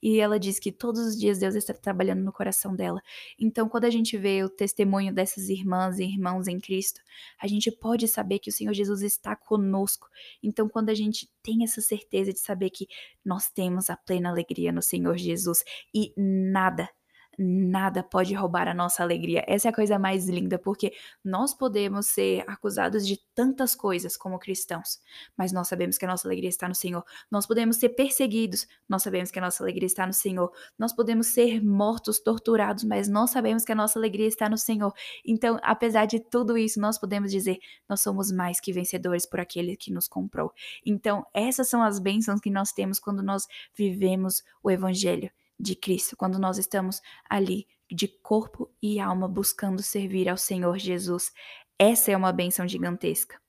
E 0.02 0.20
ela 0.20 0.40
diz 0.40 0.60
que 0.60 0.72
todos 0.72 1.02
os 1.02 1.20
dias 1.20 1.40
Deus 1.40 1.56
está 1.56 1.74
trabalhando 1.74 2.24
no 2.24 2.32
coração 2.32 2.76
dela. 2.76 3.02
Então, 3.40 3.68
quando 3.68 3.86
a 3.86 3.90
gente 3.90 4.18
vê 4.18 4.44
o 4.44 4.50
testemunho 4.50 5.14
dessas 5.14 5.50
irmãs 5.50 6.00
e 6.00 6.04
irmãos 6.04 6.48
em 6.48 6.60
Cristo, 6.60 7.02
a 7.42 7.48
gente 7.48 7.72
pode 7.72 8.08
saber 8.08 8.40
que 8.40 8.50
o 8.50 8.54
Senhor 8.54 8.74
Jesus 8.74 9.02
está 9.02 9.36
conosco. 9.36 10.08
Então, 10.42 10.68
quando 10.68 10.90
a 10.90 10.94
gente 10.94 11.30
tem 11.42 11.64
essa 11.64 11.82
certeza 11.82 12.34
de 12.34 12.40
saber 12.40 12.70
que 12.70 12.88
nós 13.24 13.50
temos 13.50 13.90
a 13.90 13.98
plena 13.98 14.30
alegria 14.30 14.72
no 14.72 14.82
Senhor 14.82 15.18
Jesus 15.18 15.64
e 15.94 16.14
nada, 16.18 16.90
nada 17.38 18.04
pode 18.04 18.34
roubar 18.34 18.68
a 18.68 18.74
nossa 18.74 19.04
alegria. 19.04 19.44
Essa 19.48 19.68
é 19.68 19.72
a 19.72 19.76
coisa 19.76 20.00
mais 20.00 20.28
linda, 20.28 20.58
porque 20.58 20.94
nós 21.24 21.54
podemos 21.54 22.08
ser 22.08 22.44
acusados 22.48 23.06
de 23.06 23.20
tantas 23.34 23.76
coisas 23.76 24.16
como 24.16 24.40
cristãos, 24.40 25.00
mas 25.38 25.52
nós 25.52 25.68
sabemos 25.68 25.98
que 25.98 26.06
a 26.06 26.08
nossa 26.08 26.28
alegria 26.28 26.50
está 26.50 26.68
no 26.68 26.76
Senhor. 26.76 27.04
Nós 27.30 27.46
podemos 27.46 27.78
ser 27.78 27.90
perseguidos, 27.90 28.68
nós 28.88 29.04
sabemos 29.04 29.32
que 29.32 29.40
a 29.40 29.42
nossa 29.42 29.64
alegria 29.64 29.88
está 29.88 30.06
no 30.06 30.14
Senhor. 30.14 30.52
Nós 30.78 30.94
podemos 30.94 31.28
ser 31.28 31.64
mortos, 31.64 32.20
torturados, 32.20 32.84
mas 32.84 33.08
nós 33.08 33.32
sabemos 33.32 33.64
que 33.64 33.72
a 33.72 33.76
nossa 33.76 34.00
alegria 34.00 34.28
está 34.28 34.50
no 34.50 34.58
Senhor. 34.58 34.94
Então, 35.26 35.60
apesar 35.64 36.06
de 36.06 36.20
tudo 36.20 36.58
isso, 36.58 36.80
nós 36.80 36.98
podemos 36.98 37.32
dizer: 37.32 37.58
nós 37.88 38.02
somos 38.02 38.32
mais 38.32 38.60
que 38.60 38.72
vencedores 38.72 39.26
por 39.26 39.40
aquele 39.40 39.76
que 39.76 39.92
nos 39.92 40.08
comprou. 40.08 40.52
Então, 40.86 41.26
essas 41.34 41.68
são 41.68 41.82
as 41.82 42.00
bênçãos 42.00 42.40
que 42.40 42.50
nós 42.50 42.72
temos 42.72 43.00
quando 43.00 43.22
nós 43.22 43.48
vivemos 43.76 44.44
o 44.64 44.72
Evangelho 44.72 45.32
de 45.60 45.76
Cristo, 45.76 46.18
quando 46.18 46.38
nós 46.38 46.58
estamos 46.58 47.02
ali 47.30 47.68
de 47.90 48.08
corpo 48.08 48.70
e 48.82 49.00
alma 49.00 49.28
buscando 49.28 49.82
servir 49.82 50.28
ao 50.28 50.38
Senhor 50.38 50.78
Jesus. 50.78 51.32
Essa 51.78 52.12
é 52.12 52.18
uma 52.18 52.32
bênção 52.32 52.68
gigantesca. 52.68 53.40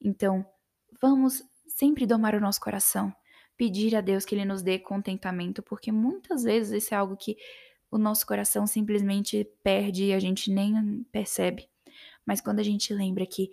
Então, 0.00 0.44
vamos 1.00 1.42
sempre 1.66 2.06
domar 2.06 2.34
o 2.34 2.40
nosso 2.40 2.60
coração, 2.60 3.14
pedir 3.56 3.94
a 3.94 4.00
Deus 4.00 4.24
que 4.24 4.34
Ele 4.34 4.44
nos 4.44 4.62
dê 4.62 4.78
contentamento, 4.78 5.62
porque 5.62 5.92
muitas 5.92 6.42
vezes 6.42 6.84
isso 6.84 6.94
é 6.94 6.96
algo 6.96 7.16
que 7.16 7.36
o 7.90 7.98
nosso 7.98 8.26
coração 8.26 8.66
simplesmente 8.66 9.44
perde 9.62 10.06
e 10.06 10.12
a 10.14 10.18
gente 10.18 10.50
nem 10.50 11.04
percebe. 11.12 11.68
Mas 12.24 12.40
quando 12.40 12.60
a 12.60 12.64
gente 12.64 12.94
lembra 12.94 13.26
que 13.26 13.50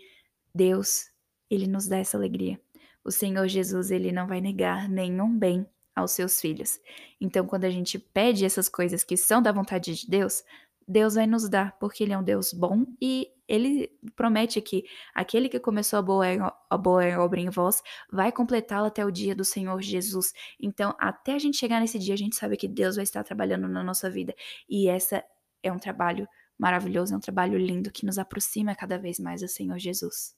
Deus, 0.54 1.12
Ele 1.50 1.68
nos 1.68 1.88
dá 1.88 1.98
essa 1.98 2.18
alegria, 2.18 2.60
o 3.04 3.12
Senhor 3.12 3.48
Jesus, 3.48 3.92
Ele 3.92 4.12
não 4.12 4.28
vai 4.28 4.40
negar 4.40 4.88
nenhum 4.88 5.38
bem 5.38 5.66
aos 6.00 6.12
seus 6.12 6.40
filhos. 6.42 6.80
Então, 7.20 7.46
quando 7.46 7.66
a 7.66 7.70
gente 7.70 8.00
pede 8.00 8.46
essas 8.46 8.68
coisas 8.68 9.04
que 9.04 9.16
são 9.16 9.42
da 9.42 9.52
vontade 9.52 9.96
de 9.96 10.10
Deus, 10.10 10.44
Deus 10.88 11.14
vai 11.14 11.28
nos 11.28 11.48
dar, 11.48 11.78
porque 11.78 12.04
Ele 12.04 12.14
é 12.14 12.18
um 12.18 12.24
Deus 12.24 12.52
bom 12.52 12.84
e 13.00 13.28
Ele 13.48 13.92
promete 14.16 14.60
que 14.60 14.84
aquele 15.14 15.48
que 15.48 15.60
começou 15.60 16.00
a 16.00 16.02
boa, 16.02 16.26
a 16.68 16.78
boa 16.78 17.06
obra 17.20 17.40
em 17.40 17.50
vós 17.50 17.84
vai 18.12 18.32
completá-la 18.32 18.88
até 18.88 19.06
o 19.06 19.12
dia 19.12 19.36
do 19.36 19.46
Senhor 19.46 19.80
Jesus. 19.82 20.34
Então, 20.60 20.96
até 21.00 21.34
a 21.34 21.40
gente 21.40 21.58
chegar 21.58 21.80
nesse 21.80 22.00
dia, 22.00 22.16
a 22.16 22.18
gente 22.18 22.36
sabe 22.36 22.58
que 22.58 22.68
Deus 22.68 22.96
vai 22.96 23.04
estar 23.04 23.24
trabalhando 23.24 23.68
na 23.68 23.84
nossa 23.84 24.10
vida. 24.10 24.34
E 24.68 24.90
essa 24.90 25.24
é 25.62 25.72
um 25.72 25.78
trabalho 25.78 26.28
maravilhoso, 26.58 27.14
é 27.14 27.18
um 27.18 27.22
trabalho 27.22 27.58
lindo 27.58 27.92
que 27.92 28.06
nos 28.06 28.18
aproxima 28.18 28.76
cada 28.76 28.98
vez 28.98 29.20
mais 29.20 29.42
do 29.42 29.48
Senhor 29.48 29.78
Jesus. 29.78 30.36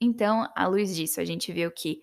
Então, 0.00 0.48
à 0.54 0.66
luz 0.66 0.94
disso, 0.94 1.20
a 1.20 1.24
gente 1.24 1.52
viu 1.52 1.70
que 1.70 2.00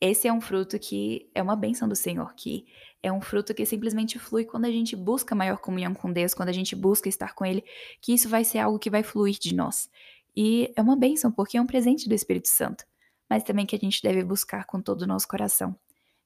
esse 0.00 0.28
é 0.28 0.32
um 0.32 0.40
fruto 0.40 0.78
que 0.78 1.28
é 1.34 1.42
uma 1.42 1.56
bênção 1.56 1.88
do 1.88 1.96
Senhor, 1.96 2.32
que 2.34 2.66
é 3.02 3.12
um 3.12 3.20
fruto 3.20 3.52
que 3.52 3.66
simplesmente 3.66 4.18
flui 4.18 4.44
quando 4.44 4.64
a 4.66 4.70
gente 4.70 4.94
busca 4.94 5.34
maior 5.34 5.58
comunhão 5.58 5.92
com 5.92 6.12
Deus, 6.12 6.34
quando 6.34 6.50
a 6.50 6.52
gente 6.52 6.76
busca 6.76 7.08
estar 7.08 7.34
com 7.34 7.44
Ele, 7.44 7.64
que 8.00 8.12
isso 8.12 8.28
vai 8.28 8.44
ser 8.44 8.58
algo 8.58 8.78
que 8.78 8.90
vai 8.90 9.02
fluir 9.02 9.38
de 9.40 9.54
nós. 9.54 9.90
E 10.36 10.72
é 10.76 10.82
uma 10.82 10.96
bênção, 10.96 11.32
porque 11.32 11.56
é 11.56 11.60
um 11.60 11.66
presente 11.66 12.08
do 12.08 12.14
Espírito 12.14 12.48
Santo, 12.48 12.84
mas 13.28 13.42
também 13.42 13.66
que 13.66 13.74
a 13.74 13.78
gente 13.78 14.00
deve 14.00 14.22
buscar 14.22 14.66
com 14.66 14.80
todo 14.80 15.02
o 15.02 15.06
nosso 15.06 15.26
coração. 15.26 15.76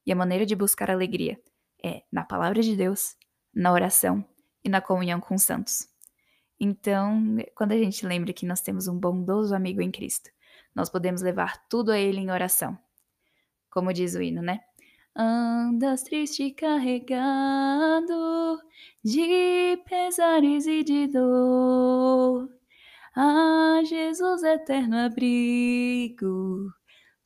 E 0.05 0.13
a 0.13 0.17
maneira 0.17 0.45
de 0.45 0.55
buscar 0.55 0.91
alegria 0.91 1.41
é 1.83 2.03
na 2.13 2.25
palavra 2.25 2.61
de 2.61 2.77
Deus, 2.77 3.17
na 3.55 3.73
oração 3.73 4.23
e 4.63 4.69
na 4.69 4.83
comunhão 4.83 5.19
com 5.19 5.35
os 5.35 5.43
santos. 5.43 5.89
Então, 6.61 7.39
quando 7.55 7.73
a 7.73 7.79
gente 7.79 8.07
lembra 8.07 8.35
que 8.35 8.45
nós 8.45 8.61
temos 8.61 8.87
um 8.87 8.99
bondoso 8.99 9.55
amigo 9.55 9.81
em 9.81 9.91
Cristo, 9.91 10.31
nós 10.75 10.91
podemos 10.91 11.23
levar 11.23 11.67
tudo 11.69 11.91
a 11.91 11.99
Ele 11.99 12.21
em 12.21 12.31
oração 12.31 12.79
como 13.73 13.93
diz 13.93 14.15
o 14.15 14.23
hino, 14.23 14.43
né? 14.43 14.61
Andas 15.17 16.03
triste 16.03 16.51
carregado 16.53 18.61
de 19.03 19.77
pesares 19.89 20.67
e 20.67 20.85
de 20.85 21.07
dor. 21.09 22.49
Ah, 23.17 23.81
Jesus, 23.85 24.43
eterno 24.43 24.97
abrigo, 24.97 26.73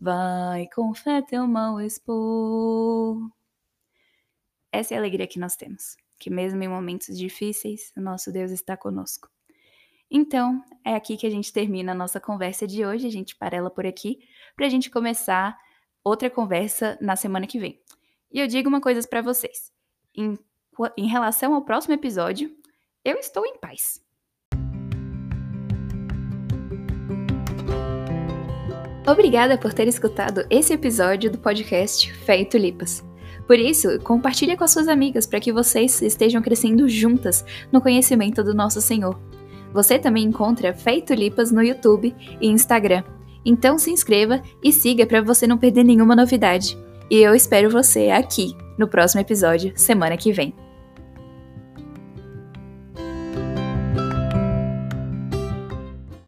Vai 0.00 0.68
com 0.74 0.94
fé 0.94 1.22
teu 1.22 1.46
mal 1.46 1.80
expor. 1.80 3.30
Essa 4.70 4.94
é 4.94 4.96
a 4.96 5.00
alegria 5.00 5.26
que 5.26 5.38
nós 5.38 5.56
temos, 5.56 5.96
que 6.18 6.28
mesmo 6.28 6.62
em 6.62 6.68
momentos 6.68 7.16
difíceis, 7.16 7.92
o 7.96 8.00
nosso 8.00 8.30
Deus 8.30 8.50
está 8.50 8.76
conosco. 8.76 9.30
Então, 10.10 10.62
é 10.84 10.94
aqui 10.94 11.16
que 11.16 11.26
a 11.26 11.30
gente 11.30 11.52
termina 11.52 11.92
a 11.92 11.94
nossa 11.94 12.20
conversa 12.20 12.66
de 12.66 12.84
hoje, 12.84 13.06
a 13.06 13.10
gente 13.10 13.34
para 13.36 13.56
ela 13.56 13.70
por 13.70 13.86
aqui, 13.86 14.18
para 14.54 14.66
a 14.66 14.68
gente 14.68 14.90
começar 14.90 15.58
outra 16.06 16.30
conversa 16.30 16.96
na 17.00 17.16
semana 17.16 17.48
que 17.48 17.58
vem. 17.58 17.80
E 18.32 18.38
eu 18.38 18.46
digo 18.46 18.68
uma 18.68 18.80
coisa 18.80 19.06
para 19.08 19.20
vocês. 19.20 19.72
Em, 20.14 20.38
em 20.96 21.08
relação 21.08 21.52
ao 21.52 21.62
próximo 21.62 21.94
episódio, 21.94 22.54
eu 23.04 23.16
estou 23.16 23.44
em 23.44 23.58
paz. 23.58 24.00
Obrigada 29.04 29.58
por 29.58 29.72
ter 29.74 29.88
escutado 29.88 30.46
esse 30.48 30.72
episódio 30.72 31.30
do 31.30 31.38
podcast 31.38 32.12
Fé 32.12 32.40
e 32.40 32.46
Tulipas. 32.46 33.04
Por 33.44 33.58
isso, 33.58 33.98
compartilhe 34.00 34.56
com 34.56 34.64
as 34.64 34.70
suas 34.70 34.86
amigas 34.86 35.26
para 35.26 35.40
que 35.40 35.52
vocês 35.52 36.02
estejam 36.02 36.40
crescendo 36.40 36.88
juntas 36.88 37.44
no 37.72 37.80
conhecimento 37.80 38.44
do 38.44 38.54
nosso 38.54 38.80
Senhor. 38.80 39.20
Você 39.72 39.98
também 39.98 40.24
encontra 40.24 40.72
Fé 40.72 40.98
e 40.98 41.02
Tulipas 41.02 41.50
no 41.50 41.62
YouTube 41.62 42.14
e 42.40 42.46
Instagram. 42.46 43.02
Então 43.46 43.78
se 43.78 43.92
inscreva 43.92 44.42
e 44.60 44.72
siga 44.72 45.06
para 45.06 45.22
você 45.22 45.46
não 45.46 45.56
perder 45.56 45.84
nenhuma 45.84 46.16
novidade. 46.16 46.76
E 47.08 47.18
eu 47.18 47.32
espero 47.32 47.70
você 47.70 48.10
aqui 48.10 48.56
no 48.76 48.88
próximo 48.88 49.20
episódio, 49.20 49.72
semana 49.76 50.16
que 50.16 50.32
vem. 50.32 50.52